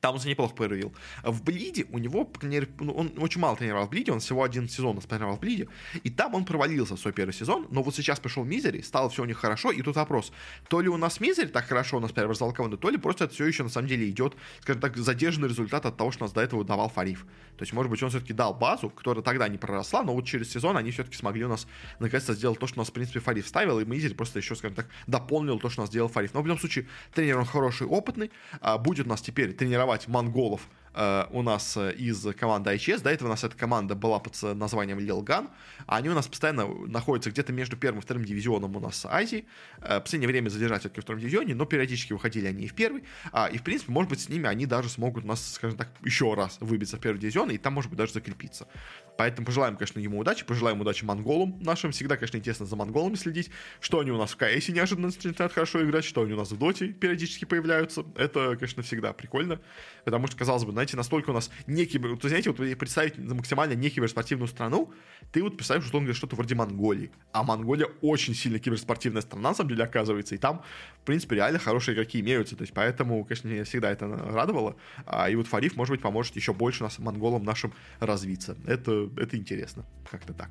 Там 0.01 0.15
он 0.15 0.19
себя 0.19 0.31
неплохо 0.31 0.55
проявил. 0.55 0.93
В 1.23 1.43
Блиде 1.43 1.85
у 1.91 1.97
него, 1.97 2.31
ну, 2.79 2.93
он 2.93 3.13
очень 3.17 3.41
мало 3.41 3.55
тренировал 3.55 3.87
в 3.87 3.89
Блиде, 3.89 4.11
он 4.11 4.19
всего 4.19 4.43
один 4.43 4.69
сезон 4.69 4.99
тренировал 4.99 5.37
в 5.37 5.39
Блиде, 5.39 5.67
и 6.03 6.09
там 6.09 6.35
он 6.35 6.45
провалился 6.45 6.95
в 6.95 6.99
свой 6.99 7.13
первый 7.13 7.33
сезон, 7.33 7.67
но 7.69 7.83
вот 7.83 7.95
сейчас 7.95 8.19
пришел 8.19 8.43
Мизери, 8.43 8.81
стало 8.81 9.09
все 9.09 9.23
у 9.23 9.25
них 9.25 9.37
хорошо, 9.37 9.71
и 9.71 9.81
тут 9.81 9.95
вопрос, 9.95 10.31
то 10.69 10.81
ли 10.81 10.89
у 10.89 10.97
нас 10.97 11.19
Мизери 11.19 11.47
так 11.47 11.65
хорошо 11.65 11.97
у 11.97 11.99
нас 11.99 12.11
преобразовал 12.11 12.53
команду, 12.53 12.77
то 12.77 12.89
ли 12.89 12.97
просто 12.97 13.25
это 13.25 13.33
все 13.33 13.45
еще 13.45 13.63
на 13.63 13.69
самом 13.69 13.87
деле 13.87 14.09
идет, 14.09 14.35
скажем 14.61 14.81
так, 14.81 14.97
задержанный 14.97 15.47
результат 15.47 15.85
от 15.85 15.97
того, 15.97 16.11
что 16.11 16.23
нас 16.23 16.33
до 16.33 16.41
этого 16.41 16.63
давал 16.63 16.89
Фариф. 16.89 17.25
То 17.57 17.63
есть, 17.63 17.73
может 17.73 17.89
быть, 17.89 18.03
он 18.03 18.09
все-таки 18.09 18.33
дал 18.33 18.53
базу, 18.53 18.89
которая 18.89 19.23
тогда 19.23 19.47
не 19.47 19.57
проросла, 19.57 20.03
но 20.03 20.13
вот 20.13 20.25
через 20.25 20.51
сезон 20.51 20.75
они 20.77 20.91
все-таки 20.91 21.15
смогли 21.15 21.45
у 21.45 21.49
нас 21.49 21.67
наконец-то 21.99 22.33
сделать 22.33 22.59
то, 22.59 22.67
что 22.67 22.79
у 22.79 22.81
нас, 22.81 22.89
в 22.89 22.93
принципе, 22.93 23.19
Фариф 23.19 23.47
ставил, 23.47 23.79
и 23.79 23.85
Мизери 23.85 24.13
просто 24.13 24.39
еще, 24.39 24.55
скажем 24.55 24.75
так, 24.75 24.87
дополнил 25.07 25.59
то, 25.59 25.69
что 25.69 25.81
у 25.81 25.83
нас 25.83 25.89
сделал 25.89 26.09
Фариф. 26.09 26.33
Но 26.33 26.41
в 26.41 26.45
любом 26.45 26.59
случае, 26.59 26.87
тренер 27.13 27.37
он 27.37 27.45
хороший, 27.45 27.87
опытный, 27.87 28.31
а 28.59 28.77
будет 28.77 29.05
у 29.05 29.09
нас 29.09 29.21
теперь 29.21 29.53
тренировать 29.53 29.84
монголов 30.07 30.67
Э, 30.95 31.25
у 31.31 31.41
нас 31.41 31.75
э, 31.75 31.93
из 31.93 32.25
команды 32.39 32.73
IHS. 32.73 33.01
До 33.01 33.09
этого 33.09 33.27
у 33.27 33.31
нас 33.31 33.43
эта 33.43 33.55
команда 33.55 33.95
была 33.95 34.19
под 34.19 34.41
названием 34.55 34.99
Лилган. 34.99 35.49
Они 35.87 36.09
у 36.09 36.13
нас 36.13 36.27
постоянно 36.27 36.67
находятся 36.87 37.29
где-то 37.31 37.51
между 37.51 37.75
первым 37.75 37.99
и 37.99 38.01
вторым 38.01 38.23
дивизионом 38.23 38.75
у 38.75 38.79
нас 38.79 39.05
Азии. 39.05 39.45
Э, 39.81 39.99
последнее 39.99 40.29
время 40.29 40.49
задержать 40.49 40.81
все-таки 40.81 41.01
в 41.01 41.03
втором 41.03 41.19
дивизионе, 41.19 41.53
но 41.53 41.65
периодически 41.65 42.13
выходили 42.13 42.47
они 42.47 42.63
и 42.63 42.67
в 42.67 42.73
первый. 42.73 43.03
А, 43.33 43.47
и, 43.47 43.57
в 43.57 43.63
принципе, 43.63 43.91
может 43.91 44.09
быть, 44.09 44.21
с 44.21 44.29
ними 44.29 44.47
они 44.47 44.65
даже 44.65 44.89
смогут 44.89 45.25
у 45.25 45.27
нас, 45.27 45.53
скажем 45.53 45.77
так, 45.77 45.89
еще 46.01 46.33
раз 46.33 46.57
выбиться 46.61 46.95
в 46.95 47.01
первый 47.01 47.19
дивизион, 47.19 47.51
и 47.51 47.57
там, 47.57 47.73
может 47.73 47.89
быть, 47.89 47.97
даже 47.97 48.13
закрепиться. 48.13 48.67
Поэтому 49.17 49.45
пожелаем, 49.45 49.75
конечно, 49.77 49.99
ему 49.99 50.19
удачи, 50.19 50.45
пожелаем 50.45 50.81
удачи 50.81 51.05
монголам 51.05 51.57
нашим. 51.61 51.91
Всегда, 51.91 52.17
конечно, 52.17 52.37
интересно 52.37 52.65
за 52.65 52.75
монголами 52.75 53.15
следить, 53.15 53.49
что 53.79 53.99
они 53.99 54.11
у 54.11 54.17
нас 54.17 54.31
в 54.31 54.37
КСе 54.37 54.71
неожиданно 54.71 55.07
начинают 55.07 55.53
хорошо 55.53 55.83
играть, 55.83 56.05
что 56.05 56.23
они 56.23 56.33
у 56.33 56.37
нас 56.37 56.51
в 56.51 56.57
Доте 56.57 56.87
периодически 56.87 57.45
появляются. 57.45 58.03
Это, 58.15 58.55
конечно, 58.55 58.83
всегда 58.83 59.13
прикольно, 59.13 59.59
потому 60.03 60.27
что, 60.27 60.37
казалось 60.37 60.65
бы, 60.65 60.71
знаете, 60.71 60.97
настолько 60.97 61.29
у 61.29 61.33
нас 61.33 61.49
не 61.67 61.85
кибер... 61.85 62.17
То, 62.17 62.27
знаете, 62.27 62.51
вот 62.51 62.57
представить 62.77 63.17
максимально 63.17 63.73
не 63.73 63.89
киберспортивную 63.89 64.47
страну, 64.47 64.93
ты 65.31 65.41
вот 65.41 65.55
представляешь, 65.55 65.87
что 65.87 65.97
он 65.97 66.03
говорит 66.03 66.17
что-то 66.17 66.35
вроде 66.35 66.55
Монголии. 66.55 67.11
А 67.31 67.43
Монголия 67.43 67.87
очень 68.01 68.35
сильно 68.35 68.59
киберспортивная 68.59 69.21
страна, 69.21 69.49
на 69.49 69.55
самом 69.55 69.69
деле, 69.69 69.83
оказывается, 69.83 70.35
и 70.35 70.37
там, 70.37 70.61
в 71.01 71.05
принципе, 71.05 71.35
реально 71.35 71.59
хорошие 71.59 71.95
игроки 71.95 72.19
имеются. 72.19 72.55
То 72.55 72.63
есть, 72.63 72.73
поэтому, 72.73 73.23
конечно, 73.23 73.47
меня 73.47 73.63
всегда 73.63 73.91
это 73.91 74.07
радовало. 74.07 74.75
А, 75.05 75.29
и 75.29 75.35
вот 75.35 75.47
Фариф, 75.47 75.75
может 75.75 75.91
быть, 75.91 76.01
поможет 76.01 76.35
еще 76.35 76.53
больше 76.53 76.83
нас, 76.83 76.99
монголам 76.99 77.43
нашим, 77.43 77.73
развиться. 77.99 78.57
Это 78.65 79.04
это, 79.17 79.37
интересно. 79.37 79.85
Как-то 80.09 80.33
так. 80.33 80.49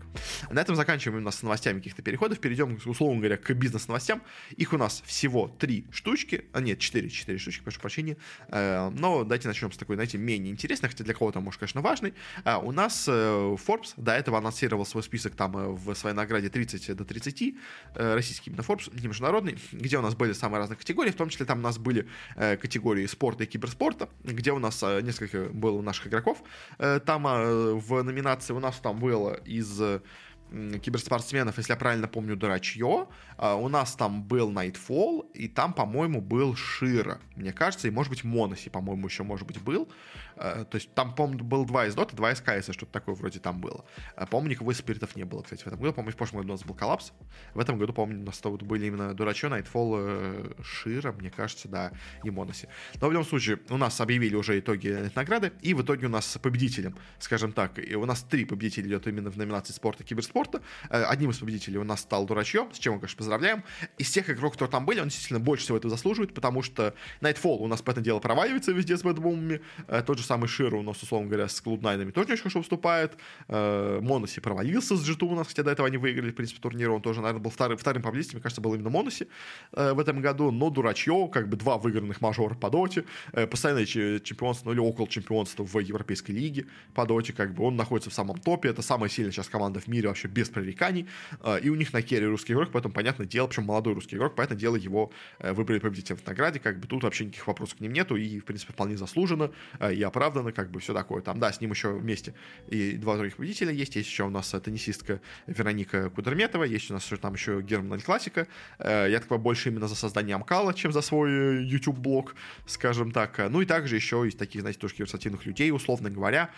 На 0.51 0.61
этом 0.61 0.77
заканчиваем 0.77 1.21
у 1.21 1.25
нас 1.25 1.37
с 1.37 1.43
новостями 1.43 1.79
каких-то 1.79 2.03
переходов. 2.03 2.39
Перейдем, 2.41 2.79
условно 2.85 3.19
говоря, 3.19 3.37
к 3.37 3.53
бизнес-новостям. 3.53 4.23
Их 4.57 4.73
у 4.73 4.77
нас 4.77 5.03
всего 5.07 5.49
три 5.49 5.87
штучки. 5.91 6.45
А, 6.53 6.61
нет, 6.61 6.79
четыре, 6.79 7.09
четыре 7.09 7.39
штучки, 7.39 7.63
прошу 7.63 7.81
прощения. 7.81 8.17
Э, 8.49 8.91
но 8.91 9.23
давайте 9.25 9.49
начнем 9.49 9.73
с 9.73 9.77
такой, 9.77 9.97
знаете, 9.97 10.19
менее 10.19 10.53
интересной, 10.53 10.89
хотя 10.89 11.05
для 11.05 11.15
кого-то, 11.15 11.41
может, 11.41 11.61
конечно, 11.61 11.81
важной. 11.81 12.15
Э, 12.45 12.57
у 12.57 12.73
нас 12.73 13.07
э, 13.09 13.13
Forbes 13.67 13.95
до 13.97 14.13
этого 14.13 14.39
анонсировал 14.39 14.87
свой 14.87 15.03
список 15.03 15.35
там 15.35 15.75
в 15.75 15.95
своей 15.95 16.17
награде 16.17 16.49
30 16.49 16.97
до 16.97 17.05
30, 17.05 17.55
российский 17.95 18.51
именно 18.51 18.63
Forbes, 18.63 18.91
не 19.01 19.09
международный, 19.09 19.59
где 19.73 19.99
у 19.99 20.03
нас 20.03 20.15
были 20.15 20.33
самые 20.33 20.59
разные 20.61 20.77
категории, 20.77 21.11
в 21.11 21.17
том 21.17 21.29
числе 21.29 21.47
там 21.47 21.59
у 21.59 21.63
нас 21.63 21.79
были 21.79 22.09
категории 22.37 23.07
спорта 23.07 23.45
и 23.45 23.47
киберспорта, 23.47 24.09
где 24.23 24.53
у 24.53 24.59
нас 24.59 24.83
несколько 24.83 25.49
было 25.49 25.81
наших 25.81 26.09
игроков. 26.09 26.43
Там 26.79 27.23
в 27.23 28.03
номинации 28.03 28.44
у 28.53 28.61
нас 28.61 28.79
там 28.79 28.99
было 28.99 29.35
из 29.45 29.81
киберспортсменов, 30.51 31.59
если 31.59 31.73
я 31.73 31.77
правильно 31.77 32.07
помню, 32.07 32.37
Дурачье. 32.37 33.09
А, 33.37 33.55
у 33.55 33.69
нас 33.69 33.95
там 33.95 34.23
был 34.23 34.51
Nightfall, 34.53 35.31
и 35.33 35.49
там, 35.49 35.73
по-моему, 35.73 36.21
был 36.21 36.55
Шира, 36.55 37.21
мне 37.37 37.53
кажется, 37.53 37.89
и, 37.89 37.91
может 37.91 38.11
быть, 38.11 38.25
Моноси, 38.25 38.71
по-моему, 38.71 39.07
еще, 39.07 39.23
может 39.23 39.47
быть, 39.47 39.61
был. 39.61 39.89
А, 40.37 40.65
то 40.65 40.77
есть 40.77 40.93
там, 40.95 41.15
по-моему, 41.15 41.45
был 41.45 41.65
два 41.65 41.87
из 41.87 41.95
Дота, 41.95 42.17
два 42.17 42.33
из 42.33 42.41
КС, 42.41 42.73
что-то 42.73 42.93
такое 42.93 43.15
вроде 43.15 43.41
там 43.41 43.61
было. 43.61 43.85
А, 44.17 44.27
по-моему, 44.27 44.51
никого 44.51 44.73
из 44.73 44.79
спиритов 44.79 45.17
не 45.17 45.25
было, 45.25 45.43
кстати, 45.43 45.63
в 45.63 45.67
этом 45.67 45.81
году. 45.81 45.93
По-моему, 45.93 46.13
в 46.13 46.17
прошлом 46.17 46.41
году 46.41 46.53
у 46.53 46.57
нас 46.57 46.65
был 46.65 46.75
коллапс. 46.75 47.13
В 47.55 47.61
этом 47.61 47.79
году, 47.79 47.93
помню, 47.93 48.21
у 48.21 48.25
нас 48.25 48.41
вот 48.43 48.63
были 48.63 48.87
именно 48.87 49.15
Дурачье, 49.15 49.49
Nightfall, 49.49 49.97
э, 49.99 50.63
Шира, 50.63 51.13
мне 51.13 51.31
кажется, 51.31 51.69
да, 51.69 51.93
и 52.23 52.31
Моноси. 52.31 52.69
Но 53.01 53.09
в 53.09 53.13
любом 53.13 53.27
случае, 53.27 53.59
у 53.71 53.77
нас 53.77 54.01
объявили 54.01 54.35
уже 54.35 54.59
итоги 54.59 55.11
награды, 55.15 55.53
и 55.63 55.75
в 55.75 55.83
итоге 55.83 56.07
у 56.07 56.11
нас 56.11 56.39
победителем, 56.43 56.97
скажем 57.19 57.53
так, 57.53 57.79
и 57.79 57.95
у 57.95 58.05
нас 58.05 58.23
три 58.23 58.45
победителя 58.45 58.89
идет 58.89 59.07
именно 59.07 59.31
в 59.31 59.37
номинации 59.37 59.73
спорта 59.73 60.05
киберспорт, 60.05 60.35
спорта. 60.35 60.63
Э, 60.91 61.05
одним 61.05 61.31
из 61.31 61.39
победителей 61.39 61.79
у 61.79 61.85
нас 61.85 62.01
стал 62.01 62.27
Дурачье, 62.27 62.69
с 62.73 62.79
чем 62.79 62.95
мы, 62.95 63.01
конечно, 63.01 63.24
поздравляем. 63.25 63.65
Из 63.99 64.11
тех 64.11 64.29
игроков, 64.29 64.53
которые 64.53 64.71
там 64.71 64.85
были, 64.85 65.01
он 65.01 65.09
действительно 65.09 65.41
больше 65.41 65.65
всего 65.65 65.79
этого 65.79 65.91
заслуживает, 65.91 66.35
потому 66.35 66.63
что 66.63 66.95
Nightfall 67.21 67.57
у 67.59 67.67
нас, 67.67 67.81
по 67.81 67.91
этому 67.91 68.05
делу, 68.05 68.21
проваливается 68.21 68.73
везде 68.73 68.97
с 68.97 69.03
бэтбумами. 69.03 69.61
Э, 69.89 70.03
тот 70.07 70.19
же 70.19 70.25
самый 70.25 70.47
Широ 70.47 70.77
у 70.77 70.83
нас, 70.83 71.03
условно 71.03 71.29
говоря, 71.29 71.49
с 71.49 71.63
Cloud9 71.63 72.13
тоже 72.13 72.33
очень 72.33 72.43
хорошо 72.43 72.59
выступает. 72.59 73.17
Э, 73.49 74.01
Моноси 74.03 74.41
провалился 74.41 74.97
с 74.97 75.09
G2 75.09 75.27
у 75.27 75.35
нас, 75.35 75.49
хотя 75.49 75.63
до 75.63 75.71
этого 75.71 75.89
они 75.89 75.97
выиграли, 75.97 76.31
в 76.31 76.35
принципе, 76.35 76.61
турнир. 76.61 76.91
Он 76.91 77.01
тоже, 77.01 77.21
наверное, 77.21 77.43
был 77.43 77.51
вторым, 77.51 77.79
вторым 77.79 78.03
по 78.03 78.13
мне 78.13 78.23
кажется, 78.41 78.61
был 78.61 78.75
именно 78.75 78.91
Моноси 78.91 79.27
в 79.73 79.99
этом 79.99 80.21
году. 80.21 80.51
Но 80.51 80.71
Дурачье, 80.71 81.29
как 81.33 81.49
бы 81.49 81.57
два 81.57 81.79
выигранных 81.79 82.21
мажора 82.21 82.55
по 82.55 82.71
доте, 82.71 83.05
постоянное 83.51 83.87
чемпионство, 83.87 84.67
ну 84.67 84.73
или 84.73 84.81
около 84.81 85.09
чемпионства 85.09 85.65
в 85.65 85.79
Европейской 85.79 86.33
лиге 86.33 86.67
по 86.95 87.07
доте, 87.07 87.33
как 87.33 87.55
бы 87.55 87.65
он 87.65 87.77
находится 87.77 88.11
в 88.11 88.15
самом 88.15 88.39
топе. 88.39 88.69
Это 88.69 88.83
самая 88.83 89.11
сильная 89.11 89.33
сейчас 89.33 89.49
команда 89.49 89.81
в 89.81 89.89
мире 89.89 90.09
вообще 90.09 90.29
без 90.29 90.49
пререканий, 90.49 91.09
и 91.63 91.69
у 91.69 91.75
них 91.75 91.93
на 91.93 92.03
керри 92.03 92.27
русский 92.27 92.53
игрок, 92.53 92.71
поэтому, 92.73 92.95
понятное 93.15 93.27
дело, 93.27 93.47
причем 93.47 93.65
молодой 93.65 93.95
русский 93.95 94.17
игрок, 94.17 94.35
поэтому 94.37 94.59
дело 94.59 94.77
его 94.77 95.11
э, 95.39 95.53
выбрали 95.53 95.79
победителем 95.79 96.19
в 96.19 96.27
награде, 96.27 96.59
как 96.59 96.79
бы 96.79 96.87
тут 96.87 97.03
вообще 97.03 97.25
никаких 97.25 97.47
вопросов 97.47 97.79
к 97.79 97.81
ним 97.81 97.93
нету, 97.93 98.17
и, 98.17 98.41
в 98.41 98.45
принципе, 98.45 98.73
вполне 98.73 98.97
заслуженно 98.97 99.51
э, 99.81 99.95
и 99.95 100.03
оправданно, 100.03 100.53
как 100.53 100.71
бы 100.71 100.81
все 100.81 100.93
такое. 100.93 101.23
Там, 101.23 101.39
да, 101.39 101.53
с 101.53 101.61
ним 101.61 101.71
еще 101.71 101.93
вместе 101.93 102.35
и 102.69 102.93
два 102.93 103.17
других 103.17 103.37
победителя 103.37 103.73
есть, 103.73 103.97
есть 103.97 104.09
еще 104.09 104.25
у 104.25 104.31
нас 104.31 104.55
теннисистка 104.65 105.21
Вероника 105.47 106.11
Кудерметова, 106.11 106.65
есть 106.65 106.91
у 106.91 106.95
нас 106.95 107.05
еще, 107.05 107.17
там 107.17 107.35
еще 107.35 107.61
Герман 107.63 108.01
Классика, 108.01 108.47
э, 108.79 109.09
я 109.11 109.21
такой 109.21 109.39
больше 109.39 109.71
именно 109.71 109.89
за 109.89 109.95
создание 109.95 110.35
Амкала, 110.37 110.75
чем 110.75 110.93
за 110.93 111.01
свой 111.01 111.65
YouTube-блог, 111.65 112.35
скажем 112.67 113.13
так. 113.13 113.39
Ну 113.51 113.61
и 113.61 113.67
также 113.67 113.97
еще 113.97 114.27
из 114.27 114.35
таких, 114.35 114.61
знаете, 114.61 114.81
тоже 114.81 114.95
версативных 114.99 115.47
людей, 115.47 115.71
условно 115.71 116.11
говоря, 116.11 116.51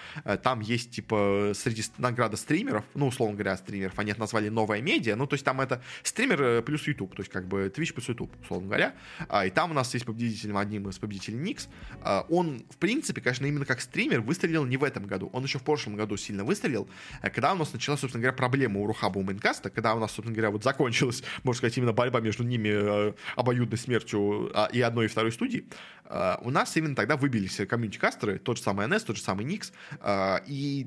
там 0.42 0.60
есть, 0.60 0.90
типа, 0.90 1.52
среди 1.54 1.82
награды 1.98 2.36
стримеров, 2.36 2.84
ну, 2.94 3.08
условно 3.08 3.34
говоря, 3.34 3.56
стримеров. 3.56 3.98
Они 3.98 4.10
это 4.10 4.20
назвали 4.20 4.48
новая 4.48 4.80
медиа. 4.80 5.16
Ну, 5.16 5.26
то 5.26 5.34
есть 5.34 5.44
там 5.44 5.60
это 5.60 5.82
стример 6.02 6.42
э, 6.46 6.62
плюс 6.62 6.86
YouTube, 6.86 7.14
то 7.14 7.20
есть 7.20 7.32
как 7.32 7.46
бы 7.46 7.72
Twitch 7.74 7.92
плюс 7.92 8.08
YouTube, 8.08 8.32
условно 8.42 8.68
говоря. 8.68 8.94
А, 9.28 9.46
и 9.46 9.50
там 9.50 9.70
у 9.70 9.74
нас 9.74 9.92
есть 9.94 10.06
победителем, 10.06 10.56
одним 10.56 10.88
из 10.88 10.98
победителей 10.98 11.38
Никс. 11.38 11.68
А, 12.02 12.26
он, 12.28 12.64
в 12.70 12.76
принципе, 12.76 13.20
конечно, 13.20 13.46
именно 13.46 13.64
как 13.64 13.80
стример 13.80 14.20
выстрелил 14.20 14.64
не 14.64 14.76
в 14.76 14.84
этом 14.84 15.06
году. 15.06 15.30
Он 15.32 15.42
еще 15.42 15.58
в 15.58 15.62
прошлом 15.62 15.96
году 15.96 16.16
сильно 16.16 16.44
выстрелил, 16.44 16.88
э, 17.22 17.30
когда 17.30 17.52
у 17.52 17.56
нас 17.56 17.72
началась, 17.72 18.00
собственно 18.00 18.22
говоря, 18.22 18.36
проблема 18.36 18.80
у 18.80 18.86
Рухаба 18.86 19.18
у 19.18 19.22
Майнкаста, 19.22 19.70
когда 19.70 19.94
у 19.94 19.98
нас, 19.98 20.12
собственно 20.12 20.34
говоря, 20.34 20.50
вот 20.50 20.64
закончилась, 20.64 21.22
можно 21.42 21.58
сказать, 21.58 21.76
именно 21.78 21.92
борьба 21.92 22.20
между 22.20 22.44
ними 22.44 22.68
э, 22.68 23.12
обоюдной 23.36 23.78
смертью 23.78 24.50
а, 24.54 24.66
и 24.72 24.80
одной 24.80 25.06
и 25.06 25.08
второй 25.08 25.32
студии. 25.32 25.66
У 26.42 26.50
нас 26.50 26.76
именно 26.76 26.94
тогда 26.94 27.16
выбились 27.16 27.56
комьюнити-кастеры, 27.56 28.38
тот 28.38 28.58
же 28.58 28.62
самый 28.62 28.86
NS, 28.86 29.06
тот 29.06 29.16
же 29.16 29.22
самый 29.22 29.44
Никс, 29.44 29.72
и 30.46 30.86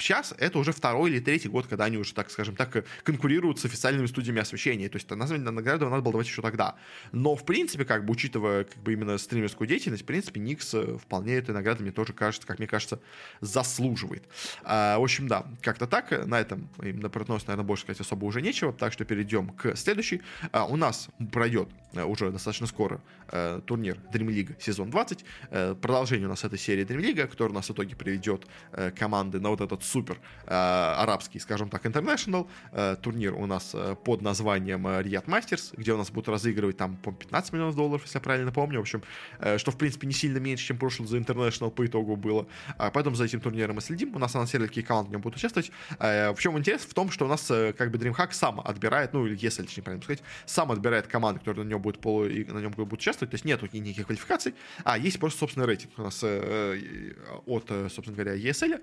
сейчас 0.00 0.34
это 0.38 0.58
уже 0.58 0.72
второй 0.72 1.10
или 1.10 1.20
третий 1.20 1.48
год, 1.48 1.66
когда 1.66 1.84
они 1.84 1.96
уже, 1.96 2.14
так 2.14 2.30
скажем 2.30 2.56
так, 2.56 2.84
конкурируют 3.02 3.58
с 3.58 3.64
официальными 3.64 4.06
студиями 4.06 4.40
освещения. 4.40 4.88
То 4.88 4.96
есть 4.96 5.10
название 5.10 5.50
награды 5.50 5.86
надо 5.86 6.02
было 6.02 6.12
давать 6.12 6.26
еще 6.26 6.42
тогда. 6.42 6.76
Но, 7.12 7.36
в 7.36 7.44
принципе, 7.44 7.84
как 7.84 8.04
бы, 8.04 8.12
учитывая 8.12 8.64
как 8.64 8.82
бы 8.82 8.92
именно 8.92 9.18
стримерскую 9.18 9.68
деятельность, 9.68 10.02
в 10.02 10.06
принципе, 10.06 10.40
Никс 10.40 10.74
э, 10.74 10.96
вполне 10.98 11.34
этой 11.34 11.54
награды 11.54 11.82
мне 11.82 11.92
тоже 11.92 12.12
кажется, 12.12 12.46
как 12.46 12.58
мне 12.58 12.68
кажется, 12.68 13.00
заслуживает. 13.40 14.24
А, 14.64 14.98
в 14.98 15.02
общем, 15.02 15.28
да, 15.28 15.46
как-то 15.62 15.86
так. 15.86 16.26
На 16.26 16.40
этом 16.40 16.68
именно 16.82 17.08
про 17.08 17.24
Нос, 17.28 17.46
наверное, 17.46 17.66
больше 17.66 17.82
сказать 17.84 18.00
особо 18.00 18.24
уже 18.24 18.40
нечего. 18.40 18.72
Так 18.72 18.92
что 18.92 19.04
перейдем 19.04 19.48
к 19.50 19.76
следующей. 19.76 20.22
А, 20.52 20.64
у 20.64 20.76
нас 20.76 21.08
пройдет 21.32 21.68
э, 21.92 22.04
уже 22.04 22.30
достаточно 22.30 22.66
скоро 22.66 23.00
а, 23.28 23.60
турнир 23.60 23.98
Dream 24.12 24.28
League 24.28 24.56
сезон 24.60 24.90
20. 24.90 25.24
А, 25.50 25.74
продолжение 25.74 26.26
у 26.26 26.30
нас 26.30 26.44
этой 26.44 26.58
серии 26.58 26.84
Dream 26.84 27.00
League, 27.00 27.26
который 27.26 27.50
у 27.50 27.54
нас 27.54 27.68
в 27.68 27.72
итоге 27.72 27.96
приведет 27.96 28.46
а, 28.72 28.90
команды 28.90 29.40
на 29.40 29.50
вот 29.50 29.60
этот 29.60 29.84
супер 29.88 30.18
э, 30.46 30.50
арабский, 30.54 31.40
скажем 31.40 31.68
так, 31.68 31.86
international 31.86 32.46
э, 32.72 32.96
турнир 33.02 33.34
у 33.34 33.46
нас 33.46 33.72
э, 33.74 33.96
под 34.04 34.22
названием 34.22 34.86
Riyadh 34.86 35.26
Masters, 35.26 35.74
где 35.76 35.92
у 35.92 35.96
нас 35.96 36.10
будут 36.10 36.28
разыгрывать 36.28 36.76
там 36.76 36.96
по 36.96 37.12
15 37.12 37.52
миллионов 37.52 37.74
долларов, 37.74 38.02
если 38.02 38.18
я 38.18 38.20
правильно 38.20 38.52
помню, 38.52 38.78
в 38.78 38.82
общем, 38.82 39.02
э, 39.40 39.58
что 39.58 39.70
в 39.70 39.76
принципе 39.76 40.06
не 40.06 40.12
сильно 40.12 40.38
меньше, 40.38 40.66
чем 40.66 40.78
прошлый 40.78 41.08
за 41.08 41.16
international 41.16 41.70
по 41.70 41.86
итогу 41.86 42.16
было. 42.16 42.46
А 42.76 42.90
поэтому 42.90 43.16
за 43.16 43.24
этим 43.24 43.40
турниром 43.40 43.76
мы 43.76 43.80
следим, 43.80 44.14
у 44.14 44.18
нас 44.18 44.34
анонсировали, 44.34 44.68
какие 44.68 44.84
команды 44.84 45.08
в 45.10 45.12
нем 45.12 45.20
будут 45.20 45.38
участвовать. 45.38 45.70
Э, 45.98 46.32
в 46.32 46.38
чем 46.38 46.58
интерес? 46.58 46.82
В 46.82 46.94
том, 46.94 47.10
что 47.10 47.24
у 47.24 47.28
нас 47.28 47.50
э, 47.50 47.72
как 47.72 47.90
бы 47.90 47.98
DreamHack 47.98 48.32
сам 48.32 48.60
отбирает, 48.60 49.12
ну 49.12 49.26
или 49.26 49.36
если 49.40 49.62
точнее 49.62 49.82
правильно 49.82 50.02
сказать, 50.02 50.22
сам 50.46 50.70
отбирает 50.72 51.06
команды, 51.06 51.40
которые 51.40 51.64
на 51.64 51.70
нем 51.70 51.80
будут 51.80 52.00
полу 52.00 52.26
и 52.26 52.44
на 52.44 52.58
нем 52.58 52.72
будут 52.72 52.92
участвовать, 52.92 53.30
то 53.30 53.34
есть 53.34 53.44
нету 53.44 53.68
никаких 53.72 54.06
квалификаций, 54.06 54.54
а 54.84 54.98
есть 54.98 55.18
просто 55.18 55.40
собственный 55.40 55.66
рейтинг 55.66 55.92
у 55.98 56.02
нас 56.02 56.20
э, 56.22 57.14
от, 57.46 57.68
собственно 57.68 58.16
говоря, 58.16 58.36
ESL, 58.36 58.80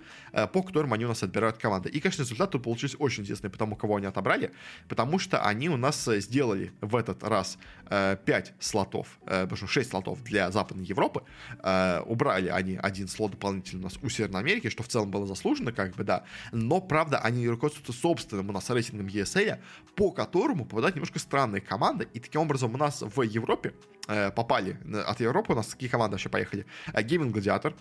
по 0.48 0.64
которым 0.64 0.94
они 0.96 1.06
у 1.06 1.10
нас 1.10 1.24
отбирают 1.24 1.58
команды. 1.58 1.90
И, 1.90 2.00
конечно, 2.00 2.24
результат 2.24 2.52
тут 2.52 2.64
получился 2.64 2.98
очень 2.98 3.24
интересный 3.24 3.50
по 3.50 3.58
тому, 3.58 3.76
кого 3.76 3.98
они 3.98 4.08
отобрали, 4.08 4.52
потому 4.90 5.20
что 5.20 5.42
они 5.42 5.70
у 5.70 5.78
нас 5.78 6.08
э, 6.08 6.20
сделали 6.20 6.72
в 6.82 6.96
этот 6.96 7.24
раз 7.24 7.58
э, 7.90 8.18
5 8.26 8.54
слотов, 8.60 9.20
э, 9.28 9.48
6 9.54 9.90
слотов 9.90 10.24
для 10.24 10.52
Западной 10.52 10.86
Европы. 10.86 11.24
Э, 11.64 12.02
убрали 12.06 12.50
они 12.50 12.80
один 12.82 13.08
слот 13.08 13.32
дополнительно 13.32 13.82
у 13.82 13.84
нас 13.84 14.00
у 14.02 14.10
Северной 14.10 14.42
Америки, 14.42 14.70
что 14.70 14.84
в 14.84 14.88
целом 14.88 15.12
было 15.12 15.28
заслуженно, 15.28 15.72
как 15.72 15.96
бы, 15.96 16.04
да. 16.04 16.24
Но, 16.52 16.82
правда, 16.82 17.20
они 17.20 17.48
руководствуются 17.48 17.94
собственным 17.94 18.50
у 18.50 18.54
нас 18.54 18.70
рейтингом 18.70 19.08
ESL, 19.08 19.60
по 19.96 20.12
которому 20.12 20.66
попадают 20.66 20.96
немножко 20.96 21.20
странные 21.20 21.62
команды, 21.62 22.08
и 22.14 22.20
таким 22.20 22.42
образом 22.42 22.74
у 22.74 22.78
нас 22.78 23.02
в 23.02 23.22
Европе 23.22 23.74
э, 24.08 24.32
попали, 24.32 24.78
от 25.08 25.20
Европы 25.20 25.54
у 25.54 25.56
нас 25.56 25.74
какие 25.74 25.90
команды 25.90 26.14
вообще 26.14 26.30
поехали? 26.30 26.66
Гейминг 26.94 27.32
Гладиатор, 27.32 27.74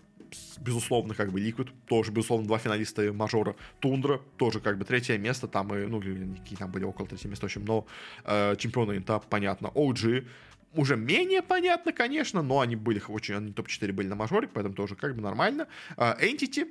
безусловно, 0.59 1.15
как 1.15 1.33
бы 1.33 1.41
Liquid, 1.41 1.71
тоже, 1.87 2.13
безусловно, 2.13 2.47
два 2.47 2.59
финалиста 2.59 3.13
мажора. 3.13 3.57
Тундра, 3.81 4.21
тоже 4.37 4.61
как 4.61 4.79
бы 4.79 4.85
третье 4.85 5.19
место, 5.19 5.49
там 5.49 5.75
и, 5.75 5.87
ну, 5.87 6.01
какие 6.01 6.59
там 6.59 6.71
были 6.71 6.85
около 6.85 7.09
третьего 7.09 7.31
места, 7.31 7.47
в 7.47 7.49
общем, 7.49 7.65
но 7.65 7.87
э, 8.25 8.57
чемпионы 8.57 8.97
Инта, 8.97 9.19
понятно. 9.19 9.69
OG, 9.69 10.27
уже 10.75 10.97
менее 10.97 11.43
понятно, 11.43 11.93
конечно, 11.93 12.43
но 12.43 12.61
они 12.61 12.77
были 12.77 13.03
очень, 13.07 13.35
они 13.35 13.53
топ-4 13.53 13.93
были 13.93 14.09
на 14.09 14.17
мажоре, 14.17 14.49
поэтому 14.49 14.75
тоже 14.75 14.97
как 14.97 15.15
бы 15.15 15.23
нормально. 15.23 15.67
Uh, 15.97 16.21
Entity 16.21 16.67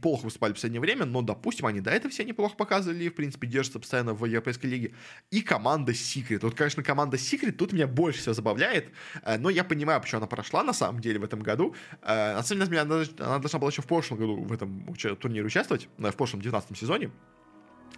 плохо 0.00 0.24
выступали 0.24 0.52
в 0.52 0.54
последнее 0.56 0.80
время, 0.80 1.04
но, 1.04 1.22
допустим, 1.22 1.66
они 1.66 1.80
до 1.80 1.90
этого 1.90 2.10
все 2.10 2.24
неплохо 2.24 2.56
показывали, 2.56 3.08
в 3.08 3.14
принципе, 3.14 3.46
держатся 3.46 3.78
постоянно 3.78 4.14
в 4.14 4.24
Европейской 4.24 4.66
лиге. 4.66 4.92
И 5.30 5.42
команда 5.42 5.92
Secret. 5.92 6.40
Вот, 6.42 6.54
конечно, 6.54 6.82
команда 6.82 7.16
Secret 7.16 7.52
тут 7.52 7.72
меня 7.72 7.86
больше 7.86 8.20
всего 8.20 8.34
забавляет, 8.34 8.90
э, 9.22 9.38
но 9.38 9.50
я 9.50 9.64
понимаю, 9.64 10.00
почему 10.00 10.18
она 10.18 10.26
прошла, 10.26 10.62
на 10.62 10.72
самом 10.72 11.00
деле, 11.00 11.18
в 11.18 11.24
этом 11.24 11.40
году. 11.40 11.74
Э, 12.02 12.34
на 12.34 12.42
самом 12.42 12.66
деле, 12.66 12.80
она, 12.80 13.04
она 13.18 13.38
должна 13.38 13.58
была 13.58 13.70
еще 13.70 13.82
в 13.82 13.86
прошлом 13.86 14.18
году 14.18 14.36
в 14.42 14.52
этом 14.52 14.94
турнире 15.18 15.44
участвовать, 15.44 15.88
э, 15.98 16.10
в 16.10 16.16
прошлом 16.16 16.40
19 16.40 16.76
сезоне. 16.76 17.10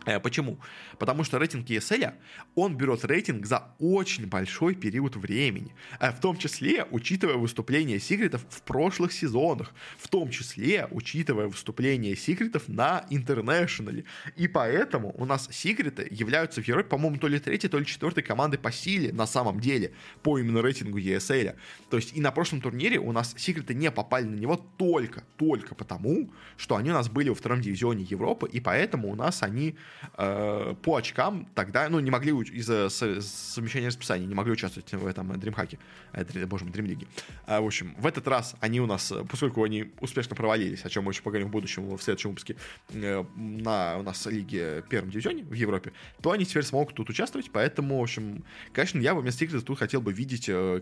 Э, 0.07 0.21
почему? 0.21 0.59
Потому 0.99 1.25
что 1.25 1.39
рейтинг 1.39 1.67
ESL, 1.69 2.15
он 2.55 2.77
берет 2.77 3.05
рейтинг 3.05 3.47
за 3.47 3.75
очень 3.79 4.27
большой 4.27 4.75
период 4.75 5.17
времени, 5.17 5.75
э, 6.01 6.11
в 6.11 6.21
том 6.21 6.37
числе 6.37 6.85
учитывая 6.91 7.37
выступления 7.37 8.01
секретов 8.01 8.45
в 8.49 8.63
прошлых 8.63 9.13
сезонах, 9.13 9.73
в 9.99 10.09
том 10.09 10.31
числе 10.31 10.89
учитывая 10.91 11.47
выступления 11.47 12.17
секретов 12.17 12.69
на 12.69 13.07
интернешнале. 13.11 14.05
И 14.37 14.49
поэтому 14.49 15.15
у 15.17 15.25
нас 15.25 15.49
секреты 15.51 16.09
являются 16.11 16.63
в 16.63 16.69
Европе, 16.69 16.89
по-моему, 16.89 17.19
то 17.19 17.29
ли 17.29 17.39
третьей, 17.39 17.69
то 17.69 17.79
ли 17.79 17.87
четвертой 17.87 18.23
командой 18.23 18.59
по 18.59 18.73
силе 18.73 19.13
на 19.13 19.27
самом 19.27 19.61
деле, 19.61 19.93
по 20.23 20.39
именно 20.39 20.63
рейтингу 20.63 20.99
ESL. 20.99 21.57
То 21.91 21.97
есть 21.97 22.17
и 22.17 22.21
на 22.21 22.33
прошлом 22.33 22.61
турнире 22.61 22.99
у 22.99 23.13
нас 23.13 23.35
секреты 23.37 23.75
не 23.75 23.91
попали 23.91 24.25
на 24.25 24.37
него 24.37 24.57
только, 24.77 25.23
только 25.37 25.75
потому, 25.75 26.31
что 26.57 26.77
они 26.77 26.91
у 26.91 26.95
нас 26.95 27.09
были 27.09 27.29
во 27.29 27.35
втором 27.35 27.61
дивизионе 27.61 28.05
Европы, 28.05 28.49
и 28.51 28.61
поэтому 28.61 29.11
у 29.11 29.15
нас 29.15 29.43
они 29.43 29.77
э, 30.17 30.75
по 30.83 30.97
очкам 30.97 31.47
тогда, 31.55 31.89
ну, 31.89 32.01
не 32.01 32.11
могли 32.11 32.33
из-за 32.33 32.89
совмещения 32.89 33.89
расписания, 33.89 34.27
не 34.27 34.35
могли 34.35 34.53
участвовать 34.53 34.93
в 34.93 35.07
этом 35.07 35.33
DreamHack, 35.33 35.79
э, 36.13 36.47
боже 36.47 36.65
мой, 36.65 36.73
Dream. 36.73 37.07
Э, 37.47 37.61
в 37.61 37.67
общем, 37.67 37.95
в 37.99 38.07
этот 38.07 38.27
раз 38.29 38.57
они 38.61 38.81
у 38.81 38.87
нас, 38.87 39.13
поскольку 39.29 39.63
они 39.65 39.93
успешно 40.01 40.37
провалились, 40.37 40.85
о 40.85 40.91
чем 40.91 41.05
мы 41.05 41.13
еще 41.13 41.23
поговорим 41.23 41.49
в 41.49 41.51
будущем, 41.51 41.89
в 41.97 42.03
следующем 42.03 42.31
выпуске, 42.31 42.57
э, 42.91 43.25
на 43.37 43.99
у 43.99 44.03
нас 44.03 44.27
лиге 44.27 44.83
первом 44.89 45.11
дивизионе 45.11 45.45
в 45.45 45.55
Европе, 45.55 45.93
то 46.21 46.31
они 46.33 46.45
теперь 46.45 46.65
смогут 46.65 46.95
тут 46.95 47.11
участвовать, 47.11 47.51
поэтому, 47.53 47.99
в 47.99 48.03
общем, 48.03 48.45
конечно, 48.73 48.99
я 49.01 49.15
бы 49.15 49.21
вместо 49.21 49.45
Secret 49.45 49.61
тут 49.63 49.79
хотел 49.79 50.01
бы 50.01 50.13
видеть 50.13 50.49
э, 50.49 50.81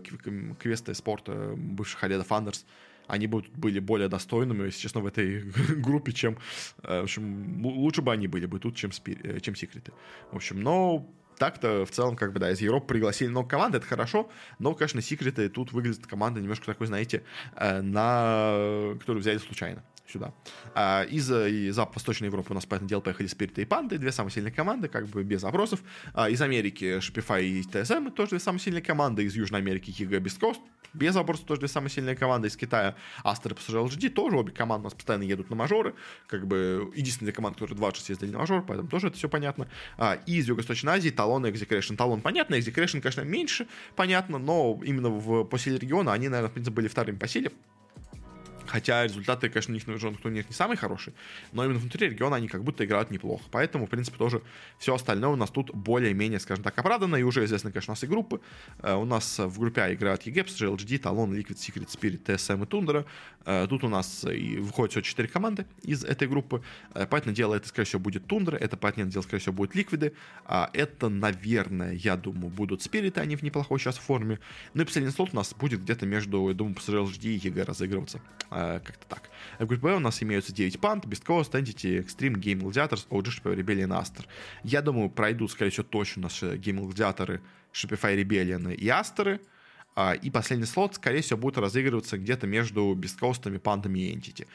квесты 0.59 0.93
спорта 0.93 1.53
бывших 1.55 2.03
Аледа 2.03 2.23
Фандерс, 2.23 2.65
они 3.11 3.27
будут, 3.27 3.51
были 3.57 3.79
более 3.79 4.07
достойными, 4.07 4.65
если 4.65 4.79
честно, 4.79 5.01
в 5.01 5.05
этой 5.05 5.41
группе, 5.81 6.13
чем... 6.13 6.37
Э, 6.83 7.01
в 7.01 7.03
общем, 7.03 7.65
лучше 7.65 8.01
бы 8.01 8.13
они 8.13 8.27
были 8.27 8.45
бы 8.45 8.59
тут, 8.59 8.75
чем, 8.77 8.91
спир... 8.93 9.17
Э, 9.23 9.39
чем 9.41 9.55
секреты. 9.55 9.91
В 10.31 10.37
общем, 10.37 10.61
но 10.61 11.05
так-то 11.37 11.85
в 11.85 11.91
целом, 11.91 12.15
как 12.15 12.31
бы, 12.31 12.39
да, 12.39 12.51
из 12.51 12.61
Европы 12.61 12.87
пригласили 12.87 13.27
много 13.27 13.49
команд, 13.49 13.75
это 13.75 13.85
хорошо, 13.85 14.29
но, 14.59 14.73
конечно, 14.73 15.01
секреты 15.01 15.49
тут 15.49 15.73
выглядят 15.73 16.07
команда 16.07 16.39
немножко 16.39 16.65
такой, 16.65 16.87
знаете, 16.87 17.23
э, 17.57 17.81
на... 17.81 18.95
которую 18.99 19.19
взяли 19.19 19.39
случайно 19.39 19.83
сюда. 20.11 20.33
А, 20.73 21.03
из, 21.03 21.31
из 21.31 21.77
Восточной 21.77 22.27
Европы 22.27 22.51
у 22.51 22.53
нас, 22.53 22.65
понятное 22.65 22.89
дело, 22.89 23.01
поехали 23.01 23.27
Спирит 23.27 23.57
и 23.59 23.65
Панды, 23.65 23.97
две 23.97 24.11
самые 24.11 24.31
сильные 24.31 24.51
команды, 24.51 24.87
как 24.87 25.07
бы 25.07 25.23
без 25.23 25.43
вопросов. 25.43 25.81
А, 26.13 26.29
из 26.29 26.41
Америки 26.41 26.99
Shopify 26.99 27.43
и 27.43 27.61
TSM 27.61 28.11
тоже 28.11 28.31
две 28.31 28.39
самые 28.39 28.59
сильные 28.59 28.81
команды. 28.81 29.23
Из 29.23 29.35
Южной 29.35 29.61
Америки 29.61 29.91
Хига 29.91 30.17
Best 30.17 30.39
Coast, 30.39 30.59
без 30.93 31.15
вопросов 31.15 31.45
тоже 31.45 31.61
две 31.61 31.67
самые 31.67 31.89
сильные 31.89 32.15
команды. 32.15 32.47
Из 32.47 32.57
Китая 32.57 32.95
Астер 33.23 33.53
и 33.53 33.55
LGD 33.55 34.09
тоже 34.09 34.37
обе 34.37 34.51
команды 34.51 34.81
у 34.81 34.85
нас 34.85 34.93
постоянно 34.93 35.23
едут 35.23 35.49
на 35.49 35.55
мажоры. 35.55 35.95
Как 36.27 36.47
бы 36.47 36.91
единственная 36.95 37.33
команда, 37.33 37.59
которая 37.59 37.77
26 37.77 38.09
ездили 38.09 38.31
на 38.31 38.39
мажор, 38.39 38.63
поэтому 38.65 38.89
тоже 38.89 39.07
это 39.07 39.17
все 39.17 39.29
понятно. 39.29 39.67
А, 39.97 40.19
и 40.25 40.37
из 40.37 40.47
Юго-Восточной 40.47 40.93
Азии 40.93 41.09
Талон 41.09 41.45
и 41.45 41.51
Execration. 41.51 41.95
Талон 41.95 42.21
понятно, 42.21 42.55
Execration, 42.55 43.01
конечно, 43.01 43.21
меньше 43.21 43.67
понятно, 43.95 44.37
но 44.37 44.79
именно 44.83 45.09
в, 45.09 45.43
по 45.45 45.57
силе 45.57 45.77
региона 45.77 46.13
они, 46.13 46.27
наверное, 46.27 46.49
в 46.49 46.53
принципе, 46.53 46.75
были 46.75 46.87
вторыми 46.87 47.17
по 47.17 47.27
силе. 47.27 47.51
Хотя 48.71 49.03
результаты, 49.03 49.49
конечно, 49.49 49.71
у 49.71 49.75
них 49.75 49.85
на 49.85 49.91
международных 49.91 50.21
турнирах 50.21 50.49
не 50.49 50.55
самые 50.55 50.77
хорошие, 50.77 51.13
но 51.51 51.65
именно 51.65 51.77
внутри 51.77 52.07
региона 52.07 52.37
они 52.37 52.47
как 52.47 52.63
будто 52.63 52.85
играют 52.85 53.11
неплохо. 53.11 53.43
Поэтому, 53.51 53.85
в 53.85 53.89
принципе, 53.89 54.17
тоже 54.17 54.41
все 54.77 54.95
остальное 54.95 55.29
у 55.31 55.35
нас 55.35 55.49
тут 55.49 55.71
более-менее, 55.75 56.39
скажем 56.39 56.63
так, 56.63 56.77
оправдано. 56.77 57.17
И 57.17 57.23
уже 57.23 57.43
известны, 57.43 57.73
конечно, 57.73 57.91
у 57.91 57.95
нас 57.95 58.03
и 58.05 58.07
группы. 58.07 58.39
Э, 58.81 58.95
у 58.95 59.03
нас 59.03 59.39
в 59.39 59.59
группе 59.59 59.81
А 59.81 59.93
играют 59.93 60.25
EGEPS, 60.25 60.55
GLGD, 60.57 61.01
Talon, 61.01 61.31
Liquid, 61.31 61.57
Secret, 61.57 61.89
Spirit, 61.89 62.23
TSM 62.23 62.63
и 62.63 62.65
Tundra. 62.65 63.05
Э, 63.45 63.67
тут 63.67 63.83
у 63.83 63.89
нас 63.89 64.23
и 64.23 64.57
выходит 64.57 64.91
всего 64.91 65.01
4 65.01 65.27
команды 65.27 65.65
из 65.83 66.05
этой 66.05 66.29
группы. 66.29 66.63
Э, 66.93 67.05
понятное 67.05 67.33
дело, 67.33 67.55
это, 67.55 67.67
скорее 67.67 67.85
всего, 67.85 67.99
будет 67.99 68.25
Тундра, 68.25 68.55
это, 68.55 68.77
понятное 68.77 69.05
дело, 69.05 69.23
скорее 69.23 69.41
всего, 69.41 69.53
будет 69.53 69.75
Ликвиды. 69.75 70.13
А 70.45 70.69
это, 70.73 71.09
наверное, 71.09 71.91
я 71.93 72.15
думаю, 72.15 72.49
будут 72.49 72.81
Спириты, 72.81 73.19
они 73.19 73.35
в 73.35 73.41
неплохой 73.41 73.79
сейчас 73.79 73.97
форме. 73.97 74.39
Ну 74.73 74.83
и 74.83 74.85
последний 74.85 75.11
слот 75.11 75.31
у 75.33 75.35
нас 75.35 75.53
будет 75.53 75.81
где-то 75.81 76.05
между, 76.05 76.47
я 76.47 76.53
думаю, 76.53 76.75
PSG.LGD 76.75 77.25
и 77.25 77.47
EG 77.47 77.63
разыгрываться. 77.63 78.21
Как-то 78.83 79.07
так. 79.07 79.29
В 79.59 79.65
группе 79.65 79.81
Б 79.83 79.95
у 79.95 79.99
нас 79.99 80.21
имеются 80.23 80.53
9 80.53 80.79
Pandas, 80.79 81.05
Beastcoast, 81.05 81.51
Entity, 81.51 82.03
Extreme, 82.03 82.35
Gaimin 82.35 82.61
Gladiators, 82.61 83.07
OG, 83.09 83.25
Shopify 83.25 83.55
Rebellion, 83.55 83.89
Aster. 83.89 84.25
Я 84.63 84.81
думаю, 84.81 85.09
пройдут, 85.09 85.51
скорее 85.51 85.71
всего, 85.71 85.85
точно 85.89 86.23
наши 86.23 86.55
Gaimin 86.55 86.79
Gladiator 86.79 87.41
ы, 87.73 87.82
Shopify 87.82 88.15
Rebellion 88.15 88.73
и 88.73 88.89
Aster 88.89 89.25
ы. 89.25 89.39
И 90.21 90.31
последний 90.31 90.65
слот, 90.65 90.95
скорее 90.95 91.21
всего, 91.21 91.37
будет 91.37 91.57
разыгрываться 91.57 92.17
где-то 92.17 92.47
между 92.47 92.93
Beastcoast 92.93 93.39
ами, 93.39 93.57
Пандами 93.57 93.99
и 93.99 94.15
Entity. 94.15 94.47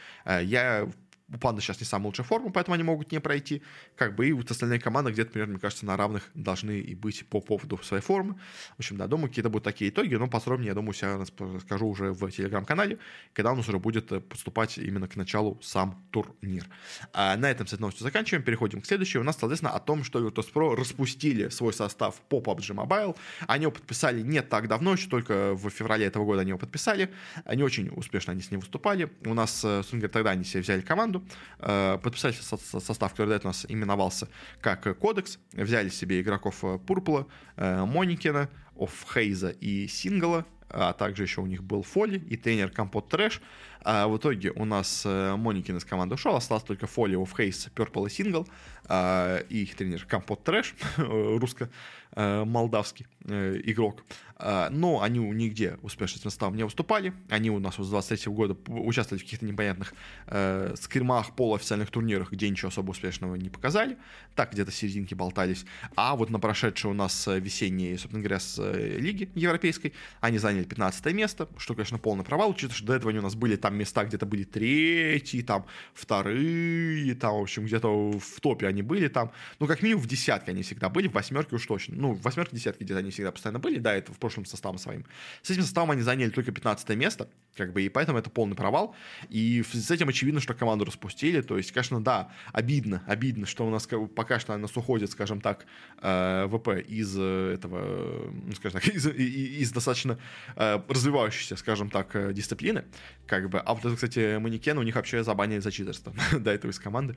Я 0.43 0.89
у 1.33 1.39
Панды 1.39 1.61
сейчас 1.61 1.81
не 1.81 1.87
самая 1.87 2.07
лучшая 2.07 2.27
форма, 2.27 2.51
поэтому 2.51 2.75
они 2.75 2.85
могут 2.85 3.11
не 3.11 3.21
пройти. 3.21 3.63
Как 3.97 4.15
бы 4.15 4.29
и 4.29 4.33
вот 4.33 4.51
остальные 4.51 4.79
команды 4.79 5.11
где-то, 5.11 5.33
примерно, 5.33 5.55
мне 5.55 5.61
кажется, 5.61 5.85
на 5.85 5.97
равных 5.97 6.31
должны 6.35 6.79
и 6.79 6.95
быть 6.95 7.27
по 7.29 7.41
поводу 7.41 7.79
своей 7.79 8.03
формы. 8.03 8.35
В 8.77 8.79
общем, 8.79 8.97
да, 8.97 9.09
думаю, 9.09 9.29
какие-то 9.29 9.51
будут 9.51 9.65
такие 9.65 9.91
итоги, 9.91 10.15
но 10.15 10.29
подробнее, 10.29 10.69
я 10.69 10.75
думаю, 10.75 10.95
я 11.03 11.19
расскажу 11.19 11.89
уже 11.89 12.13
в 12.13 12.31
телеграм-канале, 12.31 12.99
когда 13.33 13.53
у 13.53 13.57
нас 13.57 13.69
уже 13.69 13.79
будет 13.79 14.13
э, 14.13 14.21
поступать 14.21 14.79
именно 14.79 15.09
к 15.09 15.17
началу 15.17 15.59
сам 15.63 16.07
турнир. 16.13 16.67
А 17.13 17.37
на 17.37 17.51
этом 17.51 17.67
с 17.67 17.73
этой 17.73 17.81
новостью 17.81 18.05
заканчиваем, 18.05 18.45
переходим 18.45 18.81
к 18.81 18.87
следующей. 18.87 19.19
У 19.19 19.25
нас, 19.25 19.37
соответственно, 19.37 19.73
о 19.73 19.81
том, 19.81 20.05
что 20.05 20.21
Virtus.pro 20.21 20.77
распустили 20.77 21.49
свой 21.49 21.73
состав 21.73 22.21
по 22.29 22.39
PUBG 22.39 22.75
Mobile. 22.75 23.17
Они 23.49 23.63
его 23.63 23.73
подписали 23.73 24.23
не 24.23 24.43
так 24.43 24.69
давно, 24.69 24.93
еще 24.93 25.09
только 25.09 25.55
в 25.55 25.71
феврале 25.71 26.07
этого 26.07 26.25
года 26.25 26.43
они 26.43 26.51
его 26.51 26.59
подписали. 26.59 27.11
Они 27.45 27.65
очень 27.65 27.89
успешно 27.89 28.33
они 28.33 28.43
с 28.43 28.51
ним 28.53 28.61
выступали. 28.61 29.11
У 29.25 29.35
нас, 29.35 29.61
собственно 29.61 30.01
говоря, 30.01 30.13
тогда 30.13 30.31
они 30.31 30.45
себе 30.45 30.63
взяли 30.63 30.83
команду, 30.83 31.16
э, 31.59 31.99
подписали 32.03 32.33
состав, 32.33 33.13
который 33.13 33.29
до 33.29 33.35
этого 33.35 33.49
у 33.49 33.53
нас 33.53 33.67
именовался 33.69 34.29
как 34.61 34.99
Кодекс, 34.99 35.39
взяли 35.53 35.89
себе 35.89 36.21
игроков 36.21 36.65
Пурпла, 36.87 37.27
э, 37.57 37.85
Моникина, 37.85 38.49
Оффхейза 38.79 39.51
и 39.51 39.87
Сингла, 39.87 40.45
а 40.69 40.93
также 40.93 41.23
еще 41.23 41.41
у 41.41 41.47
них 41.47 41.63
был 41.63 41.83
Фоли 41.83 42.19
и 42.19 42.37
тренер 42.37 42.71
Компот 42.71 43.09
Трэш. 43.09 43.41
А 43.83 44.09
в 44.09 44.17
итоге 44.17 44.51
у 44.51 44.65
нас 44.65 45.03
э, 45.05 45.37
Моникин 45.37 45.77
из 45.77 45.85
команды 45.85 46.17
ушел, 46.17 46.35
осталось 46.35 46.65
только 46.65 46.89
Фоли, 46.89 47.15
Оффхейз, 47.15 47.69
Purple 47.75 48.09
и 48.09 48.11
Сингл, 48.11 48.49
а, 48.89 49.39
и 49.49 49.63
их 49.63 49.77
тренер 49.77 50.05
Компот 50.07 50.43
Трэш, 50.43 50.75
русско-молдавский 50.97 51.69
э, 52.17 53.61
игрок. 53.65 54.03
А, 54.39 54.69
но 54.71 55.01
они 55.03 55.19
нигде 55.19 55.79
успешно 55.83 56.21
составом 56.21 56.57
не 56.57 56.65
выступали. 56.65 57.15
Они 57.31 57.51
у 57.51 57.59
нас 57.59 57.77
с 57.77 57.89
23 57.89 58.33
года 58.33 58.57
участвовали 58.69 59.21
в 59.21 59.25
каких-то 59.25 59.47
непонятных 59.47 59.95
э, 60.27 60.75
скримах, 60.79 61.35
полуофициальных 61.35 61.91
турнирах, 61.91 62.33
где 62.33 62.49
ничего 62.51 62.69
особо 62.69 62.91
успешного 62.91 63.35
не 63.37 63.49
показали. 63.49 63.97
Так, 64.35 64.53
где-то 64.53 64.71
серединки 64.71 65.15
болтались. 65.15 65.65
А 65.95 66.17
вот 66.17 66.29
на 66.29 66.39
прошедшей 66.39 66.91
у 66.91 66.95
нас 66.95 67.27
э, 67.29 67.41
весенней, 67.41 67.97
собственно 67.97 68.23
говоря, 68.23 68.39
с 68.39 68.59
э, 68.59 68.99
лиги 68.99 69.31
европейской, 69.35 69.95
они 70.21 70.37
заняли 70.37 70.65
15 70.65 71.15
место, 71.15 71.49
что, 71.57 71.75
конечно, 71.75 71.97
полный 71.97 72.25
провал, 72.25 72.51
учитывая, 72.51 72.77
что 72.77 72.87
до 72.87 72.95
этого 72.95 73.11
они 73.11 73.21
у 73.21 73.23
нас 73.23 73.35
были 73.35 73.57
там 73.57 73.75
места, 73.77 74.05
где-то 74.05 74.27
были 74.27 74.45
третьи, 74.45 75.41
там 75.41 75.65
вторые, 75.95 77.15
там, 77.15 77.39
в 77.39 77.43
общем, 77.43 77.65
где-то 77.65 78.11
в 78.11 78.41
топе 78.43 78.67
они 78.67 78.83
были 78.83 79.09
там. 79.09 79.33
Ну, 79.61 79.67
как 79.67 79.83
минимум 79.83 80.03
в 80.03 80.07
десятке 80.07 80.51
они 80.51 80.63
всегда 80.63 80.91
были, 80.91 81.09
в 81.09 81.15
восьмерке 81.15 81.57
уж 81.57 81.67
точно. 81.67 81.97
Ну, 81.97 82.06
в 82.13 82.23
восьмерке, 82.23 82.57
десятке 82.57 82.85
где-то 82.85 83.01
они 83.01 83.11
всегда 83.11 83.33
постоянно 83.33 83.59
были, 83.59 83.79
да, 83.79 83.95
это 83.95 84.13
в 84.13 84.19
прошлым 84.19 84.47
составом 84.47 84.79
своим. 84.79 85.05
С 85.43 85.51
этим 85.51 85.63
составом 85.63 85.91
они 85.91 86.03
заняли 86.03 86.31
только 86.31 86.53
15 86.53 86.89
место, 86.91 87.29
как 87.57 87.73
бы, 87.73 87.83
и 87.83 87.89
поэтому 87.89 88.19
это 88.19 88.31
полный 88.31 88.57
провал. 88.57 88.95
И 89.29 89.63
с 89.63 89.91
этим 89.91 90.09
очевидно, 90.09 90.41
что 90.41 90.55
команду 90.55 90.85
распустили. 90.85 91.41
То 91.41 91.57
есть, 91.57 91.73
конечно, 91.73 92.03
да, 92.03 92.33
обидно, 92.53 93.03
обидно, 93.07 93.47
что 93.47 93.67
у 93.67 93.71
нас 93.71 93.89
пока 94.15 94.39
что 94.39 94.55
у 94.55 94.59
нас 94.59 94.77
уходит, 94.77 95.11
скажем 95.11 95.41
так, 95.41 95.67
э, 96.03 96.49
ВП 96.49 96.69
из 96.87 97.17
э, 97.19 97.55
этого, 97.55 98.31
ну, 98.33 98.53
скажем 98.53 98.81
так, 98.81 98.89
из, 98.95 99.07
из 99.07 99.73
достаточно 99.73 100.19
э, 100.57 100.81
развивающейся, 100.89 101.57
скажем 101.57 101.91
так, 101.91 102.35
дисциплины. 102.35 102.85
Как 103.27 103.49
бы. 103.49 103.59
А 103.59 103.75
вот 103.75 103.85
это, 103.85 103.95
кстати, 103.95 104.39
манекен 104.39 104.79
у 104.79 104.83
них 104.83 104.95
вообще 104.95 105.25
забанили 105.25 105.61
за 105.61 105.73
читерство 105.73 106.15
до 106.39 106.51
этого 106.51 106.71
из 106.71 106.79
команды. 106.79 107.17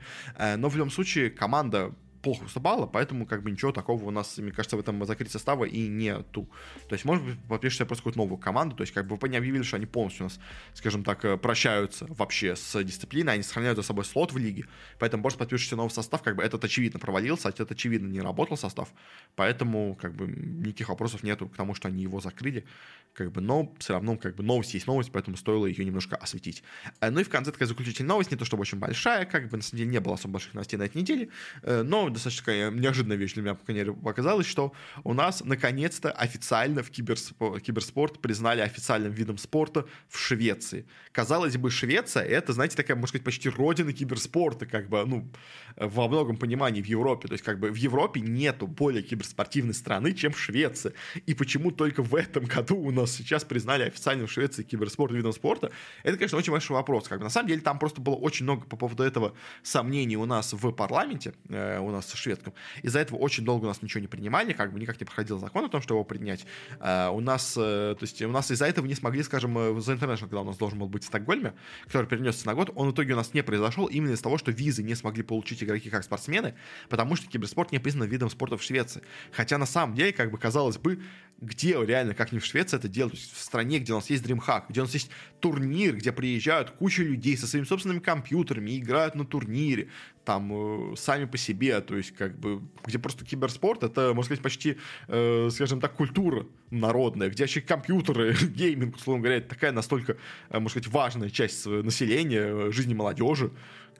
Но 0.56 0.68
в 0.68 0.76
любом 0.76 0.90
случае 0.90 1.30
команда 1.30 1.94
плохо 2.22 2.44
выступала, 2.44 2.86
поэтому 2.86 3.26
как 3.26 3.42
бы 3.42 3.50
ничего 3.50 3.72
такого 3.72 4.04
у 4.04 4.10
нас, 4.10 4.38
мне 4.38 4.52
кажется, 4.52 4.76
в 4.76 4.80
этом 4.80 5.04
закрытии 5.04 5.32
состава 5.32 5.64
и 5.64 5.88
нету. 5.88 6.48
То 6.88 6.94
есть, 6.94 7.04
может 7.04 7.24
быть, 7.24 7.38
подпишешь 7.48 7.78
себе 7.78 7.86
просто 7.86 8.02
какую-то 8.02 8.18
новую 8.18 8.38
команду, 8.38 8.76
то 8.76 8.82
есть, 8.82 8.92
как 8.92 9.06
бы 9.06 9.28
не 9.28 9.36
объявили, 9.36 9.62
что 9.62 9.76
они 9.76 9.86
полностью 9.86 10.26
у 10.26 10.28
нас, 10.28 10.40
скажем 10.74 11.04
так, 11.04 11.24
э, 11.24 11.36
прощаются 11.36 12.06
вообще 12.08 12.56
с 12.56 12.82
дисциплиной, 12.82 13.34
они 13.34 13.42
сохраняют 13.42 13.76
за 13.76 13.82
собой 13.82 14.04
слот 14.04 14.32
в 14.32 14.38
лиге, 14.38 14.66
поэтому 14.98 15.22
просто 15.22 15.38
подпишешь 15.38 15.68
себе 15.68 15.76
новый 15.76 15.90
состав, 15.90 16.22
как 16.22 16.36
бы 16.36 16.42
этот 16.42 16.64
очевидно 16.64 16.98
провалился, 16.98 17.48
а 17.48 17.50
этот 17.50 17.70
очевидно 17.72 18.08
не 18.08 18.20
работал 18.20 18.56
состав, 18.56 18.92
поэтому 19.36 19.96
как 20.00 20.14
бы 20.14 20.26
никаких 20.26 20.88
вопросов 20.88 21.22
нету 21.22 21.48
к 21.48 21.56
тому, 21.56 21.74
что 21.74 21.88
они 21.88 22.02
его 22.02 22.20
закрыли, 22.20 22.64
как 23.12 23.32
бы, 23.32 23.40
но 23.40 23.72
все 23.78 23.94
равно 23.94 24.16
как 24.16 24.36
бы 24.36 24.42
новость 24.42 24.74
есть 24.74 24.86
новость, 24.86 25.10
поэтому 25.12 25.36
стоило 25.36 25.66
ее 25.66 25.84
немножко 25.84 26.16
осветить. 26.16 26.62
Э, 27.00 27.10
ну 27.10 27.20
и 27.20 27.24
в 27.24 27.28
конце 27.28 27.52
такая 27.52 27.68
заключительная 27.68 28.10
новость, 28.10 28.30
не 28.30 28.36
то 28.36 28.44
чтобы 28.44 28.62
очень 28.62 28.78
большая, 28.78 29.24
как 29.26 29.48
бы 29.48 29.56
на 29.56 29.62
самом 29.62 29.78
деле 29.78 29.90
не 29.90 30.00
было 30.00 30.14
особо 30.14 30.34
больших 30.34 30.54
новостей 30.54 30.78
на 30.78 30.84
этой 30.84 30.98
неделе, 30.98 31.28
э, 31.62 31.82
но 32.10 32.14
достаточно 32.14 32.44
такая 32.44 32.70
неожиданная 32.70 33.16
вещь 33.16 33.34
для 33.34 33.42
меня 33.42 33.54
по 33.54 33.64
крайней 33.64 33.80
мере, 33.80 33.92
показалось, 33.92 34.46
что 34.46 34.72
у 35.04 35.14
нас 35.14 35.42
наконец-то 35.44 36.10
официально 36.10 36.82
в 36.82 36.90
киберспорт, 36.90 37.62
киберспорт 37.62 38.20
признали 38.20 38.60
официальным 38.60 39.12
видом 39.12 39.38
спорта 39.38 39.86
в 40.08 40.18
Швеции. 40.18 40.86
Казалось 41.12 41.56
бы, 41.56 41.70
Швеция 41.70 42.24
это, 42.24 42.52
знаете, 42.52 42.76
такая, 42.76 42.96
можно 42.96 43.08
сказать, 43.08 43.24
почти 43.24 43.48
родина 43.48 43.92
киберспорта, 43.92 44.66
как 44.66 44.88
бы, 44.88 45.04
ну, 45.06 45.30
во 45.76 46.08
многом 46.08 46.36
понимании 46.36 46.82
в 46.82 46.86
Европе. 46.86 47.28
То 47.28 47.34
есть, 47.34 47.44
как 47.44 47.58
бы 47.58 47.70
в 47.70 47.76
Европе 47.76 48.20
нету 48.20 48.66
более 48.66 49.02
киберспортивной 49.02 49.74
страны, 49.74 50.12
чем 50.12 50.34
Швеция. 50.34 50.92
И 51.26 51.34
почему 51.34 51.70
только 51.70 52.02
в 52.02 52.14
этом 52.14 52.44
году 52.44 52.76
у 52.76 52.90
нас 52.90 53.12
сейчас 53.12 53.44
признали 53.44 53.84
официальным 53.84 54.26
в 54.26 54.32
Швеции 54.32 54.62
киберспорт 54.62 55.12
видом 55.12 55.32
спорта, 55.32 55.70
это, 56.02 56.16
конечно, 56.16 56.38
очень 56.38 56.52
большой 56.52 56.76
вопрос. 56.76 57.08
Как 57.08 57.18
бы, 57.18 57.24
на 57.24 57.30
самом 57.30 57.48
деле, 57.48 57.60
там 57.60 57.78
просто 57.78 58.00
было 58.00 58.14
очень 58.14 58.44
много 58.44 58.66
по 58.66 58.76
поводу 58.76 59.02
этого 59.02 59.34
сомнений 59.62 60.16
у 60.16 60.26
нас 60.26 60.52
в 60.52 60.72
парламенте, 60.72 61.34
э, 61.48 61.78
у 61.78 61.90
нас 61.90 61.99
в 62.06 62.16
шведском. 62.16 62.54
Из-за 62.82 63.00
этого 63.00 63.18
очень 63.18 63.44
долго 63.44 63.64
у 63.64 63.68
нас 63.68 63.82
ничего 63.82 64.00
не 64.00 64.06
принимали, 64.06 64.52
как 64.52 64.72
бы 64.72 64.80
никак 64.80 65.00
не 65.00 65.04
проходил 65.04 65.38
закон 65.38 65.64
о 65.64 65.68
том, 65.68 65.82
что 65.82 65.94
его 65.94 66.04
принять. 66.04 66.46
Э, 66.80 67.08
у 67.08 67.20
нас, 67.20 67.54
э, 67.56 67.94
то 67.98 68.02
есть, 68.02 68.20
у 68.22 68.30
нас 68.30 68.50
из-за 68.50 68.66
этого 68.66 68.86
не 68.86 68.94
смогли, 68.94 69.22
скажем, 69.22 69.56
э, 69.58 69.72
The 69.72 69.98
International, 69.98 70.20
когда 70.20 70.40
у 70.40 70.44
нас 70.44 70.56
должен 70.56 70.78
был 70.78 70.88
быть 70.88 71.04
в 71.04 71.06
Стокгольме, 71.06 71.54
который 71.86 72.06
перенесся 72.06 72.46
на 72.46 72.54
год, 72.54 72.70
он 72.74 72.88
в 72.88 72.92
итоге 72.92 73.14
у 73.14 73.16
нас 73.16 73.34
не 73.34 73.42
произошел 73.42 73.86
именно 73.86 74.12
из-за 74.12 74.22
того, 74.22 74.38
что 74.38 74.50
визы 74.50 74.82
не 74.82 74.94
смогли 74.94 75.22
получить 75.22 75.62
игроки 75.62 75.90
как 75.90 76.04
спортсмены, 76.04 76.54
потому 76.88 77.16
что 77.16 77.26
киберспорт 77.28 77.72
не 77.72 77.78
признан 77.78 78.08
видом 78.08 78.30
спорта 78.30 78.56
в 78.56 78.62
Швеции. 78.62 79.02
Хотя 79.32 79.58
на 79.58 79.66
самом 79.66 79.94
деле, 79.94 80.12
как 80.12 80.30
бы 80.30 80.38
казалось 80.38 80.78
бы, 80.78 81.02
где 81.40 81.72
реально, 81.84 82.14
как 82.14 82.32
не 82.32 82.38
в 82.38 82.44
Швеции 82.44 82.76
это 82.76 82.88
есть 82.88 83.34
в 83.34 83.40
стране, 83.40 83.78
где 83.78 83.92
у 83.92 83.96
нас 83.96 84.10
есть 84.10 84.24
DreamHack, 84.24 84.64
где 84.68 84.80
у 84.80 84.84
нас 84.84 84.94
есть 84.94 85.10
турнир, 85.40 85.96
где 85.96 86.12
приезжают 86.12 86.70
куча 86.70 87.02
людей 87.02 87.36
со 87.36 87.46
своими 87.46 87.64
собственными 87.64 88.00
компьютерами, 88.00 88.78
играют 88.78 89.14
на 89.14 89.24
турнире, 89.24 89.88
там, 90.24 90.92
э, 90.92 90.96
сами 90.96 91.24
по 91.24 91.36
себе, 91.36 91.80
то 91.80 91.96
есть, 91.96 92.12
как 92.12 92.38
бы, 92.38 92.60
где 92.84 92.98
просто 92.98 93.24
киберспорт, 93.24 93.82
это, 93.82 94.12
можно 94.14 94.24
сказать, 94.24 94.42
почти, 94.42 94.76
э, 95.08 95.48
скажем 95.50 95.80
так, 95.80 95.94
культура 95.94 96.46
народная, 96.70 97.30
где 97.30 97.44
вообще 97.44 97.60
компьютеры, 97.60 98.34
гейминг, 98.42 98.96
условно 98.96 99.22
говоря, 99.22 99.38
это 99.38 99.48
такая 99.48 99.72
настолько, 99.72 100.16
э, 100.50 100.58
можно 100.58 100.70
сказать, 100.70 100.88
важная 100.88 101.30
часть 101.30 101.66
населения, 101.66 102.68
э, 102.68 102.72
жизни 102.72 102.94
молодежи, 102.94 103.50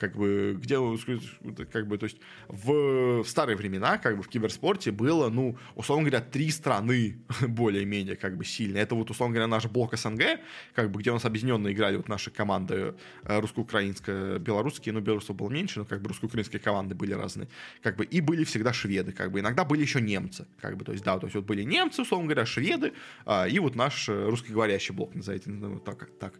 как 0.01 0.17
бы, 0.17 0.57
где, 0.59 0.77
как 1.71 1.87
бы, 1.87 1.99
то 1.99 2.05
есть, 2.05 2.17
в, 2.49 3.23
в 3.23 3.29
старые 3.29 3.57
времена, 3.57 3.99
как 3.99 4.17
бы, 4.17 4.23
в 4.23 4.29
киберспорте 4.29 4.91
было, 4.91 5.29
ну, 5.29 5.59
условно 5.75 6.09
говоря, 6.09 6.25
три 6.25 6.51
страны 6.51 7.19
более-менее, 7.43 8.17
как 8.17 8.37
бы, 8.37 8.45
сильные. 8.45 8.83
Это 8.83 8.95
вот, 8.95 9.11
условно 9.11 9.35
говоря, 9.35 9.47
наш 9.47 9.67
блок 9.67 9.97
СНГ, 9.97 10.41
как 10.75 10.91
бы, 10.91 11.01
где 11.01 11.11
у 11.11 11.15
нас 11.15 11.25
объединенно 11.25 11.71
играли 11.71 11.97
вот 11.97 12.09
наши 12.09 12.31
команды 12.31 12.95
э, 13.25 13.41
русско-украинская, 13.41 14.39
белорусские, 14.39 14.95
ну, 14.95 15.01
белорусов 15.01 15.37
было 15.37 15.51
меньше, 15.51 15.81
но, 15.81 15.85
как 15.85 16.01
бы, 16.01 16.09
русско-украинские 16.09 16.61
команды 16.61 16.95
были 16.95 17.13
разные, 17.13 17.49
как 17.83 17.97
бы, 17.97 18.05
и 18.05 18.21
были 18.23 18.45
всегда 18.45 18.73
шведы, 18.73 19.13
как 19.13 19.31
бы, 19.31 19.41
иногда 19.41 19.65
были 19.65 19.83
еще 19.83 20.01
немцы, 20.01 20.47
как 20.61 20.79
бы, 20.79 20.85
то 20.85 20.93
есть, 20.93 21.05
да, 21.05 21.19
то 21.19 21.27
есть, 21.27 21.37
вот 21.37 21.45
были 21.45 21.63
немцы, 21.63 22.03
условно 22.03 22.27
говоря, 22.27 22.47
шведы, 22.47 22.93
а, 23.27 23.47
и 23.47 23.59
вот 23.59 23.77
наш 23.77 24.09
э, 24.09 24.29
русскоговорящий 24.29 24.95
блок, 24.95 25.15
назовите, 25.15 25.51
ну, 25.51 25.79
так, 25.79 26.09
так, 26.19 26.35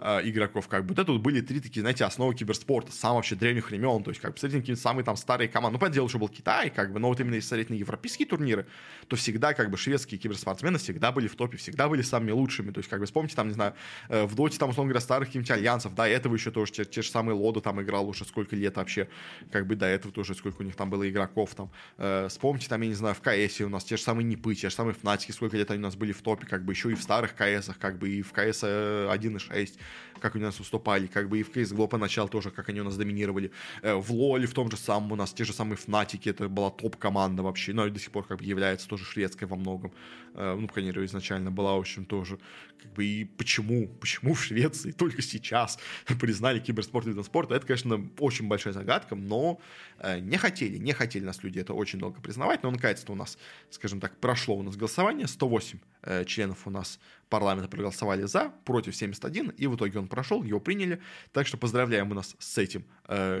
э, 0.00 0.28
игроков, 0.28 0.68
как 0.68 0.84
бы. 0.84 0.88
Вот 0.88 0.98
это 0.98 1.12
вот 1.12 1.20
были 1.20 1.40
три 1.40 1.60
такие, 1.60 1.80
знаете, 1.80 2.04
основы 2.04 2.34
киберспорта, 2.34 2.92
с 3.06 3.08
самых 3.08 3.16
вообще 3.18 3.36
древних 3.36 3.70
времен, 3.70 4.02
то 4.02 4.10
есть, 4.10 4.20
как 4.20 4.32
бы, 4.32 4.34
посмотрите, 4.34 4.60
какие 4.60 4.74
самые 4.74 5.04
там 5.04 5.16
старые 5.16 5.48
команды. 5.48 5.74
Ну, 5.74 5.78
понятное 5.78 5.94
дело, 5.94 6.08
что 6.08 6.18
был 6.18 6.28
Китай, 6.28 6.70
как 6.70 6.92
бы, 6.92 6.98
но 6.98 7.08
вот 7.08 7.20
именно 7.20 7.34
если 7.34 7.48
смотреть 7.48 7.70
на 7.70 7.74
европейские 7.74 8.26
турниры, 8.26 8.66
то 9.06 9.14
всегда, 9.14 9.54
как 9.54 9.70
бы, 9.70 9.76
шведские 9.76 10.18
киберспортсмены 10.18 10.78
всегда 10.78 11.12
были 11.12 11.28
в 11.28 11.36
топе, 11.36 11.56
всегда 11.56 11.88
были 11.88 12.02
самыми 12.02 12.32
лучшими. 12.32 12.72
То 12.72 12.78
есть, 12.78 12.90
как 12.90 12.98
бы, 12.98 13.06
вспомните, 13.06 13.36
там, 13.36 13.48
не 13.48 13.54
знаю, 13.54 13.74
э, 14.08 14.24
в 14.24 14.34
доте, 14.34 14.58
там, 14.58 14.70
условно 14.70 14.90
говоря, 14.90 15.00
старых 15.00 15.28
каких-нибудь 15.28 15.50
альянсов, 15.52 15.94
да, 15.94 16.08
этого 16.08 16.34
еще 16.34 16.50
тоже, 16.50 16.72
те, 16.72 16.84
те 16.84 17.02
же 17.02 17.10
самые 17.10 17.36
Лода 17.36 17.60
там 17.60 17.80
играл 17.80 18.08
уже 18.08 18.24
сколько 18.24 18.56
лет 18.56 18.76
вообще, 18.76 19.08
как 19.52 19.66
бы, 19.66 19.76
до 19.76 19.86
этого 19.86 20.12
тоже 20.12 20.34
сколько 20.34 20.62
у 20.62 20.64
них 20.64 20.74
там 20.74 20.90
было 20.90 21.08
игроков, 21.08 21.54
там, 21.54 21.70
э, 21.98 22.26
вспомните, 22.28 22.68
там, 22.68 22.80
я 22.82 22.88
не 22.88 22.94
знаю, 22.94 23.14
в 23.14 23.20
КСе 23.20 23.64
у 23.64 23.68
нас 23.68 23.84
те 23.84 23.96
же 23.96 24.02
самые 24.02 24.24
Нипы, 24.24 24.54
те 24.56 24.68
же 24.68 24.74
самые 24.74 24.94
Фнатики, 24.94 25.30
сколько 25.30 25.56
лет 25.56 25.70
они 25.70 25.78
у 25.78 25.82
нас 25.82 25.94
были 25.94 26.12
в 26.12 26.22
топе, 26.22 26.46
как 26.46 26.64
бы, 26.64 26.72
еще 26.72 26.90
и 26.90 26.94
в 26.94 27.02
старых 27.02 27.34
КСах, 27.36 27.78
как 27.78 27.98
бы, 27.98 28.08
и 28.08 28.22
в 28.22 28.32
КС 28.32 28.64
1.6, 28.64 29.78
как 30.20 30.34
они 30.34 30.44
у 30.44 30.46
нас 30.46 30.58
выступали, 30.58 31.06
как 31.06 31.28
бы 31.28 31.38
и 31.38 31.42
в 31.42 31.50
CSGO 31.50 31.88
поначалу 31.88 32.28
тоже, 32.28 32.50
как 32.50 32.68
они 32.68 32.80
у 32.80 32.84
нас 32.84 32.95
доминировали. 32.96 33.50
Э, 33.82 33.94
в 33.94 34.12
Лоле 34.12 34.46
в 34.46 34.54
том 34.54 34.70
же 34.70 34.76
самом 34.76 35.12
у 35.12 35.16
нас 35.16 35.32
те 35.32 35.44
же 35.44 35.52
самые 35.52 35.76
Фнатики, 35.76 36.28
это 36.28 36.48
была 36.48 36.70
топ-команда 36.70 37.42
вообще, 37.42 37.72
но 37.72 37.86
и 37.86 37.90
до 37.90 37.98
сих 37.98 38.10
пор 38.10 38.26
как 38.26 38.38
бы 38.38 38.44
является 38.44 38.88
тоже 38.88 39.04
шведской 39.04 39.46
во 39.46 39.56
многом. 39.56 39.92
Э, 40.34 40.56
ну, 40.58 40.68
мере, 40.76 41.04
изначально 41.04 41.50
была, 41.50 41.74
в 41.74 41.78
общем, 41.80 42.04
тоже 42.04 42.38
как 42.86 42.94
бы, 42.94 43.04
и 43.04 43.24
почему, 43.24 43.88
почему 44.00 44.34
в 44.34 44.42
Швеции 44.42 44.92
только 44.92 45.22
сейчас 45.22 45.78
признали 46.20 46.60
киберспорт 46.60 47.06
видом 47.06 47.24
спорта, 47.24 47.54
это, 47.54 47.66
конечно, 47.66 48.08
очень 48.18 48.46
большая 48.46 48.72
загадка, 48.72 49.14
но 49.14 49.60
э, 49.98 50.20
не 50.20 50.36
хотели, 50.36 50.78
не 50.78 50.92
хотели 50.92 51.24
нас 51.24 51.42
люди 51.42 51.58
это 51.58 51.74
очень 51.74 51.98
долго 51.98 52.20
признавать, 52.20 52.62
но 52.62 52.70
наконец-то 52.70 53.12
у 53.12 53.16
нас, 53.16 53.38
скажем 53.70 54.00
так, 54.00 54.16
прошло 54.18 54.56
у 54.56 54.62
нас 54.62 54.76
голосование, 54.76 55.26
108 55.26 55.78
э, 56.02 56.24
членов 56.24 56.66
у 56.66 56.70
нас 56.70 56.98
парламента 57.28 57.68
проголосовали 57.68 58.22
за, 58.22 58.50
против 58.64 58.94
71, 58.94 59.50
и 59.50 59.66
в 59.66 59.76
итоге 59.76 59.98
он 59.98 60.08
прошел, 60.08 60.42
его 60.42 60.60
приняли. 60.60 61.00
Так 61.32 61.46
что 61.46 61.56
поздравляем 61.56 62.10
у 62.10 62.14
нас 62.14 62.36
с 62.38 62.58
этим 62.58 62.84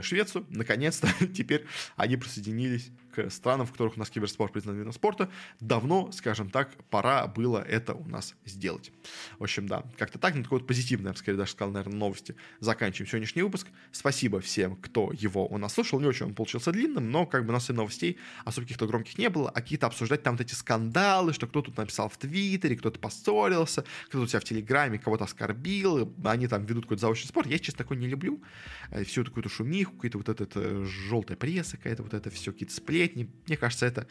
Швецию. 0.02 0.46
Наконец-то 0.50 1.08
теперь 1.34 1.66
они 1.96 2.16
присоединились 2.16 2.90
к 3.16 3.30
странам, 3.30 3.66
в 3.66 3.72
которых 3.72 3.96
у 3.96 3.98
нас 3.98 4.10
киберспорт 4.10 4.52
признан 4.52 4.76
видом 4.76 4.92
спорта. 4.92 5.30
Давно, 5.60 6.12
скажем 6.12 6.50
так, 6.50 6.70
пора 6.90 7.26
было 7.26 7.58
это 7.58 7.94
у 7.94 8.06
нас 8.06 8.34
сделать. 8.44 8.92
В 9.38 9.44
общем, 9.44 9.66
да, 9.66 9.84
как-то 9.96 10.18
так, 10.18 10.34
на 10.34 10.42
такой 10.42 10.58
вот 10.58 10.68
позитивной, 10.68 11.08
я 11.08 11.12
бы 11.12 11.18
скорее 11.18 11.38
даже 11.38 11.52
сказал, 11.52 11.72
наверное, 11.72 11.98
новости. 11.98 12.36
Заканчиваем 12.60 13.08
сегодняшний 13.08 13.42
выпуск. 13.42 13.68
Спасибо 13.90 14.40
всем, 14.40 14.76
кто 14.76 15.12
его 15.12 15.46
у 15.46 15.56
нас 15.58 15.72
слушал. 15.72 15.98
Не 16.00 16.06
очень 16.06 16.26
он 16.26 16.34
получился 16.34 16.72
длинным, 16.72 17.10
но 17.10 17.26
как 17.26 17.44
бы 17.44 17.50
у 17.50 17.52
нас 17.52 17.70
и 17.70 17.72
новостей 17.72 18.18
особо 18.44 18.66
каких-то 18.66 18.86
громких 18.86 19.18
не 19.18 19.30
было, 19.30 19.48
а 19.48 19.60
какие-то 19.60 19.86
обсуждать 19.86 20.22
там 20.22 20.36
вот 20.36 20.42
эти 20.42 20.54
скандалы, 20.54 21.32
что 21.32 21.46
кто-то 21.46 21.72
написал 21.76 22.08
в 22.08 22.18
Твиттере, 22.18 22.76
кто-то 22.76 22.98
поссорился, 22.98 23.84
кто-то 24.08 24.24
у 24.24 24.26
себя 24.26 24.40
в 24.40 24.44
Телеграме 24.44 24.98
кого-то 24.98 25.24
оскорбил, 25.24 26.12
они 26.24 26.48
там 26.48 26.66
ведут 26.66 26.84
какой-то 26.84 27.02
заочный 27.02 27.28
спор. 27.28 27.46
Я, 27.46 27.58
честно, 27.58 27.78
такой 27.78 27.96
не 27.96 28.06
люблю. 28.06 28.42
Э, 28.90 29.04
всю 29.04 29.22
эту 29.22 29.30
какую-то 29.30 29.48
шумиху, 29.56 29.92
какую-то 29.92 30.18
вот 30.18 30.28
этот 30.28 30.52
э, 30.56 30.84
желтая 30.84 31.36
пресса, 31.36 31.76
какая-то 31.76 32.02
вот 32.02 32.14
это 32.14 32.30
все, 32.30 32.52
какие-то 32.52 32.74
сплетни. 32.74 33.30
Мне 33.46 33.56
кажется, 33.56 33.86
это, 33.86 34.06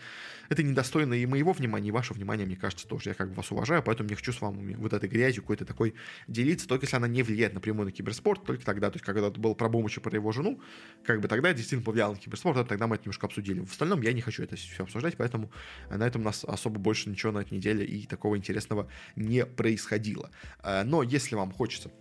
это 0.49 0.63
недостойно 0.63 1.13
и 1.13 1.25
моего 1.25 1.53
внимания, 1.53 1.89
и 1.89 1.91
вашего 1.91 2.17
внимания, 2.17 2.45
мне 2.45 2.55
кажется, 2.55 2.87
тоже. 2.87 3.09
Я 3.09 3.13
как 3.13 3.29
бы 3.29 3.35
вас 3.35 3.51
уважаю, 3.51 3.83
поэтому 3.83 4.09
не 4.09 4.15
хочу 4.15 4.33
с 4.33 4.41
вами 4.41 4.75
вот 4.75 4.93
этой 4.93 5.09
грязью 5.09 5.43
какой-то 5.43 5.65
такой 5.65 5.95
делиться, 6.27 6.67
только 6.67 6.85
если 6.85 6.97
она 6.97 7.07
не 7.07 7.23
влияет 7.23 7.53
напрямую 7.53 7.85
на 7.85 7.91
киберспорт, 7.91 8.43
только 8.43 8.65
тогда, 8.65 8.89
то 8.89 8.95
есть 8.95 9.05
когда 9.05 9.27
это 9.27 9.39
был 9.39 9.55
про 9.55 9.69
Бумыча, 9.69 10.01
про 10.01 10.15
его 10.15 10.31
жену, 10.31 10.61
как 11.03 11.21
бы 11.21 11.27
тогда 11.27 11.53
действительно 11.53 11.83
повлиял 11.83 12.13
на 12.13 12.19
киберспорт, 12.19 12.57
вот 12.57 12.67
тогда 12.67 12.87
мы 12.87 12.95
это 12.95 13.05
немножко 13.05 13.27
обсудили. 13.27 13.59
В 13.59 13.71
остальном 13.71 14.01
я 14.01 14.13
не 14.13 14.21
хочу 14.21 14.43
это 14.43 14.55
все 14.55 14.83
обсуждать, 14.83 15.15
поэтому 15.17 15.51
на 15.89 16.05
этом 16.05 16.21
у 16.21 16.25
нас 16.25 16.43
особо 16.43 16.79
больше 16.79 17.09
ничего 17.09 17.31
на 17.31 17.39
этой 17.39 17.53
неделе 17.53 17.85
и 17.85 18.05
такого 18.05 18.37
интересного 18.37 18.89
не 19.15 19.45
происходило. 19.45 20.31
Э, 20.63 20.83
но 20.83 21.03
если 21.03 21.35
вам 21.35 21.51
хочется 21.51 21.91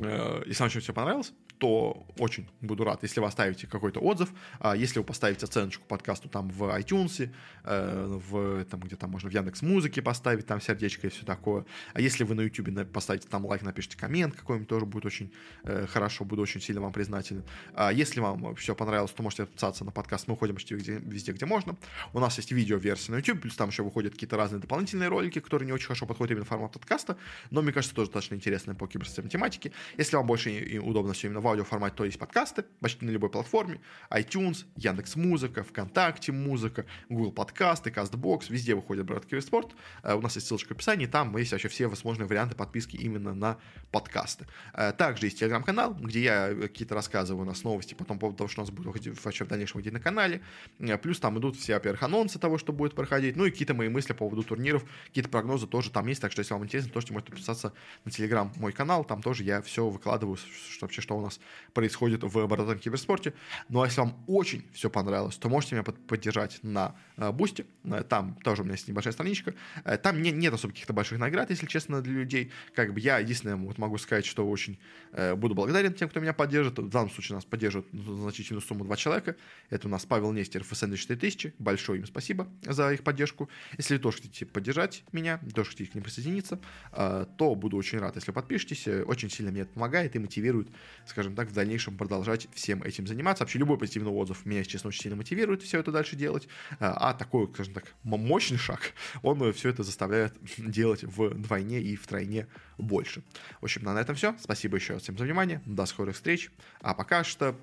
э, 0.00 0.42
если 0.46 0.62
вам 0.62 0.70
все 0.70 0.92
понравилось, 0.92 1.32
то 1.58 2.06
очень 2.18 2.48
буду 2.60 2.84
рад, 2.84 3.02
если 3.02 3.20
вы 3.20 3.26
оставите 3.26 3.66
какой-то 3.66 4.00
отзыв, 4.00 4.30
а 4.60 4.76
если 4.76 4.98
вы 4.98 5.04
поставите 5.04 5.44
оценочку 5.46 5.84
подкасту 5.86 6.28
там 6.28 6.48
в 6.50 6.62
iTunes, 6.78 7.30
э, 7.64 8.20
в, 8.30 8.64
там, 8.64 8.80
где 8.80 8.96
там 8.96 9.10
можно 9.10 9.30
в 9.30 9.32
Яндекс 9.32 9.62
Музыке 9.62 10.02
поставить 10.02 10.46
там 10.46 10.60
сердечко 10.60 11.06
и 11.06 11.10
все 11.10 11.24
такое. 11.24 11.64
А 11.94 12.00
если 12.00 12.24
вы 12.24 12.34
на 12.34 12.42
YouTube 12.42 12.68
поставите 12.92 13.28
там 13.28 13.46
лайк, 13.46 13.62
напишите 13.62 13.96
коммент 13.96 14.34
какой-нибудь, 14.34 14.68
тоже 14.68 14.86
будет 14.86 15.06
очень 15.06 15.32
э, 15.64 15.86
хорошо, 15.86 16.24
буду 16.24 16.42
очень 16.42 16.60
сильно 16.60 16.80
вам 16.80 16.92
признателен. 16.92 17.44
А 17.74 17.92
если 17.92 18.20
вам 18.20 18.54
все 18.56 18.74
понравилось, 18.74 19.12
то 19.12 19.22
можете 19.22 19.44
подписаться 19.44 19.84
на 19.84 19.92
подкаст, 19.92 20.28
мы 20.28 20.34
уходим 20.34 20.54
почти 20.54 20.74
везде, 20.74 20.98
везде, 20.98 21.32
где 21.32 21.46
можно. 21.46 21.76
У 22.12 22.20
нас 22.20 22.36
есть 22.36 22.52
видео-версия 22.52 23.12
на 23.12 23.16
YouTube, 23.16 23.42
плюс 23.42 23.56
там 23.56 23.70
еще 23.70 23.82
выходят 23.82 24.12
какие-то 24.12 24.36
разные 24.36 24.60
дополнительные 24.60 25.08
ролики, 25.08 25.40
которые 25.40 25.66
не 25.66 25.72
очень 25.72 25.86
хорошо 25.86 26.06
подходят 26.06 26.32
именно 26.32 26.44
формат 26.44 26.72
подкаста, 26.72 27.16
но 27.50 27.62
мне 27.62 27.72
кажется, 27.72 27.94
тоже 27.94 28.10
достаточно 28.10 28.34
интересные 28.34 28.74
по 28.74 28.86
киберсистемной 28.86 29.30
тематике. 29.30 29.72
Если 29.96 30.16
вам 30.16 30.26
больше 30.26 30.80
удобно 30.82 31.12
все 31.12 31.28
именно 31.28 31.40
в 31.46 31.48
аудиоформате, 31.48 31.94
то 31.94 32.04
есть 32.04 32.18
подкасты 32.18 32.64
почти 32.80 33.04
на 33.06 33.10
любой 33.10 33.30
платформе. 33.30 33.80
iTunes, 34.10 34.64
Яндекс 34.74 35.14
Музыка, 35.14 35.62
ВКонтакте 35.62 36.32
Музыка, 36.32 36.86
Google 37.08 37.30
подкасты, 37.30 37.90
CastBox, 37.90 38.46
везде 38.48 38.74
выходит 38.74 39.06
Брат 39.06 39.24
Спорт. 39.40 39.74
Э, 40.02 40.14
у 40.14 40.20
нас 40.20 40.34
есть 40.34 40.48
ссылочка 40.48 40.70
в 40.70 40.72
описании, 40.72 41.06
там 41.06 41.36
есть 41.36 41.52
вообще 41.52 41.68
все 41.68 41.86
возможные 41.86 42.26
варианты 42.26 42.56
подписки 42.56 42.96
именно 42.96 43.32
на 43.32 43.58
подкасты. 43.92 44.46
Э, 44.74 44.92
также 44.92 45.26
есть 45.26 45.38
телеграм-канал, 45.38 45.94
где 45.94 46.22
я 46.22 46.54
какие-то 46.54 46.96
рассказываю 46.96 47.42
у 47.42 47.46
нас 47.46 47.62
новости 47.62 47.94
по 47.94 48.04
поводу 48.04 48.38
того, 48.38 48.48
что 48.48 48.62
у 48.62 48.64
нас 48.64 48.72
будет 48.72 48.86
выходить 48.86 49.24
вообще 49.24 49.44
в 49.44 49.48
дальнейшем 49.48 49.78
выходить 49.78 49.92
на 49.92 50.00
канале. 50.00 50.42
Э, 50.80 50.98
плюс 50.98 51.20
там 51.20 51.38
идут 51.38 51.56
все, 51.56 51.74
во-первых, 51.74 52.02
анонсы 52.02 52.40
того, 52.40 52.58
что 52.58 52.72
будет 52.72 52.96
проходить, 52.96 53.36
ну 53.36 53.44
и 53.44 53.52
какие-то 53.52 53.74
мои 53.74 53.88
мысли 53.88 54.14
по 54.14 54.18
поводу 54.18 54.42
турниров, 54.42 54.84
какие-то 55.06 55.30
прогнозы 55.30 55.68
тоже 55.68 55.90
там 55.90 56.08
есть, 56.08 56.20
так 56.20 56.32
что 56.32 56.40
если 56.40 56.54
вам 56.54 56.64
интересно, 56.64 56.90
то 56.90 56.96
можете 57.12 57.30
подписаться 57.30 57.72
на 58.04 58.10
телеграм 58.10 58.52
мой 58.56 58.72
канал, 58.72 59.04
там 59.04 59.22
тоже 59.22 59.44
я 59.44 59.62
все 59.62 59.88
выкладываю, 59.88 60.36
что 60.36 60.86
вообще 60.86 61.00
что 61.00 61.16
у 61.16 61.20
нас 61.20 61.35
происходит 61.72 62.22
в 62.24 62.46
бородатом 62.46 62.78
киберспорте. 62.78 63.34
Ну 63.68 63.82
а 63.82 63.86
если 63.86 64.00
вам 64.00 64.22
очень 64.26 64.64
все 64.72 64.90
понравилось, 64.90 65.36
то 65.36 65.48
можете 65.48 65.74
меня 65.74 65.84
поддержать 65.84 66.58
на 66.62 66.94
Boosty. 67.16 67.66
Э, 67.84 68.02
там 68.02 68.36
тоже 68.42 68.62
у 68.62 68.64
меня 68.64 68.74
есть 68.74 68.88
небольшая 68.88 69.12
страничка. 69.12 69.54
Э, 69.84 69.96
там 69.96 70.20
не, 70.20 70.30
нет 70.30 70.52
особо 70.52 70.72
каких-то 70.72 70.92
больших 70.92 71.18
наград, 71.18 71.50
если 71.50 71.66
честно, 71.66 72.02
для 72.02 72.12
людей. 72.12 72.52
Как 72.74 72.92
бы 72.92 73.00
я 73.00 73.18
единственное 73.18 73.56
вот 73.56 73.78
могу 73.78 73.96
сказать, 73.98 74.26
что 74.26 74.48
очень 74.48 74.78
э, 75.12 75.34
буду 75.34 75.54
благодарен 75.54 75.94
тем, 75.94 76.08
кто 76.08 76.20
меня 76.20 76.32
поддержит. 76.32 76.78
В 76.78 76.88
данном 76.88 77.10
случае 77.10 77.36
нас 77.36 77.44
поддерживают 77.44 77.88
значительную 77.92 78.62
сумму 78.62 78.84
два 78.84 78.96
человека. 78.96 79.36
Это 79.70 79.88
у 79.88 79.90
нас 79.90 80.04
Павел 80.04 80.32
Нестеров 80.32 80.70
и 80.70 80.74
Sandwich 80.74 81.06
4000. 81.06 81.54
Большое 81.58 82.00
им 82.00 82.06
спасибо 82.06 82.48
за 82.62 82.92
их 82.92 83.02
поддержку. 83.02 83.48
Если 83.78 83.94
вы 83.94 84.00
тоже 84.00 84.18
хотите 84.18 84.46
поддержать 84.46 85.04
меня, 85.12 85.40
тоже 85.54 85.70
хотите 85.70 85.90
к 85.90 85.94
ним 85.94 86.04
присоединиться, 86.04 86.60
то 86.92 87.54
буду 87.54 87.76
очень 87.76 87.98
рад, 87.98 88.16
если 88.16 88.32
подпишетесь. 88.32 88.86
Очень 89.06 89.30
сильно 89.30 89.50
мне 89.50 89.62
это 89.62 89.72
помогает 89.72 90.14
и 90.16 90.18
мотивирует, 90.18 90.68
скажем 91.06 91.25
так, 91.34 91.48
в 91.48 91.52
дальнейшем 91.52 91.96
продолжать 91.96 92.48
всем 92.54 92.82
этим 92.82 93.06
заниматься. 93.06 93.44
Вообще 93.44 93.58
любой 93.58 93.78
позитивный 93.78 94.10
отзыв 94.10 94.44
меня, 94.46 94.64
честно, 94.64 94.88
очень 94.88 95.02
сильно 95.02 95.16
мотивирует 95.16 95.62
все 95.62 95.80
это 95.80 95.90
дальше 95.90 96.16
делать. 96.16 96.48
А, 96.78 97.10
а 97.10 97.14
такой, 97.14 97.48
скажем 97.52 97.74
так, 97.74 97.94
мощный 98.02 98.58
шаг, 98.58 98.92
он 99.22 99.52
все 99.52 99.70
это 99.70 99.82
заставляет 99.82 100.34
делать 100.58 101.04
вдвойне 101.04 101.80
и 101.80 101.96
втройне 101.96 102.46
больше. 102.78 103.22
В 103.60 103.64
общем, 103.64 103.82
на 103.82 103.98
этом 103.98 104.14
все. 104.14 104.36
Спасибо 104.40 104.76
еще 104.76 104.94
раз 104.94 105.02
всем 105.02 105.16
за 105.16 105.24
внимание. 105.24 105.62
До 105.64 105.86
скорых 105.86 106.14
встреч. 106.16 106.50
А 106.80 106.94
пока 106.94 107.24
что 107.24 107.56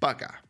пока. 0.00 0.40